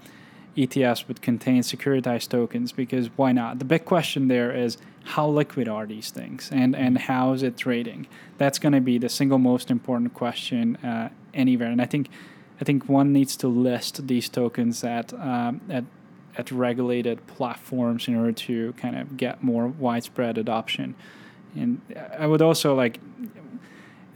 ETFs 0.56 1.06
would 1.08 1.22
contain 1.22 1.62
securitized 1.62 2.28
tokens 2.28 2.72
because 2.72 3.08
why 3.16 3.32
not? 3.32 3.58
The 3.58 3.64
big 3.64 3.84
question 3.84 4.28
there 4.28 4.54
is 4.54 4.78
how 5.04 5.28
liquid 5.28 5.68
are 5.68 5.86
these 5.86 6.10
things 6.10 6.50
and, 6.52 6.76
and 6.76 6.98
how 6.98 7.32
is 7.32 7.42
it 7.42 7.56
trading? 7.56 8.06
That's 8.38 8.58
going 8.58 8.72
to 8.72 8.80
be 8.80 8.98
the 8.98 9.08
single 9.08 9.38
most 9.38 9.70
important 9.70 10.14
question 10.14 10.76
uh, 10.76 11.10
anywhere. 11.32 11.68
And 11.68 11.80
I 11.80 11.86
think 11.86 12.08
I 12.60 12.64
think 12.64 12.88
one 12.88 13.12
needs 13.12 13.36
to 13.36 13.48
list 13.48 14.06
these 14.06 14.28
tokens 14.28 14.84
at 14.84 15.14
um, 15.14 15.62
at 15.70 15.84
at 16.36 16.50
regulated 16.50 17.26
platforms 17.26 18.06
in 18.06 18.14
order 18.14 18.32
to 18.32 18.72
kind 18.74 18.96
of 18.96 19.16
get 19.16 19.42
more 19.42 19.66
widespread 19.66 20.38
adoption. 20.38 20.94
And 21.56 21.80
I 22.16 22.26
would 22.26 22.42
also 22.42 22.74
like 22.74 23.00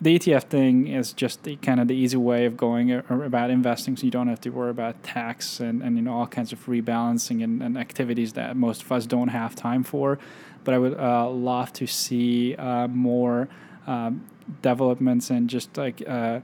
the 0.05 0.18
ETF 0.18 0.44
thing 0.44 0.86
is 0.86 1.14
just 1.14 1.44
the 1.44 1.57
kind 1.57 1.80
of 1.80 1.88
the 1.88 1.94
easy 1.94 2.18
way 2.18 2.44
of 2.44 2.59
going 2.59 2.92
about 2.92 3.48
investing, 3.48 3.96
so 3.96 4.05
you 4.05 4.11
don't 4.11 4.28
have 4.28 4.40
to 4.42 4.50
worry 4.50 4.70
about 4.70 5.02
tax 5.02 5.61
and, 5.61 5.82
and 5.82 5.96
you 5.96 6.02
know 6.02 6.12
all 6.12 6.26
kinds 6.26 6.52
of 6.52 6.66
rebalancing 6.66 7.42
and, 7.42 7.62
and 7.62 7.78
activities 7.78 8.34
that 8.34 8.55
most 8.55 8.82
of 8.82 8.92
us 8.92 9.07
don't 9.07 9.28
have 9.28 9.57
time 9.57 9.82
for. 9.82 10.18
But 10.62 10.74
I 10.74 10.78
would 10.78 10.98
uh, 10.98 11.30
love 11.30 11.72
to 11.74 11.86
see 11.86 12.55
uh, 12.55 12.86
more 12.88 13.48
um, 13.86 14.26
developments 14.61 15.30
and 15.30 15.48
just 15.48 15.74
like 15.78 16.07
uh, 16.07 16.40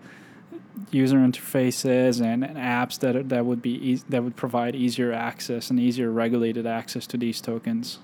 user 0.90 1.18
interfaces 1.18 2.22
and, 2.24 2.42
and, 2.42 2.56
apps 2.56 2.98
that 3.00 3.28
that 3.28 3.44
would 3.44 3.61
be 3.61 3.92
e- 3.92 4.02
that 4.08 4.24
would 4.24 4.36
provide 4.36 4.74
easier 4.74 5.12
access 5.12 5.68
and 5.68 5.78
easier 5.78 6.11
regulated 6.11 6.66
access 6.66 7.06
to 7.08 7.18
these 7.18 7.42
tokens. 7.42 7.98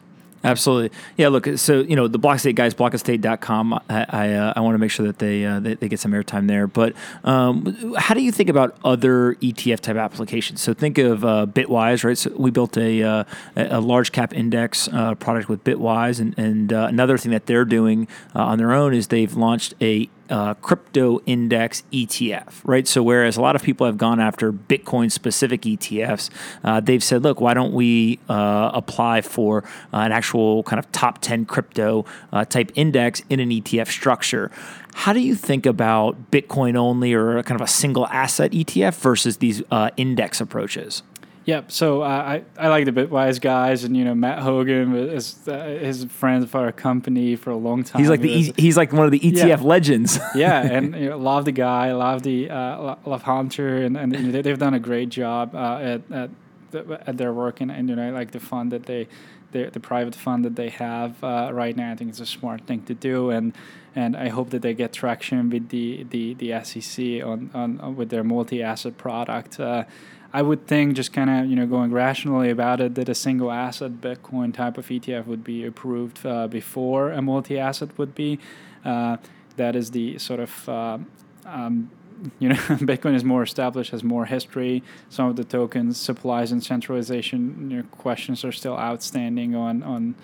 Absolutely. 0.46 0.96
Yeah, 1.16 1.28
look, 1.28 1.48
so, 1.56 1.80
you 1.80 1.96
know, 1.96 2.06
the 2.06 2.20
Blockestate 2.20 2.54
guys, 2.54 2.72
blockestate.com, 2.72 3.74
I, 3.74 4.06
I, 4.08 4.32
uh, 4.32 4.52
I 4.54 4.60
want 4.60 4.74
to 4.74 4.78
make 4.78 4.92
sure 4.92 5.04
that 5.04 5.18
they, 5.18 5.44
uh, 5.44 5.58
they, 5.58 5.74
they, 5.74 5.88
get 5.88 5.98
some 5.98 6.12
airtime 6.12 6.46
there. 6.46 6.68
But 6.68 6.94
um, 7.24 7.94
how 7.98 8.14
do 8.14 8.22
you 8.22 8.30
think 8.30 8.48
about 8.48 8.76
other 8.84 9.34
ETF 9.36 9.80
type 9.80 9.96
applications? 9.96 10.60
So 10.60 10.72
think 10.72 10.98
of 10.98 11.24
uh, 11.24 11.46
Bitwise, 11.46 12.04
right? 12.04 12.16
So 12.16 12.32
we 12.36 12.52
built 12.52 12.76
a, 12.76 13.02
uh, 13.02 13.24
a 13.56 13.80
large 13.80 14.12
cap 14.12 14.32
index 14.32 14.88
uh, 14.92 15.16
product 15.16 15.48
with 15.48 15.64
Bitwise. 15.64 16.20
And, 16.20 16.38
and 16.38 16.72
uh, 16.72 16.86
another 16.88 17.18
thing 17.18 17.32
that 17.32 17.46
they're 17.46 17.64
doing 17.64 18.06
on 18.32 18.58
their 18.58 18.72
own 18.72 18.94
is 18.94 19.08
they've 19.08 19.34
launched 19.34 19.74
a 19.80 20.08
uh, 20.30 20.54
crypto 20.54 21.20
index 21.26 21.82
ETF, 21.92 22.60
right? 22.64 22.86
So, 22.86 23.02
whereas 23.02 23.36
a 23.36 23.40
lot 23.40 23.56
of 23.56 23.62
people 23.62 23.86
have 23.86 23.98
gone 23.98 24.20
after 24.20 24.52
Bitcoin 24.52 25.10
specific 25.10 25.62
ETFs, 25.62 26.30
uh, 26.64 26.80
they've 26.80 27.02
said, 27.02 27.22
look, 27.22 27.40
why 27.40 27.54
don't 27.54 27.72
we 27.72 28.18
uh, 28.28 28.70
apply 28.74 29.20
for 29.20 29.64
uh, 29.92 29.98
an 29.98 30.12
actual 30.12 30.62
kind 30.64 30.78
of 30.78 30.90
top 30.92 31.20
10 31.20 31.46
crypto 31.46 32.04
uh, 32.32 32.44
type 32.44 32.72
index 32.74 33.22
in 33.28 33.40
an 33.40 33.50
ETF 33.50 33.88
structure? 33.88 34.50
How 34.94 35.12
do 35.12 35.20
you 35.20 35.34
think 35.34 35.66
about 35.66 36.30
Bitcoin 36.30 36.74
only 36.74 37.12
or 37.12 37.42
kind 37.42 37.60
of 37.60 37.64
a 37.64 37.70
single 37.70 38.06
asset 38.06 38.52
ETF 38.52 38.94
versus 38.94 39.38
these 39.38 39.62
uh, 39.70 39.90
index 39.96 40.40
approaches? 40.40 41.02
Yep. 41.46 41.70
So 41.70 42.02
uh, 42.02 42.06
I 42.06 42.42
I 42.58 42.68
like 42.68 42.86
the 42.86 42.92
Bitwise 42.92 43.40
guys, 43.40 43.84
and 43.84 43.96
you 43.96 44.04
know 44.04 44.16
Matt 44.16 44.40
Hougan 44.40 45.12
is 45.12 45.46
uh, 45.46 45.78
his 45.80 46.04
friend 46.06 46.50
for 46.50 46.58
our 46.58 46.72
company 46.72 47.36
for 47.36 47.50
a 47.50 47.56
long 47.56 47.84
time. 47.84 48.00
He's 48.00 48.10
like 48.10 48.20
the 48.20 48.52
he's 48.56 48.76
like 48.76 48.92
one 48.92 49.06
of 49.06 49.12
the 49.12 49.20
ETF 49.20 49.46
yeah. 49.46 49.60
legends. 49.62 50.18
yeah, 50.34 50.60
and 50.60 50.94
you 50.96 51.10
know, 51.10 51.18
love 51.18 51.44
the 51.44 51.52
guy, 51.52 51.92
love 51.92 52.24
the 52.24 52.50
uh, 52.50 52.96
love 53.06 53.22
Hunter, 53.22 53.76
and 53.76 53.96
and 53.96 54.12
you 54.12 54.32
know, 54.32 54.42
they've 54.42 54.58
done 54.58 54.74
a 54.74 54.80
great 54.80 55.08
job 55.08 55.54
uh, 55.54 55.78
at 55.78 56.10
at, 56.10 56.30
the, 56.72 57.00
at 57.06 57.16
their 57.16 57.32
work, 57.32 57.60
and, 57.60 57.70
and 57.70 57.88
you 57.88 57.94
know 57.94 58.10
like 58.10 58.32
the 58.32 58.40
fund 58.40 58.72
that 58.72 58.84
they. 58.84 59.08
The, 59.52 59.70
the 59.70 59.80
private 59.80 60.16
fund 60.16 60.44
that 60.44 60.56
they 60.56 60.70
have 60.70 61.22
uh, 61.22 61.50
right 61.52 61.74
now, 61.74 61.92
I 61.92 61.94
think 61.94 62.10
it's 62.10 62.20
a 62.20 62.26
smart 62.26 62.66
thing 62.66 62.82
to 62.86 62.94
do, 62.94 63.30
and 63.30 63.54
and 63.94 64.16
I 64.16 64.28
hope 64.28 64.50
that 64.50 64.60
they 64.60 64.74
get 64.74 64.92
traction 64.92 65.48
with 65.50 65.68
the 65.68 66.02
the, 66.10 66.34
the 66.34 66.64
SEC 66.64 67.24
on, 67.24 67.52
on, 67.54 67.80
on 67.80 67.96
with 67.96 68.10
their 68.10 68.24
multi-asset 68.24 68.98
product. 68.98 69.60
Uh, 69.60 69.84
I 70.32 70.42
would 70.42 70.66
think 70.66 70.94
just 70.94 71.12
kind 71.12 71.30
of 71.30 71.46
you 71.50 71.56
know 71.56 71.66
going 71.66 71.92
rationally 71.92 72.50
about 72.50 72.80
it 72.80 72.94
that 72.96 73.08
a 73.08 73.14
single 73.14 73.50
asset 73.50 74.00
Bitcoin 74.00 74.52
type 74.52 74.78
of 74.78 74.86
ETF 74.86 75.26
would 75.26 75.44
be 75.44 75.64
approved 75.64 76.24
uh, 76.26 76.46
before 76.48 77.10
a 77.10 77.22
multi 77.22 77.58
asset 77.58 77.96
would 77.98 78.14
be. 78.14 78.38
Uh, 78.84 79.16
that 79.56 79.74
is 79.74 79.90
the 79.90 80.18
sort 80.18 80.40
of 80.40 80.68
uh, 80.68 80.98
um, 81.44 81.90
you 82.38 82.48
know 82.48 82.54
Bitcoin 82.90 83.14
is 83.14 83.24
more 83.24 83.42
established, 83.42 83.90
has 83.90 84.04
more 84.04 84.26
history. 84.26 84.82
Some 85.08 85.28
of 85.28 85.36
the 85.36 85.44
tokens, 85.44 85.98
supplies, 85.98 86.52
and 86.52 86.62
centralization 86.62 87.70
you 87.70 87.76
know, 87.78 87.82
questions 87.84 88.44
are 88.44 88.52
still 88.52 88.76
outstanding 88.76 89.54
on 89.54 89.82
on 89.82 90.14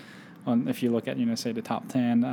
on 0.47 0.69
if 0.69 0.83
you 0.83 0.91
look 0.91 1.09
at 1.09 1.17
you 1.17 1.27
know 1.27 1.35
say 1.35 1.53
the 1.53 1.63
top 1.63 1.89
ten. 1.89 2.25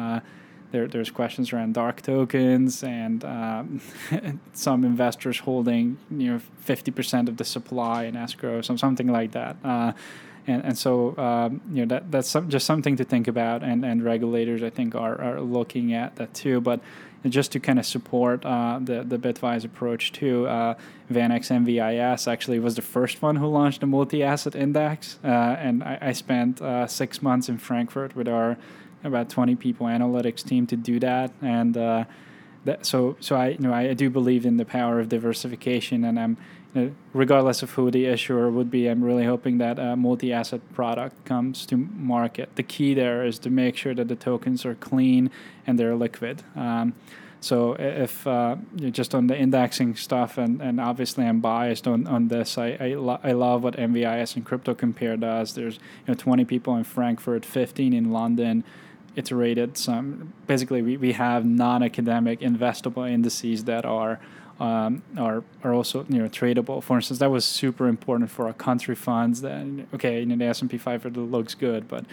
There, 0.71 0.87
there's 0.87 1.09
questions 1.09 1.51
around 1.51 1.73
dark 1.73 2.01
tokens 2.01 2.83
and 2.83 3.23
um, 3.25 3.81
some 4.53 4.83
investors 4.83 5.39
holding 5.39 5.97
you 6.11 6.33
know 6.33 6.41
50% 6.65 7.27
of 7.27 7.37
the 7.37 7.43
supply 7.43 8.03
in 8.03 8.15
escrow, 8.15 8.61
some 8.61 8.77
something 8.77 9.07
like 9.07 9.31
that. 9.31 9.57
Uh, 9.63 9.93
and, 10.49 10.65
and 10.65 10.77
so 10.77 11.17
um, 11.17 11.61
you 11.71 11.85
know 11.85 11.95
that 11.95 12.11
that's 12.11 12.29
some, 12.29 12.49
just 12.49 12.65
something 12.65 12.95
to 12.97 13.03
think 13.03 13.27
about, 13.27 13.63
and, 13.63 13.85
and 13.85 14.03
regulators 14.03 14.63
I 14.63 14.69
think 14.69 14.95
are, 14.95 15.19
are 15.21 15.41
looking 15.41 15.93
at 15.93 16.15
that 16.17 16.33
too. 16.33 16.59
But 16.61 16.81
just 17.27 17.51
to 17.51 17.59
kind 17.59 17.79
of 17.79 17.85
support 17.85 18.45
uh, 18.45 18.79
the 18.81 19.03
the 19.03 19.17
Bitwise 19.17 19.65
approach 19.65 20.11
too, 20.11 20.47
uh, 20.47 20.75
VanEck 21.11 21.41
MVIS 21.41 22.27
actually 22.27 22.59
was 22.59 22.75
the 22.75 22.81
first 22.81 23.21
one 23.21 23.35
who 23.35 23.47
launched 23.47 23.83
a 23.83 23.87
multi-asset 23.87 24.55
index, 24.55 25.19
uh, 25.23 25.27
and 25.27 25.83
I, 25.83 25.97
I 26.01 26.11
spent 26.13 26.61
uh, 26.61 26.87
six 26.87 27.21
months 27.21 27.49
in 27.49 27.57
Frankfurt 27.57 28.15
with 28.15 28.27
our 28.27 28.57
about 29.03 29.29
20 29.29 29.55
people 29.55 29.87
analytics 29.87 30.43
team 30.45 30.67
to 30.67 30.75
do 30.75 30.99
that 30.99 31.31
and 31.41 31.77
uh, 31.77 32.03
that, 32.65 32.85
so 32.85 33.15
so 33.19 33.35
I 33.35 33.49
you 33.49 33.59
know 33.59 33.73
I 33.73 33.93
do 33.93 34.09
believe 34.09 34.45
in 34.45 34.57
the 34.57 34.65
power 34.65 34.99
of 34.99 35.09
diversification 35.09 36.03
and 36.03 36.19
I'm 36.19 36.37
you 36.73 36.81
know, 36.81 36.91
regardless 37.13 37.63
of 37.63 37.71
who 37.71 37.89
the 37.89 38.05
issuer 38.05 38.49
would 38.49 38.69
be 38.69 38.87
I'm 38.87 39.03
really 39.03 39.25
hoping 39.25 39.57
that 39.59 39.79
a 39.79 39.95
multi-asset 39.95 40.61
product 40.73 41.25
comes 41.25 41.65
to 41.67 41.77
market. 41.77 42.55
The 42.55 42.63
key 42.63 42.93
there 42.93 43.25
is 43.25 43.39
to 43.39 43.49
make 43.49 43.75
sure 43.75 43.95
that 43.95 44.07
the 44.07 44.15
tokens 44.15 44.65
are 44.65 44.75
clean 44.75 45.31
and 45.65 45.79
they're 45.79 45.95
liquid. 45.95 46.43
Um, 46.55 46.93
so 47.41 47.73
if 47.79 48.27
uh, 48.27 48.57
just 48.75 49.15
on 49.15 49.27
the 49.27 49.37
indexing 49.37 49.95
stuff, 49.95 50.37
and, 50.37 50.61
and 50.61 50.81
obviously 50.81 51.25
I'm 51.25 51.39
biased 51.39 51.87
on, 51.87 52.05
on 52.05 52.27
this, 52.27 52.57
I 52.57 52.77
I, 52.79 52.87
lo- 52.95 53.19
I 53.23 53.31
love 53.31 53.63
what 53.63 53.77
MVIS 53.77 54.35
and 54.35 54.45
CryptoCompare 54.45 55.17
does. 55.17 55.53
There's 55.53 55.75
you 55.75 56.09
know 56.09 56.13
20 56.15 56.43
people 56.43 56.75
in 56.75 56.83
Frankfurt, 56.83 57.45
15 57.45 57.93
in 57.93 58.11
London 58.11 58.65
iterated 59.19 59.77
some 59.77 60.33
basically 60.47 60.81
we, 60.81 60.95
we 60.97 61.11
have 61.11 61.45
non-academic 61.45 62.39
investable 62.39 63.05
indices 63.17 63.65
that 63.65 63.85
are 63.85 64.19
um, 64.59 65.03
are 65.17 65.43
are 65.63 65.73
also 65.73 66.05
you 66.09 66.19
know 66.19 66.27
tradable. 66.27 66.83
For 66.83 66.97
instance, 66.97 67.19
that 67.19 67.31
was 67.31 67.45
super 67.45 67.87
important 67.87 68.29
for 68.29 68.47
our 68.47 68.53
country 68.53 68.95
funds. 68.95 69.41
That 69.41 69.65
okay, 69.93 70.19
you 70.19 70.25
know 70.25 70.35
the 70.35 70.45
S 70.45 70.61
and 70.61 70.69
P 70.69 70.77
500 70.77 71.15
looks 71.17 71.55
good, 71.55 71.87
but 71.87 72.05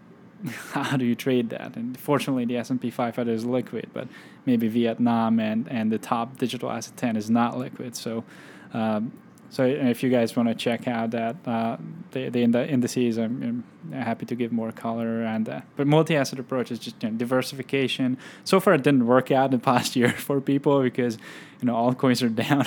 how 0.72 0.96
do 0.96 1.04
you 1.04 1.16
trade 1.16 1.50
that? 1.50 1.74
And 1.76 1.98
fortunately, 1.98 2.44
the 2.44 2.56
S 2.56 2.70
and 2.70 2.80
P 2.80 2.90
500 2.90 3.30
is 3.32 3.44
liquid, 3.44 3.90
but 3.92 4.06
maybe 4.46 4.68
Vietnam 4.68 5.40
and 5.40 5.66
and 5.70 5.90
the 5.90 5.98
top 5.98 6.38
digital 6.38 6.70
asset 6.70 6.96
10 6.96 7.16
is 7.16 7.28
not 7.28 7.58
liquid. 7.58 7.96
So. 7.96 8.24
Um, 8.72 9.12
so 9.50 9.64
if 9.64 10.02
you 10.02 10.10
guys 10.10 10.36
want 10.36 10.50
to 10.50 10.54
check 10.54 10.86
out 10.86 11.12
that 11.12 11.36
uh, 11.46 11.78
the 12.10 12.28
the 12.28 12.68
indices. 12.68 13.16
I'm, 13.16 13.42
I'm, 13.42 13.64
happy 13.92 14.26
to 14.26 14.34
give 14.34 14.52
more 14.52 14.72
color 14.72 15.22
and 15.22 15.46
that. 15.46 15.66
But 15.76 15.86
multi-asset 15.86 16.38
approach 16.38 16.70
is 16.70 16.78
just 16.78 17.02
you 17.02 17.10
know, 17.10 17.16
diversification. 17.16 18.18
So 18.44 18.60
far, 18.60 18.74
it 18.74 18.82
didn't 18.82 19.06
work 19.06 19.30
out 19.30 19.46
in 19.46 19.50
the 19.52 19.64
past 19.64 19.96
year 19.96 20.10
for 20.10 20.40
people 20.40 20.82
because 20.82 21.18
you 21.60 21.66
know 21.66 21.74
altcoins 21.74 22.22
are 22.22 22.28
down, 22.28 22.66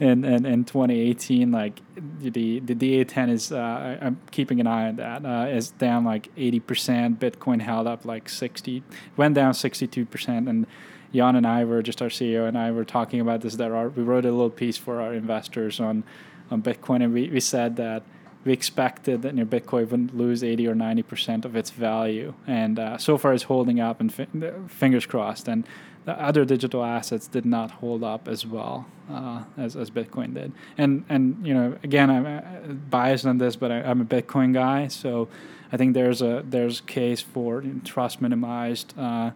and 0.00 0.24
and 0.24 0.46
in 0.46 0.64
2018, 0.64 1.50
like 1.50 1.80
the 2.20 2.60
the 2.60 2.74
DA10 2.74 3.30
is 3.30 3.52
uh, 3.52 3.98
I'm 4.00 4.20
keeping 4.30 4.60
an 4.60 4.66
eye 4.66 4.88
on 4.88 4.96
that. 4.96 5.24
Uh, 5.24 5.46
is 5.48 5.70
down 5.70 6.04
like 6.04 6.34
80%. 6.36 7.18
Bitcoin 7.18 7.60
held 7.60 7.86
up 7.86 8.04
like 8.04 8.28
60, 8.28 8.82
went 9.16 9.34
down 9.34 9.52
62%, 9.52 10.48
and 10.48 10.66
Jan 11.14 11.36
and 11.36 11.46
I 11.46 11.64
were 11.64 11.82
just 11.82 12.02
our 12.02 12.08
CEO 12.08 12.48
and 12.48 12.58
I 12.58 12.70
were 12.70 12.84
talking 12.84 13.20
about 13.20 13.40
this. 13.40 13.56
That 13.56 13.70
our, 13.70 13.88
we 13.88 14.02
wrote 14.02 14.24
a 14.24 14.30
little 14.30 14.50
piece 14.50 14.76
for 14.76 15.00
our 15.00 15.14
investors 15.14 15.80
on 15.80 16.04
on 16.50 16.62
Bitcoin, 16.62 17.02
and 17.02 17.12
we, 17.12 17.28
we 17.28 17.40
said 17.40 17.76
that 17.76 18.02
we 18.44 18.52
expected 18.52 19.22
that 19.22 19.34
you 19.34 19.44
know, 19.44 19.46
Bitcoin 19.46 19.90
wouldn't 19.90 20.16
lose 20.16 20.44
80 20.44 20.68
or 20.68 20.74
90 20.74 21.02
percent 21.02 21.44
of 21.44 21.56
its 21.56 21.70
value, 21.70 22.34
and 22.46 22.78
uh, 22.78 22.98
so 22.98 23.18
far 23.18 23.32
it's 23.32 23.44
holding 23.44 23.80
up, 23.80 24.00
and 24.00 24.12
fi- 24.12 24.26
fingers 24.68 25.06
crossed. 25.06 25.48
And 25.48 25.66
the 26.04 26.12
other 26.20 26.44
digital 26.44 26.84
assets 26.84 27.26
did 27.26 27.46
not 27.46 27.70
hold 27.70 28.04
up 28.04 28.28
as 28.28 28.44
well 28.46 28.86
uh, 29.10 29.44
as, 29.56 29.74
as 29.74 29.90
Bitcoin 29.90 30.34
did. 30.34 30.52
And 30.76 31.04
and 31.08 31.46
you 31.46 31.54
know, 31.54 31.78
again, 31.82 32.10
I'm 32.10 32.26
uh, 32.26 32.72
biased 32.90 33.26
on 33.26 33.38
this, 33.38 33.56
but 33.56 33.72
I, 33.72 33.78
am 33.78 34.00
a 34.00 34.04
Bitcoin 34.04 34.52
guy, 34.52 34.88
so 34.88 35.28
I 35.72 35.76
think 35.76 35.94
there's 35.94 36.22
a 36.22 36.44
there's 36.48 36.80
case 36.82 37.20
for 37.20 37.62
you 37.62 37.74
know, 37.74 37.80
trust 37.84 38.20
minimized 38.20 38.94
uh, 38.98 39.30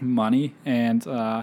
money 0.00 0.54
and 0.64 1.06
uh, 1.06 1.42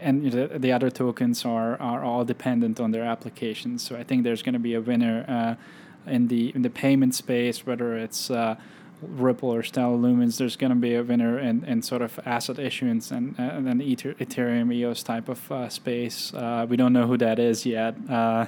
and 0.00 0.30
the, 0.30 0.58
the 0.58 0.72
other 0.72 0.90
tokens 0.90 1.44
are, 1.44 1.80
are 1.80 2.04
all 2.04 2.24
dependent 2.24 2.80
on 2.80 2.90
their 2.90 3.04
applications. 3.04 3.82
So 3.82 3.96
I 3.96 4.04
think 4.04 4.24
there's 4.24 4.42
going 4.42 4.54
to 4.54 4.58
be 4.58 4.74
a 4.74 4.80
winner 4.80 5.24
uh, 5.28 6.10
in 6.10 6.28
the 6.28 6.52
in 6.54 6.62
the 6.62 6.70
payment 6.70 7.14
space, 7.14 7.66
whether 7.66 7.96
it's 7.96 8.30
uh, 8.30 8.56
Ripple 9.02 9.50
or 9.50 9.62
Stellar 9.62 9.96
Lumens. 9.96 10.38
There's 10.38 10.56
going 10.56 10.70
to 10.70 10.76
be 10.76 10.94
a 10.94 11.02
winner 11.02 11.38
in, 11.38 11.64
in 11.64 11.82
sort 11.82 12.02
of 12.02 12.18
asset 12.24 12.58
issuance 12.58 13.10
and 13.10 13.34
and 13.38 13.66
then 13.66 13.80
Ethereum 13.80 14.72
EOS 14.72 15.02
type 15.02 15.28
of 15.28 15.50
uh, 15.52 15.68
space. 15.68 16.32
Uh, 16.34 16.66
we 16.68 16.76
don't 16.76 16.92
know 16.92 17.06
who 17.06 17.16
that 17.18 17.38
is 17.38 17.66
yet, 17.66 17.96
uh, 18.08 18.46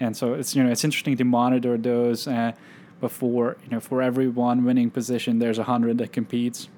and 0.00 0.16
so 0.16 0.34
it's 0.34 0.54
you 0.54 0.62
know 0.62 0.70
it's 0.70 0.84
interesting 0.84 1.16
to 1.16 1.24
monitor 1.24 1.76
those. 1.76 2.26
Uh, 2.26 2.52
before 3.00 3.58
you 3.64 3.70
know, 3.70 3.80
for 3.80 4.00
every 4.00 4.28
one 4.28 4.64
winning 4.64 4.90
position, 4.90 5.38
there's 5.38 5.58
a 5.58 5.64
hundred 5.64 5.98
that 5.98 6.12
competes 6.12 6.68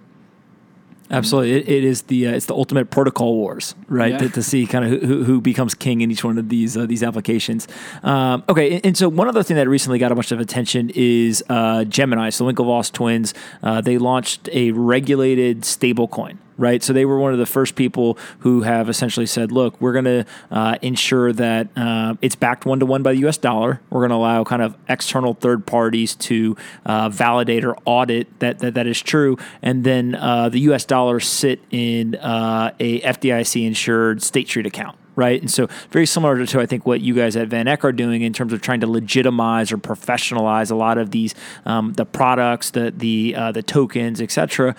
Absolutely, 1.10 1.52
it, 1.52 1.68
it 1.68 1.84
is 1.84 2.02
the 2.02 2.28
uh, 2.28 2.32
it's 2.32 2.46
the 2.46 2.54
ultimate 2.54 2.90
protocol 2.90 3.36
wars, 3.36 3.74
right? 3.88 4.12
Yeah. 4.12 4.18
To, 4.18 4.28
to, 4.30 4.42
see 4.42 4.66
kind 4.66 4.84
of 4.84 5.02
who, 5.02 5.24
who 5.24 5.40
becomes 5.40 5.74
king 5.74 6.00
in 6.00 6.10
each 6.10 6.24
one 6.24 6.38
of 6.38 6.48
these 6.48 6.76
uh, 6.76 6.86
these 6.86 7.02
applications. 7.02 7.68
Um, 8.02 8.42
okay, 8.48 8.76
and, 8.76 8.86
and, 8.86 8.96
so 8.96 9.08
one 9.08 9.28
other 9.28 9.42
thing 9.42 9.56
that 9.56 9.68
recently 9.68 9.98
got 9.98 10.10
a 10.10 10.14
bunch 10.14 10.32
of 10.32 10.40
attention 10.40 10.90
is 10.94 11.44
uh, 11.48 11.84
Gemini. 11.84 12.30
So 12.30 12.44
Winklevoss 12.44 12.92
twins, 12.92 13.34
uh, 13.62 13.80
they 13.80 13.98
launched 13.98 14.48
a 14.52 14.72
regulated 14.72 15.62
stablecoin 15.62 16.38
right? 16.58 16.82
So 16.82 16.92
they 16.92 17.04
were 17.04 17.18
one 17.18 17.32
of 17.32 17.38
the 17.38 17.46
first 17.46 17.74
people 17.74 18.18
who 18.40 18.62
have 18.62 18.88
essentially 18.88 19.26
said, 19.26 19.52
look, 19.52 19.80
we're 19.80 19.92
going 19.92 20.04
to 20.04 20.24
uh, 20.50 20.78
ensure 20.82 21.32
that 21.32 21.68
uh, 21.76 22.14
it's 22.22 22.36
backed 22.36 22.66
one 22.66 22.80
to 22.80 22.86
one 22.86 23.02
by 23.02 23.12
the 23.12 23.26
US 23.26 23.38
dollar. 23.38 23.80
We're 23.90 24.00
going 24.00 24.10
to 24.10 24.16
allow 24.16 24.44
kind 24.44 24.62
of 24.62 24.76
external 24.88 25.34
third 25.34 25.66
parties 25.66 26.14
to 26.16 26.56
uh, 26.84 27.08
validate 27.08 27.64
or 27.64 27.76
audit 27.84 28.38
that, 28.40 28.58
that 28.60 28.74
that 28.74 28.86
is 28.86 29.00
true. 29.00 29.36
And 29.62 29.84
then 29.84 30.14
uh, 30.14 30.48
the 30.48 30.60
US 30.60 30.84
dollar 30.84 31.20
sit 31.20 31.60
in 31.70 32.14
uh, 32.16 32.72
a 32.80 33.00
FDIC 33.00 33.66
insured 33.66 34.22
State 34.22 34.48
Street 34.48 34.66
account 34.66 34.96
right? 35.16 35.40
And 35.40 35.50
so 35.50 35.66
very 35.90 36.06
similar 36.06 36.44
to 36.44 36.60
I 36.60 36.66
think 36.66 36.86
what 36.86 37.00
you 37.00 37.14
guys 37.14 37.34
at 37.34 37.48
VanEck 37.48 37.82
are 37.82 37.92
doing 37.92 38.22
in 38.22 38.32
terms 38.32 38.52
of 38.52 38.60
trying 38.60 38.80
to 38.80 38.86
legitimize 38.86 39.72
or 39.72 39.78
professionalize 39.78 40.70
a 40.70 40.74
lot 40.74 40.98
of 40.98 41.10
these 41.10 41.34
um, 41.64 41.94
the 41.94 42.06
products, 42.06 42.70
the 42.70 42.92
the 42.96 43.34
uh, 43.34 43.52
the 43.52 43.62
tokens, 43.62 44.20
etc. 44.20 44.76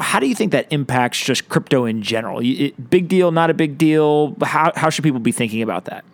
How 0.00 0.20
do 0.20 0.26
you 0.26 0.34
think 0.34 0.52
that 0.52 0.72
impacts 0.72 1.22
just 1.22 1.48
crypto 1.48 1.84
in 1.84 2.02
general? 2.02 2.40
It, 2.42 2.88
big 2.88 3.08
deal, 3.08 3.32
not 3.32 3.50
a 3.50 3.54
big 3.54 3.76
deal. 3.76 4.36
How 4.42 4.72
how 4.76 4.88
should 4.88 5.04
people 5.04 5.20
be 5.20 5.32
thinking 5.32 5.60
about 5.60 5.84
that? 5.86 6.04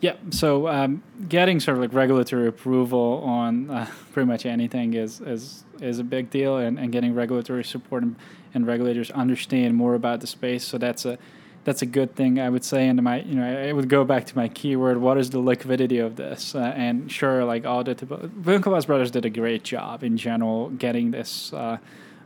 Yeah, 0.00 0.14
so 0.30 0.66
um, 0.66 1.02
getting 1.28 1.60
sort 1.60 1.76
of 1.76 1.82
like 1.82 1.92
regulatory 1.92 2.48
approval 2.48 3.22
on 3.22 3.70
uh, 3.70 3.86
pretty 4.12 4.26
much 4.26 4.46
anything 4.46 4.94
is 4.94 5.20
is 5.20 5.64
is 5.80 5.98
a 5.98 6.04
big 6.04 6.30
deal, 6.30 6.56
and, 6.56 6.78
and 6.78 6.90
getting 6.90 7.14
regulatory 7.14 7.64
support 7.64 8.02
and, 8.02 8.16
and 8.54 8.66
regulators 8.66 9.10
understand 9.10 9.76
more 9.76 9.94
about 9.94 10.20
the 10.20 10.26
space. 10.26 10.64
So 10.64 10.78
that's 10.78 11.04
a 11.04 11.18
that's 11.64 11.82
a 11.82 11.86
good 11.86 12.14
thing, 12.14 12.40
I 12.40 12.48
would 12.48 12.64
say. 12.64 12.88
And 12.88 13.02
my, 13.02 13.20
you 13.22 13.34
know, 13.34 13.68
I 13.68 13.72
would 13.72 13.88
go 13.88 14.04
back 14.04 14.26
to 14.26 14.36
my 14.36 14.48
keyword: 14.48 14.98
what 14.98 15.18
is 15.18 15.30
the 15.30 15.40
liquidity 15.40 15.98
of 15.98 16.16
this? 16.16 16.54
Uh, 16.54 16.72
and 16.76 17.10
sure, 17.10 17.44
like 17.44 17.64
auditable. 17.64 18.28
Winklevoss 18.28 18.86
Brothers 18.86 19.10
did 19.10 19.24
a 19.24 19.30
great 19.30 19.62
job 19.62 20.02
in 20.02 20.16
general 20.16 20.70
getting 20.70 21.10
this 21.10 21.52
uh, 21.52 21.78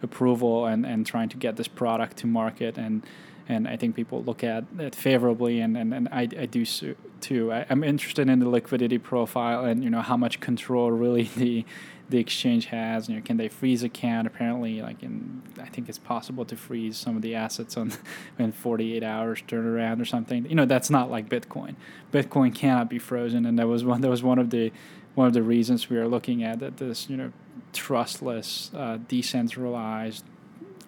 approval 0.02 0.66
and, 0.66 0.86
and 0.86 1.06
trying 1.06 1.28
to 1.30 1.36
get 1.36 1.56
this 1.56 1.68
product 1.68 2.18
to 2.18 2.26
market. 2.26 2.78
And 2.78 3.02
and 3.48 3.68
I 3.68 3.76
think 3.76 3.94
people 3.94 4.22
look 4.22 4.42
at 4.42 4.64
it 4.78 4.94
favorably, 4.94 5.60
and, 5.60 5.76
and, 5.76 5.92
and 5.92 6.08
I, 6.10 6.22
I 6.22 6.46
do 6.46 6.64
so 6.64 6.94
too. 7.20 7.52
I, 7.52 7.66
I'm 7.68 7.84
interested 7.84 8.28
in 8.28 8.38
the 8.38 8.48
liquidity 8.48 8.98
profile 8.98 9.64
and 9.64 9.82
you 9.82 9.90
know 9.90 10.00
how 10.00 10.16
much 10.16 10.40
control 10.40 10.90
really 10.90 11.24
the 11.36 11.64
the 12.08 12.18
exchange 12.18 12.66
has. 12.66 13.08
You 13.08 13.16
know, 13.16 13.22
can 13.22 13.36
they 13.36 13.48
freeze 13.48 13.82
account? 13.82 14.26
Apparently, 14.26 14.82
like 14.82 15.02
in 15.02 15.42
I 15.60 15.66
think 15.66 15.88
it's 15.88 15.98
possible 15.98 16.44
to 16.44 16.56
freeze 16.56 16.96
some 16.96 17.16
of 17.16 17.22
the 17.22 17.34
assets 17.34 17.76
on 17.76 17.92
in 18.38 18.52
48 18.52 19.02
hours 19.02 19.42
turnaround 19.46 20.00
or 20.00 20.04
something. 20.04 20.46
You 20.46 20.54
know, 20.54 20.66
that's 20.66 20.90
not 20.90 21.10
like 21.10 21.28
Bitcoin. 21.28 21.76
Bitcoin 22.12 22.54
cannot 22.54 22.88
be 22.90 22.98
frozen, 22.98 23.46
and 23.46 23.58
that 23.58 23.68
was 23.68 23.84
one 23.84 24.00
that 24.02 24.10
was 24.10 24.22
one 24.22 24.38
of 24.38 24.50
the 24.50 24.72
one 25.14 25.26
of 25.26 25.32
the 25.32 25.42
reasons 25.42 25.88
we 25.88 25.96
are 25.96 26.08
looking 26.08 26.42
at 26.42 26.58
that 26.60 26.76
this 26.76 27.08
you 27.08 27.16
know 27.16 27.32
trustless, 27.72 28.70
uh, 28.74 28.98
decentralized, 29.08 30.24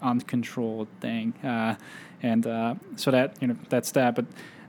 uncontrolled 0.03 0.89
thing, 1.01 1.35
uh, 1.45 1.77
and 2.23 2.47
uh, 2.47 2.75
so 2.97 3.11
that 3.11 3.37
you 3.41 3.49
know 3.49 3.57
that's 3.69 3.91
that, 3.93 4.15
but 4.15 4.27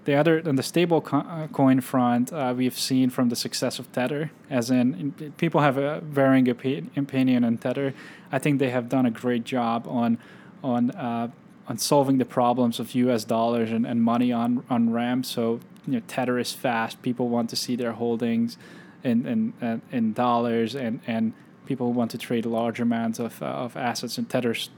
the 0.08 0.16
other, 0.16 0.42
on 0.46 0.56
the 0.56 0.64
stable 0.64 1.02
co- 1.02 1.18
uh, 1.18 1.48
coin 1.48 1.82
front, 1.82 2.32
uh, 2.32 2.54
we've 2.56 2.80
seen 2.80 3.10
from 3.10 3.28
the 3.28 3.36
success 3.36 3.78
of 3.78 3.92
Tether, 3.92 4.32
as 4.50 4.72
in 4.72 5.34
people 5.36 5.60
have 5.60 5.78
a 5.78 6.00
varying 6.00 6.48
opinion 6.48 7.44
on 7.44 7.58
Tether. 7.58 7.94
I 8.32 8.40
think 8.40 8.60
they 8.60 8.70
have 8.70 8.88
done 8.88 9.06
a 9.06 9.12
great 9.12 9.44
job 9.44 9.86
on 9.86 10.18
on 10.64 10.92
uh, 10.92 11.28
on 11.68 11.78
solving 11.78 12.20
the 12.20 12.26
problems 12.26 12.80
of 12.80 12.96
U.S. 12.96 13.26
dollars 13.26 13.70
and, 13.70 13.86
and 13.86 14.02
money 14.02 14.32
on 14.32 14.64
on 14.70 14.94
ramp. 14.94 15.26
So 15.26 15.60
you 15.86 15.96
know, 15.96 16.02
Tether 16.08 16.40
is 16.40 16.54
fast. 16.54 17.02
People 17.02 17.28
want 17.28 17.50
to 17.50 17.58
see 17.58 17.76
their 17.76 17.92
holdings 17.92 18.58
in 19.04 19.26
in 19.28 19.54
uh, 19.62 19.80
in 19.92 20.14
dollars, 20.14 20.74
and 20.74 21.02
and 21.06 21.34
people 21.66 21.92
want 21.92 22.12
to 22.12 22.18
trade 22.18 22.46
large 22.46 22.80
amounts 22.80 23.20
of 23.20 23.44
uh, 23.44 23.66
of 23.66 23.76
assets. 23.76 24.18
And 24.18 24.30
Tether's 24.30 24.70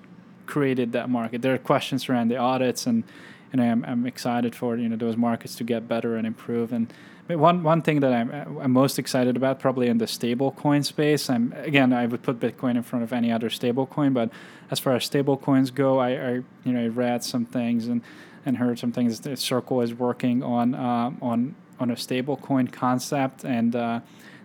created 0.47 0.91
that 0.93 1.07
market. 1.07 1.43
There 1.43 1.53
are 1.53 1.59
questions 1.59 2.09
around 2.09 2.29
the 2.29 2.37
audits 2.37 2.87
and 2.87 3.03
and 3.51 3.61
I'm, 3.61 3.83
I'm 3.85 4.05
excited 4.05 4.55
for 4.55 4.77
you 4.77 4.89
know 4.89 4.95
those 4.95 5.17
markets 5.17 5.55
to 5.55 5.63
get 5.63 5.87
better 5.87 6.15
and 6.15 6.25
improve. 6.25 6.71
And 6.71 6.91
one 7.27 7.63
one 7.63 7.81
thing 7.81 7.99
that 7.99 8.13
I'm 8.13 8.31
I'm 8.59 8.71
most 8.71 8.97
excited 8.97 9.35
about 9.35 9.59
probably 9.59 9.87
in 9.87 9.97
the 9.97 10.07
stable 10.07 10.51
coin 10.51 10.83
space. 10.83 11.29
I'm 11.29 11.53
again 11.57 11.93
I 11.93 12.05
would 12.05 12.23
put 12.23 12.39
Bitcoin 12.39 12.75
in 12.75 12.83
front 12.83 13.03
of 13.03 13.13
any 13.13 13.31
other 13.31 13.49
stable 13.49 13.85
coin, 13.85 14.13
but 14.13 14.29
as 14.71 14.79
far 14.79 14.95
as 14.95 15.05
stable 15.05 15.37
coins 15.37 15.71
go, 15.71 15.99
I, 15.99 16.09
I 16.09 16.31
you 16.63 16.73
know 16.73 16.83
I 16.83 16.87
read 16.87 17.23
some 17.23 17.45
things 17.45 17.87
and 17.87 18.01
and 18.45 18.57
heard 18.57 18.79
some 18.79 18.91
things. 18.91 19.19
The 19.19 19.37
Circle 19.37 19.81
is 19.81 19.93
working 19.93 20.43
on 20.43 20.75
uh, 20.75 21.11
on 21.21 21.55
on 21.79 21.91
a 21.91 21.97
stable 21.97 22.37
coin 22.37 22.67
concept 22.67 23.43
and. 23.43 23.75
Uh, 23.75 23.99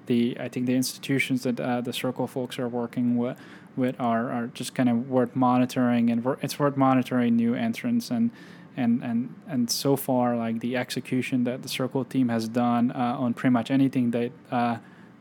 the 0.06 0.36
I 0.38 0.48
think 0.48 0.66
the 0.66 0.74
institutions 0.74 1.44
that 1.44 1.58
uh, 1.58 1.80
the 1.80 1.92
Circle 1.92 2.26
folks 2.26 2.58
are 2.58 2.68
working 2.68 3.16
with, 3.16 3.38
with 3.76 3.98
are, 3.98 4.30
are 4.30 4.46
just 4.48 4.74
kind 4.74 4.88
of 4.88 5.08
worth 5.08 5.34
monitoring 5.34 6.10
and 6.10 6.26
it's 6.42 6.58
worth 6.58 6.76
monitoring 6.76 7.36
new 7.36 7.54
entrants 7.54 8.10
and 8.10 8.30
and 8.76 9.02
and 9.02 9.34
and 9.48 9.70
so 9.70 9.96
far 9.96 10.36
like 10.36 10.60
the 10.60 10.76
execution 10.76 11.44
that 11.44 11.62
the 11.62 11.68
circle 11.68 12.04
team 12.04 12.28
has 12.28 12.48
done 12.48 12.90
uh, 12.92 13.16
on 13.18 13.34
pretty 13.34 13.52
much 13.52 13.70
anything 13.70 14.10
that 14.10 14.32
uh, 14.50 14.76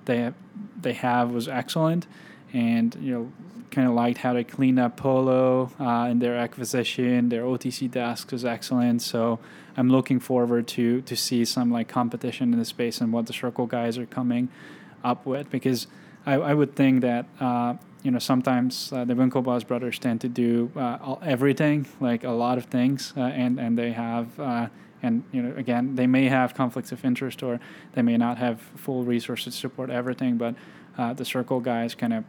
they 0.06 0.18
have, 0.18 0.34
they 0.82 0.94
have 0.94 1.32
was 1.32 1.48
excellent. 1.48 2.08
And 2.52 2.96
you 3.02 3.14
know 3.14 3.32
kind 3.72 3.88
of 3.88 3.96
liked 3.96 4.20
how 4.20 4.34
they 4.34 4.44
cleaned 4.44 4.80
up 4.80 4.96
polo 4.98 5.72
uh, 5.80 6.08
in 6.12 6.20
their 6.20 6.36
acquisition. 6.36 7.30
Their 7.30 7.44
otc 7.44 7.90
desk 7.90 8.32
was 8.32 8.46
excellent. 8.46 9.02
So 9.02 9.40
i'm 9.76 9.90
looking 9.90 10.20
forward 10.20 10.68
to 10.68 11.02
to 11.02 11.16
see 11.16 11.46
some 11.46 11.72
like 11.72 11.88
competition 11.88 12.54
in 12.54 12.60
the 12.60 12.66
space 12.66 13.02
and 13.02 13.12
what 13.12 13.26
the 13.26 13.34
circle 13.34 13.66
guys 13.66 13.98
are 13.98 14.06
coming 14.06 14.50
up 15.04 15.26
with. 15.26 15.50
Because 15.50 15.88
i, 16.26 16.34
I 16.34 16.54
would 16.54 16.76
think 16.76 17.02
that 17.02 17.26
uh, 17.40 17.76
you 18.04 18.12
know, 18.12 18.20
sometimes 18.20 18.92
uh, 18.92 19.06
the 19.06 19.14
Winklevoss 19.14 19.66
brothers 19.66 19.98
tend 19.98 20.22
to 20.22 20.30
do 20.30 20.70
uh, 20.76 21.16
everything, 21.24 21.88
like 22.00 22.24
a 22.24 22.32
lot 22.32 22.58
of 22.58 22.66
things, 22.66 23.14
uh, 23.16 23.22
and 23.22 23.60
and 23.60 23.78
they 23.78 23.94
have, 23.94 24.40
uh, 24.40 24.68
and 25.02 25.24
you 25.32 25.42
know, 25.42 25.56
again, 25.58 25.96
they 25.96 26.06
may 26.06 26.26
have 26.28 26.54
conflicts 26.54 26.92
of 26.92 27.04
interest, 27.06 27.42
or 27.42 27.60
they 27.94 28.02
may 28.02 28.18
not 28.18 28.38
have 28.38 28.60
full 28.76 29.04
resources 29.04 29.56
to 29.56 29.60
support 29.60 29.90
everything. 29.90 30.38
But 30.38 30.56
uh, 30.98 31.14
the 31.14 31.26
Circle 31.26 31.62
guys 31.62 31.96
kind 31.96 32.14
of 32.14 32.26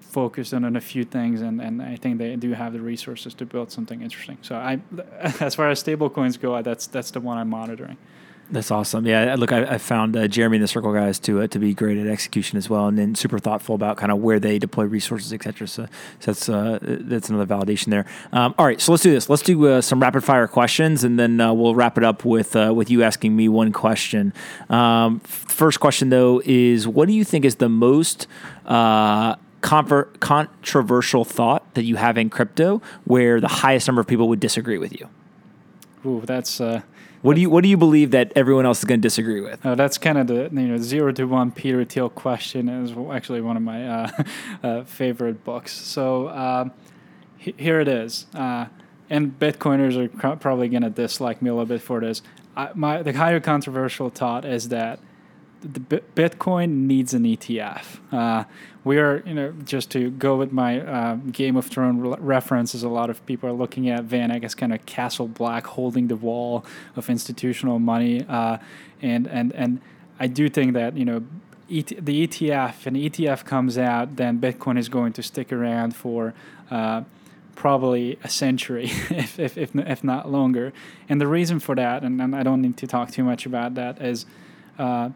focused 0.00 0.52
on, 0.52 0.64
on 0.64 0.76
a 0.76 0.80
few 0.80 1.04
things, 1.04 1.40
and, 1.40 1.60
and 1.60 1.80
I 1.80 1.96
think 1.96 2.18
they 2.18 2.36
do 2.36 2.52
have 2.52 2.72
the 2.72 2.80
resources 2.80 3.32
to 3.34 3.46
build 3.46 3.70
something 3.70 4.02
interesting. 4.02 4.38
So 4.42 4.56
I, 4.56 4.80
as 5.40 5.54
far 5.54 5.70
as 5.70 5.78
stable 5.78 6.10
coins 6.10 6.36
go, 6.36 6.60
that's 6.62 6.88
that's 6.88 7.12
the 7.12 7.20
one 7.20 7.38
I'm 7.38 7.48
monitoring. 7.48 7.96
That's 8.52 8.70
awesome. 8.70 9.06
Yeah, 9.06 9.34
look, 9.38 9.50
I, 9.50 9.62
I 9.64 9.78
found 9.78 10.14
uh, 10.14 10.28
Jeremy 10.28 10.58
and 10.58 10.62
the 10.62 10.68
Circle 10.68 10.92
guys 10.92 11.18
to 11.20 11.40
uh, 11.40 11.46
to 11.46 11.58
be 11.58 11.72
great 11.72 11.96
at 11.96 12.06
execution 12.06 12.58
as 12.58 12.68
well, 12.68 12.86
and 12.86 12.98
then 12.98 13.14
super 13.14 13.38
thoughtful 13.38 13.74
about 13.74 13.96
kind 13.96 14.12
of 14.12 14.18
where 14.18 14.38
they 14.38 14.58
deploy 14.58 14.84
resources, 14.84 15.32
et 15.32 15.42
cetera. 15.42 15.66
So, 15.66 15.86
so 16.20 16.32
that's 16.32 16.50
uh, 16.50 16.78
that's 16.82 17.30
another 17.30 17.46
validation 17.46 17.86
there. 17.86 18.04
Um, 18.30 18.54
all 18.58 18.66
right, 18.66 18.78
so 18.78 18.92
let's 18.92 19.02
do 19.02 19.10
this. 19.10 19.30
Let's 19.30 19.40
do 19.40 19.68
uh, 19.68 19.80
some 19.80 20.02
rapid 20.02 20.22
fire 20.22 20.46
questions, 20.46 21.02
and 21.02 21.18
then 21.18 21.40
uh, 21.40 21.54
we'll 21.54 21.74
wrap 21.74 21.96
it 21.96 22.04
up 22.04 22.26
with 22.26 22.54
uh, 22.54 22.74
with 22.76 22.90
you 22.90 23.02
asking 23.02 23.34
me 23.34 23.48
one 23.48 23.72
question. 23.72 24.34
Um, 24.68 25.20
first 25.20 25.80
question 25.80 26.10
though 26.10 26.42
is, 26.44 26.86
what 26.86 27.08
do 27.08 27.14
you 27.14 27.24
think 27.24 27.46
is 27.46 27.54
the 27.56 27.70
most 27.70 28.26
controversial 29.62 31.24
thought 31.24 31.72
that 31.72 31.84
you 31.84 31.96
have 31.96 32.18
in 32.18 32.28
crypto, 32.28 32.82
where 33.04 33.40
the 33.40 33.48
highest 33.48 33.88
number 33.88 34.02
of 34.02 34.06
people 34.06 34.28
would 34.28 34.40
disagree 34.40 34.76
with 34.76 34.92
you? 35.00 35.08
Ooh, 36.04 36.20
that's 36.26 36.60
what 37.22 37.34
do 37.34 37.40
you 37.40 37.48
What 37.48 37.62
do 37.62 37.68
you 37.68 37.76
believe 37.76 38.10
that 38.10 38.32
everyone 38.34 38.66
else 38.66 38.80
is 38.80 38.84
going 38.84 39.00
to 39.00 39.06
disagree 39.06 39.40
with? 39.40 39.64
Uh, 39.64 39.74
that's 39.74 39.96
kind 39.96 40.18
of 40.18 40.26
the 40.26 40.50
you 40.52 40.68
know 40.68 40.76
zero 40.76 41.12
to 41.12 41.24
one 41.24 41.52
Peter 41.52 41.84
Thiel 41.84 42.08
question 42.08 42.68
is 42.68 42.92
actually 43.12 43.40
one 43.40 43.56
of 43.56 43.62
my 43.62 43.88
uh, 43.88 44.10
uh, 44.62 44.84
favorite 44.84 45.44
books. 45.44 45.72
So 45.72 46.28
um, 46.28 46.72
h- 47.40 47.54
here 47.56 47.80
it 47.80 47.88
is, 47.88 48.26
uh, 48.34 48.66
and 49.08 49.38
Bitcoiners 49.38 49.96
are 49.96 50.36
probably 50.36 50.68
going 50.68 50.82
to 50.82 50.90
dislike 50.90 51.40
me 51.40 51.50
a 51.50 51.54
little 51.54 51.66
bit 51.66 51.80
for 51.80 52.00
this. 52.00 52.22
I, 52.56 52.70
my 52.74 53.02
the 53.02 53.12
higher 53.12 53.40
controversial 53.40 54.10
thought 54.10 54.44
is 54.44 54.68
that 54.70 54.98
the 55.62 56.00
Bitcoin 56.16 56.86
needs 56.86 57.14
an 57.14 57.24
ETF. 57.24 57.84
Uh, 58.10 58.44
we 58.84 58.98
are, 58.98 59.22
you 59.24 59.34
know, 59.34 59.52
just 59.64 59.90
to 59.92 60.10
go 60.10 60.36
with 60.36 60.52
my 60.52 60.80
uh, 60.80 61.14
Game 61.14 61.56
of 61.56 61.66
Thrones 61.66 62.00
re- 62.00 62.16
references, 62.18 62.82
a 62.82 62.88
lot 62.88 63.10
of 63.10 63.24
people 63.26 63.48
are 63.48 63.52
looking 63.52 63.88
at 63.88 64.04
Van, 64.04 64.30
VanEck 64.30 64.44
as 64.44 64.54
kind 64.54 64.74
of 64.74 64.84
Castle 64.86 65.28
Black 65.28 65.66
holding 65.66 66.08
the 66.08 66.16
wall 66.16 66.64
of 66.96 67.08
institutional 67.08 67.78
money, 67.78 68.24
uh, 68.28 68.58
and 69.00 69.26
and 69.28 69.52
and 69.54 69.80
I 70.18 70.26
do 70.26 70.48
think 70.48 70.74
that 70.74 70.96
you 70.96 71.04
know. 71.04 71.22
ET, 71.70 71.86
the 71.86 72.26
ETF, 72.26 72.84
and 72.84 72.96
ETF 72.98 73.46
comes 73.46 73.78
out, 73.78 74.16
then 74.16 74.38
Bitcoin 74.38 74.78
is 74.78 74.90
going 74.90 75.14
to 75.14 75.22
stick 75.22 75.50
around 75.50 75.96
for 75.96 76.34
uh, 76.70 77.02
probably 77.54 78.18
a 78.22 78.28
century, 78.28 78.86
if, 79.10 79.38
if, 79.38 79.56
if, 79.56 79.74
if 79.74 80.04
not 80.04 80.30
longer. 80.30 80.74
And 81.08 81.18
the 81.18 81.26
reason 81.26 81.60
for 81.60 81.74
that, 81.76 82.02
and, 82.02 82.20
and 82.20 82.36
I 82.36 82.42
don't 82.42 82.60
need 82.60 82.76
to 82.78 82.86
talk 82.86 83.10
too 83.10 83.24
much 83.24 83.46
about 83.46 83.74
that, 83.76 84.02
is 84.02 84.26
uh, 84.78 85.10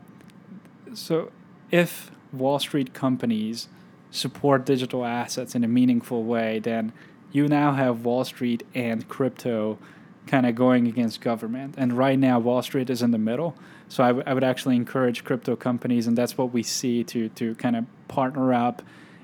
so 0.97 1.31
if 1.71 2.11
Wall 2.33 2.59
Street 2.59 2.95
companies 2.95 3.69
support 4.11 4.65
digital 4.65 5.05
assets 5.05 5.55
in 5.55 5.65
a 5.65 5.69
meaningful 5.69 6.25
way, 6.25 6.59
then 6.59 6.93
you 7.33 7.49
now 7.49 7.73
have 7.73 8.05
Wall 8.05 8.25
Street 8.25 8.67
and 8.75 9.07
crypto 9.09 9.79
kind 10.27 10.47
of 10.47 10.55
going 10.55 10.87
against 10.87 11.21
government. 11.21 11.75
And 11.79 11.93
right 11.93 12.19
now, 12.19 12.39
Wall 12.39 12.63
Street 12.63 12.91
is 12.91 13.03
in 13.03 13.11
the 13.11 13.19
middle. 13.19 13.57
So 13.89 14.03
I, 14.03 14.09
w- 14.09 14.25
I 14.27 14.35
would 14.35 14.43
actually 14.43 14.77
encourage 14.77 15.23
crypto 15.23 15.55
companies, 15.55 16.07
and 16.07 16.19
that's 16.19 16.37
what 16.37 16.53
we 16.53 16.63
see 16.63 17.05
to 17.05 17.29
to 17.31 17.55
kind 17.57 17.77
of 17.77 17.85
partner 18.09 18.53
up, 18.53 18.83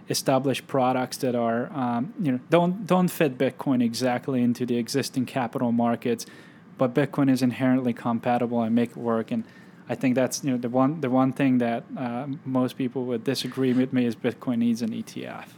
establish 0.08 0.64
products 0.66 1.16
that 1.18 1.34
are 1.34 1.72
um, 1.72 2.14
you 2.20 2.32
know 2.32 2.40
don't 2.50 2.86
don't 2.86 3.08
fit 3.08 3.38
Bitcoin 3.38 3.82
exactly 3.82 4.42
into 4.42 4.64
the 4.64 4.76
existing 4.76 5.26
capital 5.26 5.72
markets, 5.72 6.26
but 6.78 6.94
Bitcoin 6.94 7.30
is 7.30 7.42
inherently 7.42 7.92
compatible 7.92 8.62
and 8.62 8.74
make 8.74 8.90
it 8.90 8.96
work. 8.96 9.32
And 9.32 9.44
I 9.92 9.94
think 9.94 10.14
that's 10.14 10.42
you 10.42 10.52
know 10.52 10.56
the 10.56 10.70
one 10.70 11.02
the 11.02 11.10
one 11.10 11.34
thing 11.34 11.58
that 11.58 11.84
uh, 11.98 12.26
most 12.46 12.78
people 12.78 13.04
would 13.04 13.24
disagree 13.24 13.74
with 13.74 13.92
me 13.92 14.06
is 14.06 14.16
Bitcoin 14.16 14.58
needs 14.58 14.80
an 14.80 14.88
ETF. 14.90 15.48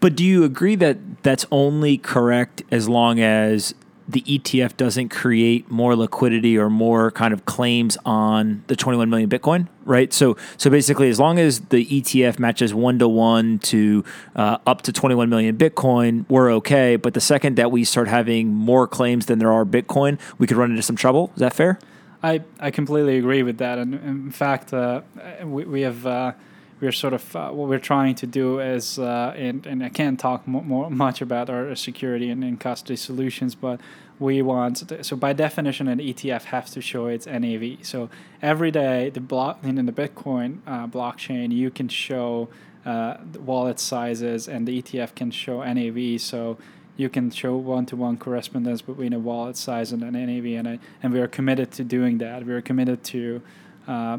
But 0.00 0.14
do 0.14 0.22
you 0.22 0.44
agree 0.44 0.74
that 0.74 1.22
that's 1.22 1.46
only 1.50 1.96
correct 1.96 2.62
as 2.70 2.90
long 2.90 3.20
as 3.20 3.74
the 4.06 4.20
ETF 4.22 4.76
doesn't 4.76 5.08
create 5.08 5.70
more 5.70 5.96
liquidity 5.96 6.58
or 6.58 6.68
more 6.68 7.10
kind 7.12 7.32
of 7.32 7.46
claims 7.46 7.96
on 8.04 8.64
the 8.66 8.76
21 8.76 9.08
million 9.08 9.30
Bitcoin, 9.30 9.68
right? 9.84 10.12
So, 10.12 10.36
so 10.56 10.68
basically, 10.68 11.08
as 11.08 11.20
long 11.20 11.38
as 11.38 11.60
the 11.60 11.86
ETF 11.86 12.38
matches 12.38 12.74
one 12.74 12.98
to 12.98 13.08
one 13.08 13.60
to 13.60 14.04
uh, 14.34 14.58
up 14.66 14.82
to 14.82 14.92
21 14.92 15.30
million 15.30 15.56
Bitcoin, 15.56 16.26
we're 16.28 16.52
okay. 16.54 16.96
But 16.96 17.14
the 17.14 17.20
second 17.20 17.56
that 17.56 17.70
we 17.70 17.84
start 17.84 18.08
having 18.08 18.48
more 18.48 18.86
claims 18.86 19.26
than 19.26 19.38
there 19.38 19.52
are 19.52 19.64
Bitcoin, 19.64 20.18
we 20.38 20.46
could 20.46 20.56
run 20.58 20.70
into 20.70 20.82
some 20.82 20.96
trouble. 20.96 21.30
Is 21.34 21.40
that 21.40 21.54
fair? 21.54 21.78
I, 22.22 22.42
I 22.58 22.70
completely 22.70 23.16
agree 23.18 23.42
with 23.42 23.58
that. 23.58 23.78
And 23.78 23.94
in 23.94 24.30
fact, 24.30 24.74
uh, 24.74 25.02
we, 25.44 25.64
we 25.64 25.80
have 25.82 26.06
uh, 26.06 26.32
we're 26.80 26.92
sort 26.92 27.12
of 27.12 27.36
uh, 27.36 27.50
what 27.50 27.68
we're 27.68 27.78
trying 27.78 28.14
to 28.16 28.26
do 28.26 28.58
is, 28.58 28.98
uh, 28.98 29.34
and, 29.36 29.66
and 29.66 29.84
I 29.84 29.90
can't 29.90 30.18
talk 30.18 30.46
more, 30.46 30.90
much 30.90 31.20
about 31.20 31.50
our 31.50 31.74
security 31.74 32.30
and, 32.30 32.42
and 32.42 32.58
custody 32.58 32.96
solutions, 32.96 33.54
but 33.54 33.80
we 34.18 34.42
want 34.42 34.88
to, 34.88 35.04
so 35.04 35.16
by 35.16 35.32
definition 35.32 35.88
an 35.88 35.98
ETF 35.98 36.44
has 36.44 36.70
to 36.72 36.80
show 36.80 37.06
its 37.06 37.26
NAV. 37.26 37.78
So 37.82 38.08
every 38.42 38.70
day 38.70 39.10
the 39.10 39.20
block 39.20 39.62
in 39.62 39.84
the 39.84 39.92
Bitcoin 39.92 40.58
uh, 40.66 40.86
blockchain 40.86 41.52
you 41.52 41.70
can 41.70 41.88
show 41.88 42.48
uh, 42.84 43.18
wallet 43.38 43.78
sizes 43.78 44.48
and 44.48 44.66
the 44.66 44.82
ETF 44.82 45.14
can 45.14 45.30
show 45.30 45.62
NAV. 45.62 46.20
So 46.20 46.58
you 47.00 47.08
can 47.08 47.30
show 47.30 47.56
one-to-one 47.56 48.18
correspondence 48.18 48.82
between 48.82 49.12
a 49.12 49.18
wallet 49.18 49.56
size 49.56 49.90
and 49.92 50.02
an 50.02 50.12
NAV, 50.12 50.58
and, 50.58 50.78
and 51.02 51.12
we 51.12 51.20
are 51.20 51.28
committed 51.28 51.70
to 51.72 51.84
doing 51.84 52.18
that. 52.18 52.44
We 52.44 52.52
are 52.52 52.60
committed 52.60 53.02
to 53.04 53.42
uh, 53.88 54.18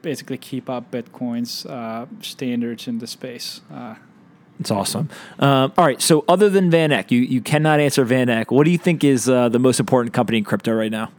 basically 0.00 0.38
keep 0.38 0.70
up 0.70 0.90
Bitcoin's 0.90 1.66
uh, 1.66 2.06
standards 2.20 2.88
in 2.88 2.98
the 2.98 3.06
space. 3.06 3.60
Uh, 3.70 3.96
it's 4.58 4.70
awesome. 4.70 5.08
Um, 5.38 5.72
all 5.76 5.84
right. 5.84 6.00
So, 6.00 6.24
other 6.28 6.48
than 6.48 6.70
VanEck, 6.70 7.10
you, 7.10 7.20
you 7.20 7.40
cannot 7.40 7.80
answer 7.80 8.04
VanEck. 8.06 8.50
What 8.50 8.64
do 8.64 8.70
you 8.70 8.78
think 8.78 9.02
is 9.02 9.28
uh, 9.28 9.48
the 9.48 9.58
most 9.58 9.80
important 9.80 10.14
company 10.14 10.38
in 10.38 10.44
crypto 10.44 10.72
right 10.72 10.90
now? 10.90 11.10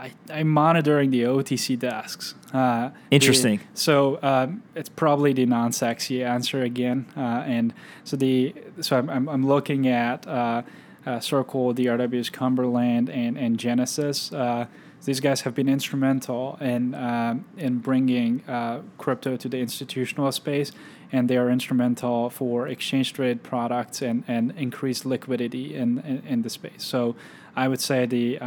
I, 0.00 0.12
I'm 0.32 0.48
monitoring 0.48 1.10
the 1.10 1.24
OTC 1.24 1.78
desks. 1.78 2.34
Uh, 2.54 2.90
Interesting. 3.10 3.58
The, 3.58 3.64
so 3.74 4.18
um, 4.22 4.62
it's 4.74 4.88
probably 4.88 5.34
the 5.34 5.44
non-sexy 5.44 6.24
answer 6.24 6.62
again, 6.62 7.04
uh, 7.16 7.44
and 7.46 7.74
so 8.04 8.16
the 8.16 8.54
so 8.80 8.96
I'm 8.96 9.10
I'm, 9.10 9.28
I'm 9.28 9.46
looking 9.46 9.86
at 9.88 10.26
uh, 10.26 10.62
uh 11.04 11.20
Circle, 11.20 11.74
DRW's 11.74 12.30
Cumberland, 12.30 13.10
and 13.10 13.36
and 13.36 13.58
Genesis. 13.58 14.32
Uh, 14.32 14.66
these 15.04 15.20
guys 15.20 15.42
have 15.42 15.54
been 15.54 15.68
instrumental 15.68 16.56
in 16.62 16.94
um, 16.94 17.44
in 17.58 17.78
bringing 17.78 18.42
uh, 18.48 18.80
crypto 18.96 19.36
to 19.36 19.48
the 19.50 19.58
institutional 19.58 20.32
space, 20.32 20.72
and 21.12 21.28
they 21.28 21.36
are 21.36 21.50
instrumental 21.50 22.30
for 22.30 22.68
exchange 22.68 23.12
traded 23.12 23.42
products 23.42 24.00
and 24.00 24.24
and 24.26 24.52
increased 24.56 25.04
liquidity 25.04 25.74
in, 25.74 25.98
in, 26.00 26.22
in 26.26 26.42
the 26.42 26.50
space. 26.50 26.82
So 26.82 27.16
I 27.54 27.68
would 27.68 27.80
say 27.82 28.06
the 28.06 28.38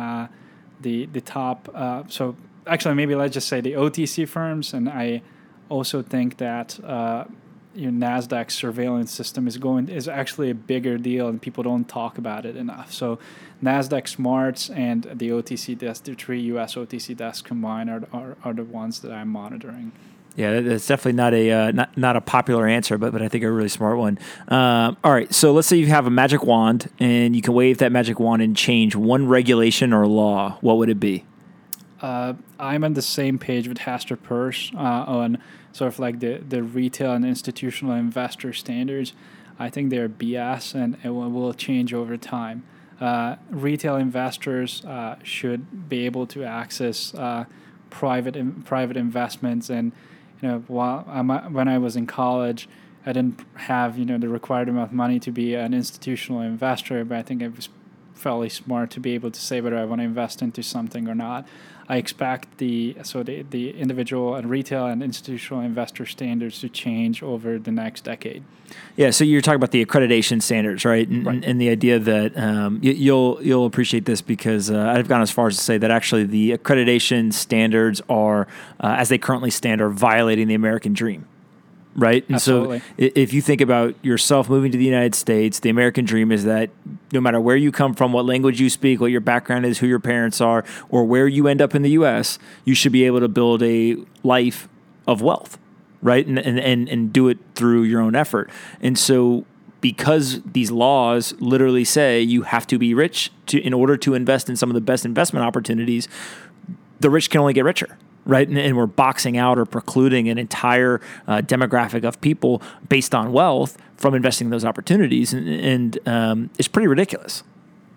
the 0.84 1.08
the 1.08 1.22
top. 1.22 1.70
Uh, 1.74 2.04
so 2.08 2.36
actually, 2.68 2.96
maybe 2.96 3.16
let's 3.16 3.34
just 3.34 3.48
say 3.48 3.62
the 3.62 3.74
OTC 3.74 4.28
firms, 4.28 4.74
and 4.74 4.88
I 4.90 5.22
also 5.70 6.02
think 6.02 6.38
that 6.38 6.84
uh, 6.84 7.26
your 7.76 7.92
Nasdaq 7.92 8.52
surveillance 8.52 9.12
system 9.12 9.48
is 9.48 9.58
going 9.58 9.90
is 9.90 10.08
actually 10.08 10.50
a 10.50 10.56
bigger 10.56 10.98
deal, 10.98 11.28
and 11.28 11.42
people 11.42 11.64
don't 11.64 11.88
talk 11.90 12.18
about 12.18 12.46
it 12.46 12.56
enough. 12.56 12.94
So 12.94 13.20
Nasdaq 13.64 14.08
SMARTS 14.08 14.70
and 14.70 15.04
the 15.04 15.30
OTC 15.30 15.78
desk, 15.78 16.04
the 16.04 16.14
three 16.14 16.42
U.S. 16.42 16.76
OTC 16.76 17.16
desks 17.18 17.42
combined, 17.42 17.90
are, 17.90 18.04
are, 18.14 18.38
are 18.44 18.54
the 18.54 18.64
ones 18.64 19.00
that 19.00 19.12
I'm 19.12 19.30
monitoring. 19.30 19.92
Yeah, 20.36 20.62
that's 20.62 20.88
definitely 20.88 21.14
not 21.14 21.34
a 21.34 21.52
uh, 21.52 21.72
not 21.72 21.96
not 21.96 22.16
a 22.16 22.22
popular 22.22 22.68
answer, 22.68 22.98
but 22.98 23.12
but 23.12 23.22
I 23.22 23.28
think 23.28 23.44
a 23.44 23.52
really 23.52 23.70
smart 23.70 23.98
one. 23.98 24.18
Um, 24.48 24.98
all 25.04 25.12
right, 25.12 25.32
so 25.34 25.54
let's 25.54 25.68
say 25.68 25.78
you 25.78 25.88
have 25.88 26.08
a 26.08 26.10
magic 26.10 26.44
wand 26.44 26.90
and 27.00 27.36
you 27.36 27.42
can 27.42 27.54
wave 27.54 27.78
that 27.80 27.92
magic 27.92 28.20
wand 28.20 28.42
and 28.42 28.58
change 28.58 28.96
one 28.96 29.28
regulation 29.28 29.94
or 29.94 30.08
law. 30.08 30.58
What 30.62 30.78
would 30.78 30.90
it 30.90 31.00
be? 31.00 31.26
Uh, 32.02 32.34
I'm 32.60 32.84
on 32.84 32.96
the 32.96 33.02
same 33.02 33.38
page 33.38 33.68
with 33.68 33.78
Hester 33.78 34.16
Peirce 34.16 34.72
uh, 34.76 34.80
on 34.80 35.38
sort 35.72 35.94
of 35.94 36.00
like 36.00 36.20
the 36.20 36.38
the 36.38 36.64
retail 36.64 37.14
and 37.14 37.24
institutional 37.24 37.94
investor 37.94 38.54
standards. 38.54 39.14
I 39.60 39.70
think 39.70 39.92
they're 39.92 40.10
BS 40.10 40.74
and 40.74 40.98
it 41.04 41.10
will, 41.10 41.54
change 41.54 41.94
over 41.94 42.18
time. 42.18 42.64
Uh, 43.00 43.36
retail 43.52 43.98
investors 43.98 44.84
uh, 44.84 45.18
should 45.22 45.88
be 45.88 46.08
able 46.08 46.26
to 46.26 46.44
access 46.44 47.14
private 47.92 48.36
in, 48.36 48.64
private 48.64 48.98
investments 48.98 49.70
and 49.70 49.92
you 50.44 50.50
know, 50.50 50.64
while 50.68 51.06
I'm, 51.08 51.30
when 51.54 51.70
I 51.70 51.78
was 51.78 51.96
in 51.96 52.06
college, 52.06 52.68
I 53.06 53.14
didn't 53.14 53.40
have 53.56 53.98
you 53.98 54.06
know 54.06 54.18
the 54.18 54.28
required 54.28 54.68
amount 54.68 54.90
of 54.90 54.94
money 54.94 55.20
to 55.22 55.32
be 55.32 55.56
an 55.56 55.74
institutional 55.74 56.42
investor, 56.42 57.04
but 57.06 57.18
I 57.18 57.22
think 57.22 57.42
I 57.42 57.48
was 57.48 57.70
fairly 58.14 58.50
smart 58.50 58.92
to 58.92 59.00
be 59.00 59.12
able 59.12 59.32
to 59.32 59.40
say 59.40 59.62
whether 59.62 59.78
I 59.78 59.86
want 59.86 60.00
to 60.00 60.06
invest 60.06 60.42
into 60.42 60.64
something 60.64 61.08
or 61.08 61.16
not. 61.16 61.48
I 61.90 61.98
expect 61.98 62.60
the 62.60 62.96
so 63.04 63.24
the, 63.24 63.44
the 63.50 63.72
individual 63.72 64.36
and 64.36 64.50
retail 64.50 64.86
and 64.86 65.04
institutional 65.04 65.62
investor 65.62 66.06
standards 66.06 66.62
to 66.62 66.70
change 66.70 67.22
over 67.22 67.60
the 67.60 67.72
next 67.72 68.06
decade. 68.06 68.44
Yeah, 68.96 69.12
so 69.12 69.24
you're 69.24 69.42
talking 69.42 69.58
about 69.58 69.72
the 69.72 69.86
accreditation 69.86 70.42
standards, 70.42 70.86
right? 70.86 71.08
And, 71.08 71.26
right. 71.26 71.44
and 71.44 71.60
the 71.60 71.70
idea 71.70 72.00
that 72.00 72.38
um, 72.38 72.80
you, 72.82 73.14
will 73.14 73.40
you'll 73.44 73.66
appreciate 73.66 74.06
this 74.06 74.22
because 74.22 74.72
uh, 74.72 74.80
I've 74.80 75.08
gone 75.08 75.22
as 75.22 75.30
far 75.30 75.48
as 75.48 75.58
to 75.58 75.62
say 75.62 75.78
that 75.78 75.92
actually 75.92 76.24
the 76.24 76.58
accreditation 76.58 77.34
standards 77.34 78.02
are, 78.10 78.48
uh, 78.80 78.96
as 78.98 79.10
they 79.10 79.18
currently 79.18 79.52
stand, 79.52 79.82
are 79.82 79.90
violating 79.90 80.48
the 80.48 80.56
American 80.56 80.94
dream 80.94 81.28
right? 81.96 82.26
And 82.28 82.36
Absolutely. 82.36 82.80
so 82.80 82.86
if 82.98 83.34
you 83.34 83.42
think 83.42 83.62
about 83.62 83.96
yourself 84.04 84.50
moving 84.50 84.72
to 84.72 84.78
the 84.78 84.86
United 84.86 85.16
States, 85.16 85.60
the 85.60 85.70
American 85.70 86.06
dream 86.06 86.32
is 86.32 86.44
that 86.46 86.70
no 87.12 87.22
matter 87.22 87.40
where 87.40 87.56
you 87.56 87.72
come 87.72 87.94
from, 87.94 88.14
what 88.14 88.26
language 88.26 88.60
you 88.60 88.70
speak, 88.70 89.00
what 89.00 89.12
your 89.12 89.22
background 89.22 89.66
is, 89.66 89.80
who 89.80 89.88
your 89.88 90.00
parents 90.00 90.42
are, 90.42 90.64
or 90.90 91.04
where 91.04 91.28
you 91.28 91.48
end 91.48 91.62
up 91.62 91.76
in 91.76 91.82
the 91.82 91.92
US, 91.92 92.40
you 92.66 92.74
should 92.74 92.92
be 92.92 93.06
able 93.06 93.20
to 93.20 93.28
build 93.28 93.62
a 93.64 93.98
life 94.24 94.68
of 95.08 95.22
wealth, 95.22 95.58
right? 96.02 96.26
And 96.26 96.40
and 96.40 96.60
and, 96.60 96.90
and 96.90 97.14
do 97.14 97.28
it 97.28 97.38
through 97.56 97.84
your 97.84 98.02
own 98.02 98.16
effort. 98.16 98.50
And 98.82 98.98
so 98.98 99.46
because 99.82 100.42
these 100.44 100.72
laws 100.72 101.34
literally 101.40 101.84
say 101.84 102.22
you 102.22 102.44
have 102.44 102.66
to 102.66 102.80
be 102.80 102.94
rich 102.94 103.32
to 103.48 103.60
in 103.60 103.74
order 103.74 103.98
to 103.98 104.14
invest 104.14 104.48
in 104.48 104.56
some 104.56 104.70
of 104.70 104.76
the 104.76 104.82
best 104.82 105.04
investment 105.04 105.46
opportunities, 105.46 106.08
the 107.02 107.10
rich 107.10 107.30
can 107.30 107.42
only 107.42 107.52
get 107.52 107.66
richer, 107.66 107.98
right? 108.26 108.48
And, 108.48 108.58
and 108.58 108.78
we're 108.78 108.86
boxing 108.86 109.38
out 109.38 109.58
or 109.58 109.66
precluding 109.66 110.30
an 110.30 110.38
entire 110.38 111.02
uh, 111.28 111.38
demographic 111.38 112.04
of 112.04 112.20
people 112.22 112.62
based 112.90 113.14
on 113.14 113.32
wealth 113.32 113.78
from 113.98 114.14
investing 114.16 114.48
in 114.48 114.52
those 114.52 114.66
opportunities, 114.66 115.34
and, 115.34 115.48
and 115.48 116.00
um, 116.08 116.50
it's 116.58 116.68
pretty 116.68 116.88
ridiculous. 116.88 117.44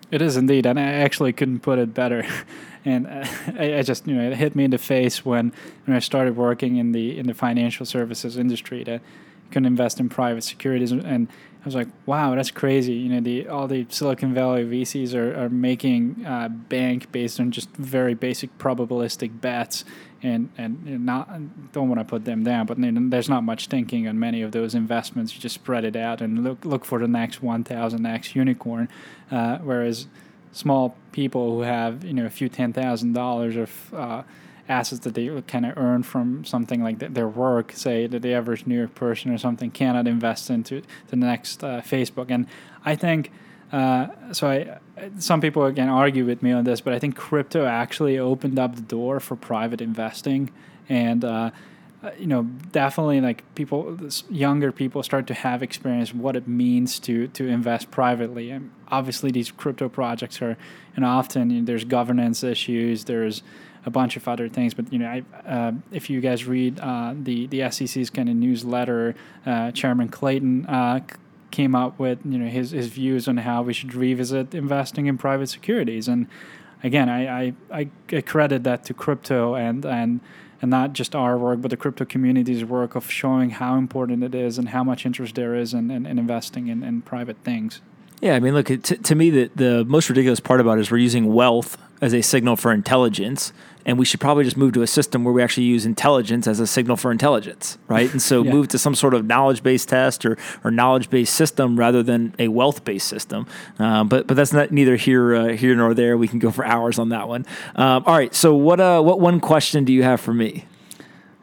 It 0.09 0.21
is 0.21 0.37
indeed, 0.37 0.65
and 0.65 0.79
I 0.79 0.83
actually 0.83 1.33
couldn't 1.33 1.59
put 1.59 1.79
it 1.79 1.93
better. 1.93 2.25
And 2.85 3.05
uh, 3.05 3.25
I, 3.59 3.79
I 3.79 3.81
just, 3.81 4.07
you 4.07 4.15
know, 4.15 4.31
it 4.31 4.37
hit 4.37 4.55
me 4.55 4.63
in 4.63 4.71
the 4.71 4.77
face 4.77 5.25
when, 5.25 5.51
when 5.85 5.97
I 5.97 5.99
started 5.99 6.37
working 6.37 6.77
in 6.77 6.93
the 6.93 7.17
in 7.17 7.27
the 7.27 7.33
financial 7.33 7.85
services 7.85 8.37
industry 8.37 8.85
that 8.85 9.01
you 9.01 9.51
can 9.51 9.65
invest 9.65 9.99
in 9.99 10.07
private 10.07 10.43
securities, 10.45 10.93
and 10.93 11.27
I 11.27 11.65
was 11.65 11.75
like, 11.75 11.89
wow, 12.05 12.33
that's 12.33 12.51
crazy. 12.51 12.93
You 12.93 13.09
know, 13.09 13.19
the 13.19 13.49
all 13.49 13.67
the 13.67 13.85
Silicon 13.89 14.33
Valley 14.33 14.63
VCs 14.63 15.13
are 15.15 15.37
are 15.37 15.49
making 15.49 16.25
uh, 16.25 16.47
bank 16.47 17.11
based 17.11 17.41
on 17.41 17.51
just 17.51 17.69
very 17.75 18.13
basic 18.13 18.57
probabilistic 18.57 19.41
bets, 19.41 19.83
and 20.23 20.49
and 20.57 21.05
not 21.05 21.29
don't 21.71 21.89
want 21.89 21.99
to 21.99 22.05
put 22.05 22.25
them 22.25 22.43
down, 22.43 22.65
but 22.65 22.77
there's 22.79 23.29
not 23.29 23.43
much 23.43 23.67
thinking 23.67 24.07
on 24.07 24.19
many 24.19 24.41
of 24.41 24.51
those 24.51 24.75
investments. 24.75 25.35
You 25.35 25.41
just 25.41 25.55
spread 25.55 25.85
it 25.85 25.95
out 25.95 26.21
and 26.21 26.43
look 26.43 26.65
look 26.65 26.85
for 26.85 26.99
the 26.99 27.07
next 27.07 27.41
1,000x 27.41 28.35
unicorn, 28.35 28.89
uh, 29.31 29.57
whereas 29.59 30.07
small 30.51 30.95
people 31.11 31.51
who 31.51 31.61
have 31.61 32.03
you 32.03 32.13
know 32.13 32.25
a 32.25 32.29
few 32.29 32.49
ten 32.49 32.73
thousand 32.73 33.13
dollars 33.13 33.55
of 33.55 33.93
uh, 33.93 34.23
assets 34.69 35.01
that 35.01 35.13
they 35.13 35.29
kind 35.47 35.65
of 35.65 35.77
earn 35.77 36.03
from 36.03 36.43
something 36.43 36.83
like 36.83 36.99
th- 36.99 37.13
their 37.13 37.27
work, 37.27 37.71
say 37.73 38.07
that 38.07 38.21
the 38.21 38.33
average 38.33 38.65
New 38.65 38.77
York 38.77 38.95
person 38.95 39.31
or 39.31 39.37
something 39.37 39.71
cannot 39.71 40.07
invest 40.07 40.49
into 40.49 40.81
the 41.07 41.15
next 41.15 41.63
uh, 41.63 41.81
Facebook. 41.81 42.27
And 42.29 42.47
I 42.85 42.95
think 42.95 43.31
uh, 43.71 44.07
so. 44.31 44.49
I 44.49 44.79
some 45.19 45.41
people 45.41 45.65
again 45.65 45.89
argue 45.89 46.25
with 46.25 46.41
me 46.41 46.51
on 46.51 46.63
this, 46.63 46.81
but 46.81 46.93
I 46.93 46.99
think 46.99 47.15
crypto 47.15 47.65
actually 47.65 48.17
opened 48.17 48.57
up 48.57 48.75
the 48.75 48.81
door 48.81 49.19
for 49.19 49.35
private 49.35 49.81
investing 49.81 50.51
and. 50.89 51.23
Uh, 51.23 51.51
uh, 52.03 52.11
you 52.19 52.27
know, 52.27 52.43
definitely 52.71 53.19
like 53.19 53.43
people, 53.55 53.97
younger 54.29 54.71
people 54.71 55.01
start 55.01 55.25
to 55.25 55.33
have 55.33 55.63
experience 55.63 56.13
what 56.13 56.35
it 56.35 56.47
means 56.47 56.99
to 56.99 57.27
to 57.29 57.47
invest 57.47 57.89
privately. 57.89 58.51
And 58.51 58.69
obviously, 58.89 59.31
these 59.31 59.49
crypto 59.49 59.89
projects 59.89 60.39
are, 60.43 60.57
and 60.95 61.03
often 61.03 61.49
you 61.49 61.59
know, 61.59 61.65
there's 61.65 61.85
governance 61.85 62.43
issues. 62.43 63.05
There's 63.05 63.41
a 63.83 63.89
bunch 63.89 64.15
of 64.15 64.27
other 64.27 64.47
things. 64.47 64.75
But 64.75 64.93
you 64.93 64.99
know, 64.99 65.07
I, 65.07 65.23
uh, 65.49 65.71
if 65.91 66.07
you 66.07 66.21
guys 66.21 66.45
read 66.45 66.79
uh, 66.79 67.15
the 67.19 67.47
the 67.47 67.69
SEC's 67.71 68.11
kind 68.11 68.29
of 68.29 68.35
newsletter, 68.35 69.15
Chairman 69.73 70.09
Clayton 70.09 70.67
came 71.51 71.75
up 71.75 71.97
with 71.99 72.19
you 72.25 72.37
know 72.37 72.49
his 72.49 72.71
his 72.71 72.87
views 72.87 73.27
on 73.27 73.37
how 73.37 73.61
we 73.61 73.73
should 73.73 73.93
revisit 73.93 74.53
investing 74.53 75.07
in 75.07 75.17
private 75.17 75.47
securities. 75.47 76.07
And 76.07 76.27
again, 76.83 77.09
I 77.09 77.53
I, 77.71 77.89
I 78.11 78.21
credit 78.21 78.63
that 78.63 78.83
to 78.85 78.93
crypto 78.93 79.55
and 79.55 79.85
and 79.85 80.19
and 80.61 80.71
not 80.71 80.93
just 80.93 81.15
our 81.15 81.37
work, 81.37 81.61
but 81.61 81.71
the 81.71 81.77
crypto 81.77 82.05
community's 82.05 82.65
work 82.65 82.95
of 82.95 83.11
showing 83.11 83.51
how 83.51 83.75
important 83.75 84.23
it 84.23 84.33
is 84.33 84.57
and 84.57 84.69
how 84.69 84.83
much 84.83 85.05
interest 85.05 85.35
there 85.35 85.55
is 85.55 85.73
in, 85.73 85.91
in, 85.91 86.05
in 86.05 86.17
investing 86.17 86.67
in, 86.67 86.83
in 86.83 87.01
private 87.01 87.37
things. 87.43 87.81
Yeah, 88.21 88.35
I 88.35 88.39
mean, 88.39 88.53
look, 88.53 88.71
it, 88.71 88.83
to, 88.85 88.97
to 88.97 89.15
me, 89.15 89.29
the, 89.29 89.51
the 89.55 89.85
most 89.85 90.09
ridiculous 90.09 90.39
part 90.39 90.59
about 90.59 90.77
it 90.77 90.81
is 90.81 90.91
we're 90.91 90.97
using 90.97 91.33
wealth 91.33 91.77
as 92.01 92.13
a 92.13 92.21
signal 92.21 92.55
for 92.55 92.71
intelligence, 92.71 93.53
and 93.85 93.97
we 93.99 94.05
should 94.05 94.19
probably 94.19 94.43
just 94.43 94.57
move 94.57 94.73
to 94.73 94.81
a 94.81 94.87
system 94.87 95.23
where 95.23 95.33
we 95.33 95.41
actually 95.41 95.65
use 95.65 95.85
intelligence 95.85 96.47
as 96.47 96.59
a 96.59 96.65
signal 96.67 96.97
for 96.97 97.11
intelligence, 97.11 97.77
right? 97.87 98.11
And 98.11 98.21
so 98.21 98.43
Yeah. 98.47 98.51
move 98.51 98.67
to 98.69 98.79
some 98.79 98.95
sort 98.95 99.13
of 99.13 99.25
knowledge 99.25 99.61
based 99.63 99.89
test 99.89 100.25
or, 100.25 100.37
or 100.63 100.71
knowledge 100.71 101.09
based 101.09 101.33
system 101.35 101.77
rather 101.77 102.01
than 102.03 102.33
a 102.39 102.47
wealth 102.49 102.83
based 102.83 103.07
system. 103.07 103.45
Um, 103.79 104.07
but 104.09 104.27
but 104.27 104.35
that's 104.35 104.53
not 104.53 104.71
neither 104.71 104.95
here 104.95 105.35
uh, 105.35 105.47
here 105.49 105.75
nor 105.75 105.93
there. 105.93 106.17
We 106.17 106.27
can 106.27 106.39
go 106.39 106.51
for 106.51 106.65
hours 106.65 106.99
on 106.99 107.09
that 107.09 107.27
one. 107.27 107.45
Um, 107.75 108.03
all 108.05 108.15
right, 108.15 108.33
so 108.33 108.55
what 108.55 108.79
uh, 108.79 109.01
what 109.01 109.19
one 109.19 109.39
question 109.39 109.85
do 109.85 109.93
you 109.93 110.03
have 110.03 110.19
for 110.21 110.33
me? 110.33 110.65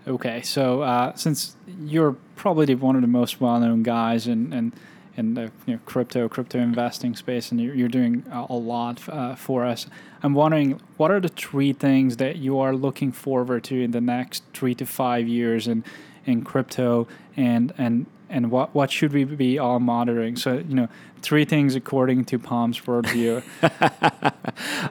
Okay, 0.07 0.43
so 0.43 0.83
uh, 0.83 1.14
since 1.14 1.57
you're 1.81 2.16
probably 2.37 2.75
one 2.75 2.95
of 2.95 3.01
the 3.01 3.09
most 3.09 3.41
well-known 3.41 3.83
guys 3.83 4.27
and 4.27 4.53
in, 4.53 4.72
in 5.17 5.35
the 5.35 5.51
you 5.67 5.75
know, 5.75 5.81
crypto 5.87 6.29
crypto 6.29 6.59
investing 6.59 7.15
space, 7.15 7.51
and 7.51 7.61
you're, 7.61 7.75
you're 7.75 7.89
doing 7.89 8.25
a, 8.31 8.47
a 8.51 8.55
lot 8.55 9.07
uh, 9.09 9.35
for 9.35 9.65
us, 9.65 9.87
I'm 10.23 10.35
wondering 10.35 10.81
what 10.97 11.11
are 11.11 11.21
the 11.21 11.29
three 11.29 11.73
things 11.73 12.17
that 12.17 12.37
you 12.37 12.59
are 12.59 12.75
looking 12.75 13.12
forward 13.12 13.65
to 13.65 13.83
in 13.83 13.93
the 13.93 14.01
next 14.01 14.43
three 14.53 14.75
to 14.77 14.87
five 14.87 15.29
years 15.29 15.69
in 15.69 15.85
in 16.27 16.43
crypto, 16.43 17.07
and 17.37 17.73
and 17.79 18.07
and 18.29 18.51
what 18.51 18.75
what 18.75 18.91
should 18.91 19.12
we 19.12 19.25
be 19.25 19.59
all 19.59 19.79
monitoring? 19.81 20.37
So 20.37 20.55
you 20.55 20.75
know, 20.75 20.89
three 21.23 21.45
things 21.45 21.75
according 21.75 22.25
to 22.27 22.39
Pomp's 22.39 22.81
worldview. 22.81 23.43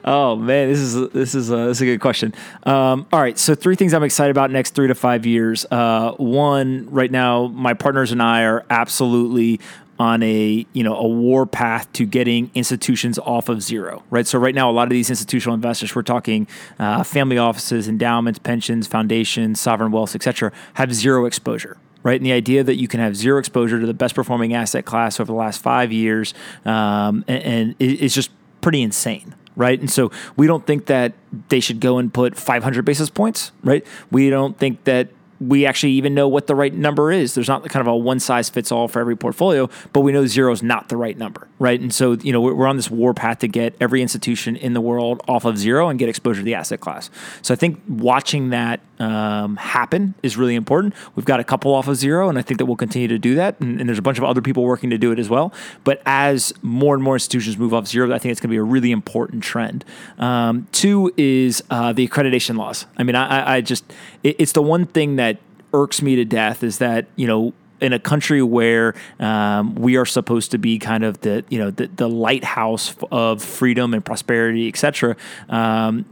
Oh 0.04 0.36
man, 0.36 0.68
this 0.68 0.78
is 0.78 1.08
this 1.10 1.34
is 1.34 1.50
a, 1.50 1.56
this 1.56 1.78
is 1.78 1.82
a 1.82 1.86
good 1.86 2.00
question. 2.00 2.34
Um, 2.64 3.06
all 3.12 3.20
right, 3.20 3.38
so 3.38 3.54
three 3.54 3.76
things 3.76 3.94
I'm 3.94 4.02
excited 4.02 4.30
about 4.30 4.50
next 4.50 4.74
three 4.74 4.88
to 4.88 4.94
five 4.94 5.24
years. 5.24 5.64
Uh, 5.70 6.12
one, 6.12 6.88
right 6.90 7.10
now, 7.10 7.46
my 7.46 7.72
partners 7.72 8.12
and 8.12 8.22
I 8.22 8.42
are 8.42 8.66
absolutely 8.68 9.60
on 9.98 10.22
a 10.22 10.66
you 10.72 10.82
know 10.82 10.96
a 10.96 11.08
war 11.08 11.46
path 11.46 11.92
to 11.92 12.04
getting 12.04 12.50
institutions 12.54 13.18
off 13.20 13.48
of 13.48 13.62
zero 13.62 14.02
right 14.10 14.26
so 14.26 14.38
right 14.38 14.54
now 14.54 14.70
a 14.70 14.72
lot 14.72 14.84
of 14.84 14.90
these 14.90 15.10
institutional 15.10 15.54
investors 15.54 15.94
we're 15.94 16.02
talking 16.02 16.46
uh, 16.78 17.02
family 17.02 17.38
offices 17.38 17.88
endowments 17.88 18.38
pensions 18.38 18.86
foundations 18.86 19.60
sovereign 19.60 19.92
wealth 19.92 20.14
etc 20.14 20.50
have 20.74 20.92
zero 20.92 21.26
exposure 21.26 21.76
right? 22.04 22.20
And 22.20 22.26
the 22.26 22.32
idea 22.32 22.62
that 22.62 22.76
you 22.76 22.86
can 22.86 23.00
have 23.00 23.16
zero 23.16 23.40
exposure 23.40 23.80
to 23.80 23.86
the 23.86 23.94
best 23.94 24.14
performing 24.14 24.54
asset 24.54 24.84
class 24.84 25.18
over 25.18 25.26
the 25.26 25.36
last 25.36 25.60
five 25.60 25.90
years, 25.90 26.34
um, 26.64 27.24
and, 27.26 27.42
and 27.42 27.74
it's 27.80 28.14
just 28.14 28.30
pretty 28.60 28.82
insane. 28.82 29.34
Right. 29.56 29.78
And 29.78 29.90
so 29.90 30.10
we 30.36 30.48
don't 30.48 30.66
think 30.66 30.86
that 30.86 31.12
they 31.48 31.60
should 31.60 31.78
go 31.78 31.98
and 31.98 32.12
put 32.12 32.36
500 32.36 32.84
basis 32.84 33.08
points, 33.08 33.52
right? 33.62 33.86
We 34.10 34.28
don't 34.28 34.58
think 34.58 34.82
that 34.82 35.10
we 35.40 35.66
actually 35.66 35.92
even 35.92 36.14
know 36.14 36.28
what 36.28 36.46
the 36.46 36.54
right 36.54 36.72
number 36.72 37.10
is. 37.10 37.34
There's 37.34 37.48
not 37.48 37.62
kind 37.68 37.80
of 37.80 37.86
a 37.86 37.96
one 37.96 38.20
size 38.20 38.48
fits 38.48 38.70
all 38.70 38.88
for 38.88 39.00
every 39.00 39.16
portfolio, 39.16 39.68
but 39.92 40.00
we 40.00 40.12
know 40.12 40.26
zero 40.26 40.52
is 40.52 40.62
not 40.62 40.88
the 40.88 40.96
right 40.96 41.16
number, 41.16 41.48
right? 41.58 41.80
And 41.80 41.92
so, 41.92 42.12
you 42.12 42.32
know, 42.32 42.40
we're, 42.40 42.64
on 42.64 42.76
this 42.76 42.90
war 42.90 43.12
path 43.12 43.40
to 43.40 43.48
get 43.48 43.74
every 43.80 44.00
institution 44.00 44.56
in 44.56 44.72
the 44.72 44.80
world 44.80 45.22
off 45.28 45.44
of 45.44 45.58
zero 45.58 45.88
and 45.88 45.98
get 45.98 46.08
exposure 46.08 46.40
to 46.40 46.44
the 46.44 46.54
asset 46.54 46.80
class. 46.80 47.10
So 47.42 47.52
I 47.52 47.56
think 47.56 47.82
watching 47.88 48.50
that 48.50 48.80
um, 48.98 49.56
happen 49.56 50.14
is 50.22 50.36
really 50.36 50.54
important. 50.54 50.94
We've 51.14 51.24
got 51.24 51.40
a 51.40 51.44
couple 51.44 51.74
off 51.74 51.88
of 51.88 51.96
zero, 51.96 52.28
and 52.28 52.38
I 52.38 52.42
think 52.42 52.58
that 52.58 52.66
we'll 52.66 52.76
continue 52.76 53.08
to 53.08 53.18
do 53.18 53.34
that. 53.34 53.58
And, 53.60 53.80
and 53.80 53.88
there's 53.88 53.98
a 53.98 54.02
bunch 54.02 54.18
of 54.18 54.24
other 54.24 54.40
people 54.40 54.62
working 54.64 54.90
to 54.90 54.98
do 54.98 55.12
it 55.12 55.18
as 55.18 55.28
well. 55.28 55.52
But 55.82 56.00
as 56.06 56.52
more 56.62 56.94
and 56.94 57.02
more 57.02 57.16
institutions 57.16 57.58
move 57.58 57.74
off 57.74 57.88
zero, 57.88 58.12
I 58.14 58.18
think 58.18 58.32
it's 58.32 58.40
going 58.40 58.50
to 58.50 58.54
be 58.54 58.58
a 58.58 58.62
really 58.62 58.92
important 58.92 59.42
trend. 59.42 59.84
Um, 60.18 60.68
two 60.72 61.12
is 61.16 61.62
uh, 61.70 61.92
the 61.92 62.06
accreditation 62.06 62.56
laws. 62.56 62.86
I 62.96 63.02
mean, 63.02 63.16
I, 63.16 63.56
I- 63.56 63.60
just, 63.60 63.84
it, 64.22 64.36
it's 64.38 64.52
the 64.52 64.62
one 64.62 64.86
thing 64.86 65.16
that 65.16 65.38
irks 65.72 66.02
me 66.02 66.16
to 66.16 66.24
death 66.24 66.62
is 66.62 66.78
that, 66.78 67.06
you 67.16 67.26
know, 67.26 67.52
in 67.80 67.92
a 67.92 67.98
country 67.98 68.40
where 68.42 68.94
um, 69.18 69.74
we 69.74 69.96
are 69.96 70.06
supposed 70.06 70.52
to 70.52 70.58
be 70.58 70.78
kind 70.78 71.04
of 71.04 71.20
the 71.20 71.44
you 71.50 71.58
know 71.58 71.70
the, 71.70 71.88
the 71.88 72.08
lighthouse 72.08 72.94
of 73.10 73.42
freedom 73.42 73.92
and 73.92 74.02
prosperity, 74.04 74.68
et 74.68 74.76
cetera, 74.76 75.16
um, 75.50 76.06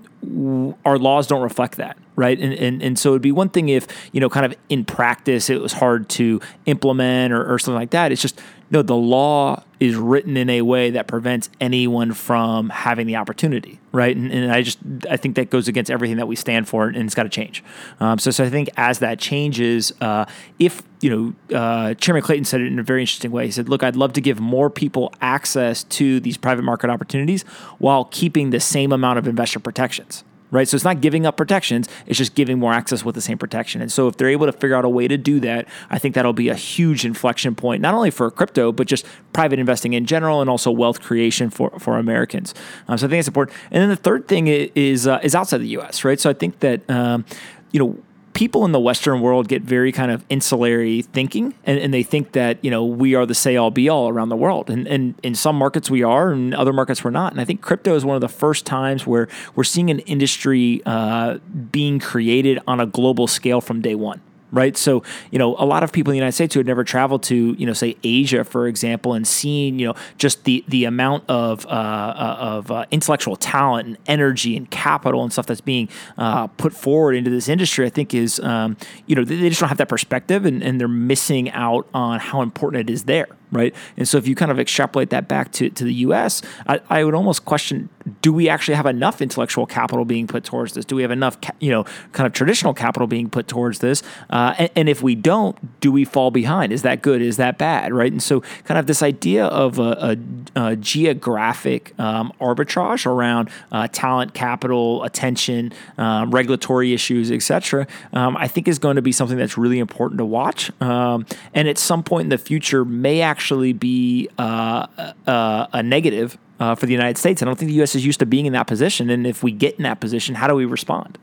our 0.85 0.99
laws 0.99 1.27
don't 1.27 1.43
reflect 1.43 1.77
that, 1.77 1.97
right? 2.17 2.39
And, 2.39 2.53
and 2.53 2.83
and 2.83 2.99
so 2.99 3.11
it'd 3.11 3.23
be 3.23 3.33
one 3.33 3.49
thing 3.49 3.69
if 3.69 3.87
you 4.13 4.21
know, 4.21 4.29
kind 4.29 4.47
of 4.47 4.57
in 4.69 4.85
practice, 4.85 5.51
it 5.51 5.61
was 5.61 5.73
hard 5.73 6.09
to 6.11 6.41
implement 6.67 7.33
or, 7.33 7.53
or 7.53 7.59
something 7.59 7.79
like 7.79 7.91
that. 7.91 8.13
It's 8.13 8.23
just 8.23 8.41
no, 8.73 8.81
the 8.81 8.97
law 8.97 9.63
is 9.81 9.97
written 9.97 10.35
in 10.39 10.49
a 10.49 10.63
way 10.63 10.89
that 10.91 11.07
prevents 11.07 11.51
anyone 11.61 12.15
from 12.15 12.71
having 12.71 13.07
the 13.07 13.17
opportunity, 13.17 13.79
right? 13.93 14.17
And, 14.17 14.33
and 14.33 14.51
I 14.51 14.63
just 14.63 14.79
I 15.11 15.19
think 15.19 15.37
that 15.37 15.51
goes 15.51 15.69
against 15.69 15.91
everything 15.91 16.17
that 16.17 16.27
we 16.27 16.37
stand 16.37 16.67
for, 16.67 16.87
and 16.87 16.97
it's 16.97 17.15
got 17.15 17.25
to 17.25 17.29
change. 17.29 17.63
Um, 18.01 18.19
so, 18.19 18.31
so 18.31 18.45
I 18.45 18.49
think 18.49 18.71
as 18.79 19.01
that 19.01 19.19
changes, 19.19 19.93
uh, 20.01 20.25
if 20.59 20.83
you 21.03 21.11
know, 21.11 21.57
uh, 21.57 21.93
Chairman 21.95 22.23
Clayton 22.23 22.47
said 22.47 22.63
it 22.63 22.69
in 22.69 22.79
a 22.79 22.83
very 22.83 23.03
interesting 23.03 23.31
way. 23.31 23.45
He 23.45 23.53
said, 23.53 23.69
"Look, 23.69 23.83
I'd 23.83 23.97
love 23.97 24.15
to 24.15 24.23
give 24.23 24.41
more 24.41 24.71
people 24.71 25.13
access 25.21 25.85
to 25.85 26.19
these 26.21 26.39
private 26.39 26.63
market 26.63 26.89
opportunities 26.89 27.43
while 27.79 28.07
keeping 28.07 28.51
the 28.51 28.61
same 28.61 28.91
amount 28.91 29.19
of 29.19 29.29
investor 29.29 29.61
protections." 29.61 30.25
Right? 30.53 30.69
So 30.69 30.77
it's 30.77 30.85
not 30.85 31.01
giving 31.01 31.27
up 31.27 31.37
protections, 31.37 31.89
it's 32.07 32.19
just 32.19 32.37
giving 32.37 32.61
more 32.61 32.73
access 32.73 33.05
with 33.05 33.17
the 33.17 33.21
same 33.21 33.39
protection. 33.39 33.83
And 33.83 33.91
so 33.91 34.07
if 34.07 34.17
they're 34.17 34.29
able 34.29 34.47
to 34.47 34.53
figure 34.53 34.77
out 34.77 34.85
a 34.85 34.89
way 34.89 35.09
to 35.09 35.19
do 35.19 35.41
that, 35.41 35.67
I 35.91 35.99
think 35.99 36.15
that'll 36.15 36.33
be 36.33 36.49
a 36.49 36.55
huge 36.55 37.05
inflection 37.05 37.57
point, 37.57 37.83
not 37.83 37.95
only 37.95 38.13
for 38.13 38.31
crypto, 38.31 38.71
but 38.71 38.87
just 38.87 39.05
private 39.33 39.59
investing 39.59 39.95
in 39.95 40.07
general 40.07 40.41
and 40.41 40.49
also 40.49 40.71
wealth 40.71 41.01
creation 41.01 41.51
for, 41.51 41.71
for 41.81 41.99
Americans. 41.99 42.55
Um, 42.87 42.99
so 42.99 43.07
I 43.07 43.11
think 43.11 43.19
it's 43.19 43.29
important. 43.29 43.57
And 43.73 43.83
then 43.83 43.89
the 43.89 43.97
third 43.97 44.29
thing 44.29 44.47
is, 44.47 45.09
uh, 45.09 45.19
is 45.23 45.35
outside 45.35 45.59
the 45.59 45.79
US, 45.79 46.05
right? 46.05 46.21
So 46.21 46.31
I 46.31 46.35
think 46.35 46.61
that, 46.61 46.89
um, 46.89 47.25
you 47.73 47.81
know, 47.81 47.99
people 48.35 48.65
in 48.65 48.73
the 48.73 48.81
Western 48.81 49.21
world 49.21 49.49
get 49.49 49.63
very 49.63 49.93
kind 49.93 50.11
of 50.11 50.25
insulary 50.29 51.03
thinking, 51.03 51.55
and, 51.65 51.79
and 51.79 51.93
they 51.93 52.03
think 52.03 52.33
that 52.33 52.63
you 52.65 52.71
know 52.71 52.85
we 52.85 53.15
are 53.15 53.27
the 53.27 53.35
say 53.35 53.57
all 53.57 53.71
be 53.71 53.89
all 53.89 54.09
around 54.09 54.29
the 54.29 54.37
world, 54.37 54.71
and, 54.71 54.87
and 54.87 55.15
in 55.23 55.35
some 55.35 55.57
markets 55.57 55.91
we 55.91 56.03
are, 56.03 56.33
and 56.33 56.55
other 56.55 56.73
markets 56.73 57.05
we're 57.05 57.11
not. 57.11 57.33
And 57.33 57.41
I 57.41 57.45
think 57.45 57.61
crypto 57.61 57.95
is 57.95 58.05
one 58.05 58.15
of 58.15 58.21
the 58.21 58.29
first 58.29 58.67
times 58.67 59.07
where 59.07 59.29
we're 59.55 59.65
seeing 59.65 59.91
an 59.91 60.01
industry 60.01 60.83
uh, 60.87 61.39
being 61.71 61.99
created 61.99 62.59
on 62.67 62.81
a 62.81 62.87
global 62.87 63.27
scale 63.27 63.61
from 63.61 63.81
day 63.81 63.95
one 63.95 64.21
right? 64.53 64.77
So, 64.77 65.03
you 65.31 65.39
know, 65.39 65.57
a 65.57 65.65
lot 65.65 65.83
of 65.83 65.91
people 65.91 66.11
in 66.11 66.15
the 66.15 66.19
United 66.19 66.33
States 66.35 66.55
who 66.55 66.61
had 66.61 66.67
never 66.67 66.85
traveled 66.85 67.23
to, 67.25 67.55
you 67.59 67.67
know, 67.67 67.73
say 67.73 67.97
Asia, 68.05 68.45
for 68.45 68.67
example, 68.69 69.15
and 69.15 69.27
seen, 69.27 69.79
you 69.79 69.89
know, 69.89 69.95
just 70.19 70.45
the 70.45 70.65
the 70.69 70.85
amount 70.85 71.25
of 71.29 71.67
uh, 71.67 71.69
uh, 71.69 72.37
of 72.39 72.71
uh, 72.71 72.85
intellectual 72.91 73.37
talent 73.37 73.89
and 73.89 73.99
energy 74.07 74.57
and 74.57 74.71
capital 74.71 75.23
and 75.23 75.33
stuff 75.33 75.47
that's 75.47 75.61
being 75.61 75.89
uh, 76.19 76.47
put 76.47 76.73
forward 76.73 77.15
into 77.15 77.31
this 77.31 77.49
industry, 77.49 77.87
I 77.87 77.91
think 77.91 78.15
is, 78.15 78.39
um, 78.41 78.77
you 79.07 79.17
know, 79.17 79.25
they 79.25 79.49
just 79.49 79.61
don't 79.61 79.69
have 79.69 79.79
that 79.79 79.89
perspective, 79.89 80.45
and, 80.45 80.63
and 80.63 80.81
they're 80.81 80.89
missing 80.89 81.51
out 81.51 81.89
on 81.95 82.21
how 82.21 82.43
important 82.43 82.89
it 82.89 82.93
is 82.93 83.05
there 83.05 83.29
right? 83.53 83.75
And 83.97 84.09
so 84.09 84.19
if 84.19 84.27
you 84.27 84.35
kind 84.35 84.51
of 84.51 84.59
extrapolate 84.59 85.11
that 85.11 85.29
back 85.29 85.53
to, 85.53 85.71
to 85.71 85.85
the 85.85 85.95
US, 85.95 86.43
I, 86.67 86.81
I 86.91 87.05
would 87.05 87.15
almost 87.15 87.45
question 87.45 87.89
do 88.21 88.33
we 88.33 88.49
actually 88.49 88.75
have 88.75 88.87
enough 88.87 89.23
intellectual 89.23 89.67
capital 89.67 90.05
being 90.05 90.27
put 90.27 90.45
towards 90.45 90.73
this? 90.75 90.85
Do 90.85 90.97
we 90.97 91.03
have 91.03 91.11
enough, 91.11 91.41
ca- 91.41 91.55
you 91.61 91.71
know, 91.71 91.85
kind 92.13 92.27
of 92.27 92.33
traditional 92.33 92.75
capital 92.75 93.07
being 93.07 93.31
put 93.31 93.49
towards 93.49 93.79
this? 93.79 94.03
Uh, 94.31 94.55
and, 94.59 94.71
and, 94.77 94.89
if 94.89 95.03
we 95.03 95.15
don't, 95.15 95.81
do 95.81 95.93
we 95.93 96.05
fall 96.05 96.31
behind? 96.31 96.73
Is 96.73 96.83
that 96.83 97.03
good? 97.03 97.23
Is 97.23 97.37
that 97.37 97.59
bad? 97.59 97.93
Right? 97.93 98.11
And 98.11 98.23
so, 98.23 98.41
kind 98.65 98.79
of 98.79 98.87
this 98.87 99.03
idea 99.03 99.47
of 99.47 99.79
a, 99.79 100.19
a, 100.57 100.61
a 100.71 100.77
geographic 100.77 101.99
um, 101.99 102.33
arbitrage 102.41 103.07
around 103.07 103.51
uh, 103.71 103.89
talent, 103.89 104.35
capital, 104.35 105.03
attention, 105.05 105.73
um, 105.99 106.31
regulatory 106.31 106.93
issues, 106.93 107.31
etc. 107.31 107.87
Um, 108.13 108.37
I 108.37 108.49
think 108.49 108.69
is 108.69 108.79
going 108.79 108.97
to 108.97 109.03
be 109.03 109.13
something 109.13 109.39
that's 109.39 109.57
really 109.57 109.79
important 109.79 110.19
to 110.19 110.25
watch. 110.25 110.71
Um, 110.83 111.27
and 111.55 111.69
at 111.69 111.79
some 111.79 112.03
point 112.03 112.25
in 112.25 112.31
the 112.31 112.39
future, 112.39 112.85
may 112.85 113.21
actually 113.21 113.42
actually 113.43 113.73
be 113.73 114.29
uh, 114.39 114.87
uh, 115.27 115.67
a 115.73 115.83
negative 115.83 116.39
uh, 116.61 116.77
for 116.77 116.87
the 116.87 116.93
United 116.93 117.19
States. 117.19 117.43
I 117.43 117.45
don't 117.45 117.59
think 117.59 117.71
the 117.71 117.75
U.S. 117.79 117.97
is 117.97 118.07
used 118.07 118.21
to 118.21 118.27
being 118.27 118.47
in 118.47 118.53
that 118.53 118.69
position. 118.69 119.11
And 119.11 119.27
if 119.27 119.43
we 119.43 119.51
get 119.51 119.75
in 119.79 119.83
that 119.83 119.99
position, 119.99 120.37
how 120.37 120.47
do 120.47 120.55
we 120.55 120.65
respond? 120.65 121.19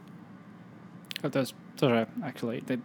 Oh, 1.24 1.30
those, 1.30 1.54
those 1.78 1.92
are 1.92 2.08
actually 2.26 2.60
the 2.66 2.78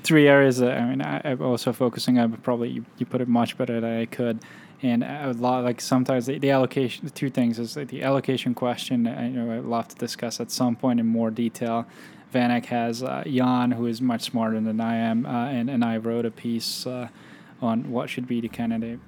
three 0.04 0.28
areas. 0.28 0.58
That, 0.58 0.78
I 0.78 0.84
mean, 0.84 1.00
I, 1.00 1.20
am 1.24 1.40
also 1.40 1.72
focusing 1.72 2.18
on. 2.18 2.32
Probably 2.38 2.68
you, 2.68 2.84
you 2.98 3.06
put 3.06 3.22
it 3.22 3.28
much 3.28 3.56
better 3.56 3.80
than 3.80 4.00
I 4.00 4.04
could. 4.04 4.40
And 4.82 5.02
a 5.02 5.32
lot 5.38 5.64
like 5.64 5.80
sometimes 5.80 6.26
the, 6.26 6.38
the 6.38 6.50
allocation. 6.50 7.06
The 7.06 7.10
two 7.10 7.30
things 7.30 7.58
is 7.58 7.74
like 7.74 7.88
the 7.88 8.02
allocation 8.02 8.52
question. 8.52 9.06
I, 9.06 9.28
you 9.28 9.36
know, 9.36 9.56
I'd 9.56 9.64
love 9.64 9.88
to 9.88 9.96
discuss 9.96 10.40
at 10.40 10.50
some 10.50 10.76
point 10.76 11.00
in 11.00 11.06
more 11.06 11.30
detail. 11.30 11.86
VanEck 12.34 12.66
has 12.66 13.02
uh, 13.02 13.22
Jan, 13.26 13.70
who 13.70 13.86
is 13.86 14.02
much 14.02 14.22
smarter 14.22 14.60
than 14.60 14.80
I 14.80 14.96
am, 14.96 15.24
uh, 15.24 15.46
and 15.48 15.70
and 15.70 15.84
I 15.84 15.98
wrote 15.98 16.26
a 16.26 16.30
piece 16.30 16.86
uh, 16.86 17.08
on 17.62 17.90
what 17.90 18.10
should 18.10 18.26
be 18.26 18.40
the 18.40 18.48
kind 18.48 18.72
of 18.74 18.80
the, 18.80 18.98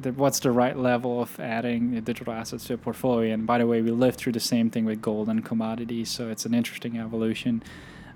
the, 0.00 0.12
what's 0.12 0.40
the 0.40 0.50
right 0.50 0.76
level 0.76 1.20
of 1.20 1.38
adding 1.38 2.00
digital 2.00 2.32
assets 2.32 2.64
to 2.64 2.74
a 2.74 2.78
portfolio. 2.78 3.32
And 3.32 3.46
by 3.46 3.58
the 3.58 3.66
way, 3.66 3.82
we 3.82 3.90
lived 3.90 4.18
through 4.18 4.32
the 4.32 4.40
same 4.40 4.70
thing 4.70 4.86
with 4.86 5.02
gold 5.02 5.28
and 5.28 5.44
commodities, 5.44 6.10
so 6.10 6.30
it's 6.30 6.46
an 6.46 6.54
interesting 6.54 6.98
evolution. 6.98 7.62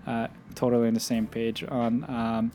Uh, 0.06 0.28
totally 0.54 0.88
on 0.88 0.94
the 0.94 1.00
same 1.00 1.26
page 1.26 1.64
on 1.64 2.04
um, 2.08 2.52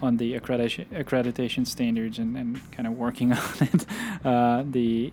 on 0.00 0.16
the 0.18 0.38
accreditation 0.38 0.86
accreditation 0.90 1.66
standards 1.66 2.18
and, 2.18 2.36
and 2.36 2.72
kind 2.72 2.86
of 2.86 2.94
working 2.94 3.32
on 3.32 3.38
it. 3.60 3.86
Uh, 4.24 4.64
the 4.68 5.12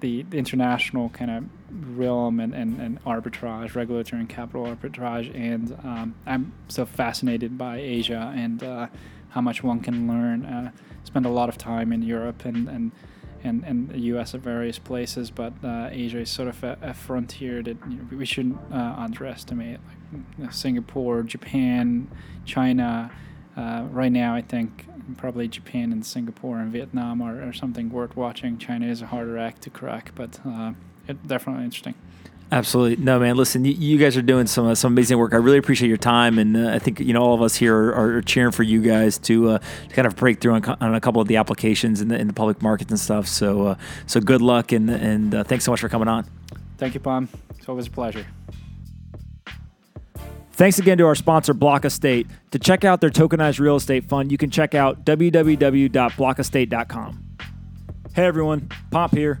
the 0.00 0.26
international 0.32 1.08
kind 1.08 1.30
of 1.30 1.98
realm 1.98 2.38
and, 2.38 2.54
and, 2.54 2.78
and 2.80 3.02
arbitrage, 3.04 3.74
regulatory 3.74 4.20
and 4.20 4.28
capital 4.28 4.66
arbitrage, 4.66 5.34
and 5.34 5.72
um, 5.84 6.14
I'm 6.26 6.52
so 6.68 6.84
fascinated 6.84 7.56
by 7.56 7.78
Asia 7.78 8.32
and 8.36 8.62
uh, 8.62 8.88
how 9.36 9.42
much 9.42 9.62
one 9.62 9.80
can 9.80 10.08
learn. 10.08 10.46
Uh, 10.46 10.70
spend 11.04 11.26
a 11.26 11.28
lot 11.28 11.50
of 11.50 11.58
time 11.58 11.92
in 11.92 12.02
Europe 12.02 12.46
and 12.46 12.68
and 12.68 12.90
and, 13.44 13.62
and 13.64 13.90
the 13.90 14.00
U.S. 14.12 14.34
at 14.34 14.40
various 14.40 14.78
places, 14.78 15.30
but 15.30 15.52
uh, 15.62 15.88
Asia 15.92 16.20
is 16.20 16.30
sort 16.30 16.48
of 16.48 16.64
a, 16.64 16.76
a 16.80 16.94
frontier 16.94 17.62
that 17.62 17.76
you 17.88 17.98
know, 17.98 18.16
we 18.16 18.24
shouldn't 18.24 18.58
uh, 18.72 18.94
underestimate. 18.96 19.78
Like 19.86 19.98
you 20.38 20.44
know, 20.44 20.50
Singapore, 20.50 21.22
Japan, 21.22 22.10
China. 22.44 23.12
Uh, 23.56 23.86
right 23.90 24.10
now, 24.10 24.34
I 24.34 24.42
think 24.42 24.86
probably 25.18 25.48
Japan 25.48 25.92
and 25.92 26.04
Singapore 26.04 26.58
and 26.58 26.72
Vietnam 26.72 27.22
are, 27.22 27.46
are 27.46 27.52
something 27.52 27.90
worth 27.90 28.16
watching. 28.16 28.58
China 28.58 28.86
is 28.86 29.02
a 29.02 29.06
harder 29.06 29.38
act 29.38 29.62
to 29.62 29.70
crack, 29.70 30.12
but 30.14 30.40
uh, 30.44 30.72
it, 31.06 31.28
definitely 31.28 31.64
interesting. 31.64 31.94
Absolutely, 32.52 33.04
no, 33.04 33.18
man. 33.18 33.36
Listen, 33.36 33.64
you, 33.64 33.72
you 33.72 33.98
guys 33.98 34.16
are 34.16 34.22
doing 34.22 34.46
some 34.46 34.68
uh, 34.68 34.76
some 34.76 34.92
amazing 34.92 35.18
work. 35.18 35.34
I 35.34 35.38
really 35.38 35.58
appreciate 35.58 35.88
your 35.88 35.96
time, 35.96 36.38
and 36.38 36.56
uh, 36.56 36.70
I 36.70 36.78
think 36.78 37.00
you 37.00 37.12
know 37.12 37.20
all 37.20 37.34
of 37.34 37.42
us 37.42 37.56
here 37.56 37.76
are, 37.76 38.18
are 38.18 38.22
cheering 38.22 38.52
for 38.52 38.62
you 38.62 38.80
guys 38.80 39.18
to, 39.18 39.50
uh, 39.50 39.58
to 39.58 39.94
kind 39.94 40.06
of 40.06 40.14
break 40.14 40.40
through 40.40 40.54
on, 40.54 40.64
on, 40.80 40.94
a 40.94 41.00
couple 41.00 41.20
of 41.20 41.26
the 41.26 41.34
applications 41.36 42.00
in 42.00 42.06
the 42.06 42.16
in 42.16 42.28
the 42.28 42.32
public 42.32 42.62
markets 42.62 42.92
and 42.92 43.00
stuff. 43.00 43.26
So, 43.26 43.66
uh, 43.66 43.74
so 44.06 44.20
good 44.20 44.42
luck, 44.42 44.70
and 44.70 44.88
and 44.88 45.34
uh, 45.34 45.42
thanks 45.42 45.64
so 45.64 45.72
much 45.72 45.80
for 45.80 45.88
coming 45.88 46.06
on. 46.06 46.24
Thank 46.78 46.94
you, 46.94 47.00
Pomp. 47.00 47.36
It's 47.58 47.68
always 47.68 47.88
a 47.88 47.90
pleasure. 47.90 48.24
Thanks 50.52 50.78
again 50.78 50.98
to 50.98 51.06
our 51.06 51.16
sponsor, 51.16 51.52
Block 51.52 51.84
Estate. 51.84 52.28
To 52.52 52.60
check 52.60 52.84
out 52.84 53.00
their 53.00 53.10
tokenized 53.10 53.58
real 53.58 53.74
estate 53.76 54.04
fund, 54.04 54.30
you 54.30 54.38
can 54.38 54.50
check 54.50 54.76
out 54.76 55.04
www.blockestate.com. 55.04 57.24
Hey 58.14 58.24
everyone, 58.24 58.68
Pomp 58.92 59.12
here. 59.12 59.40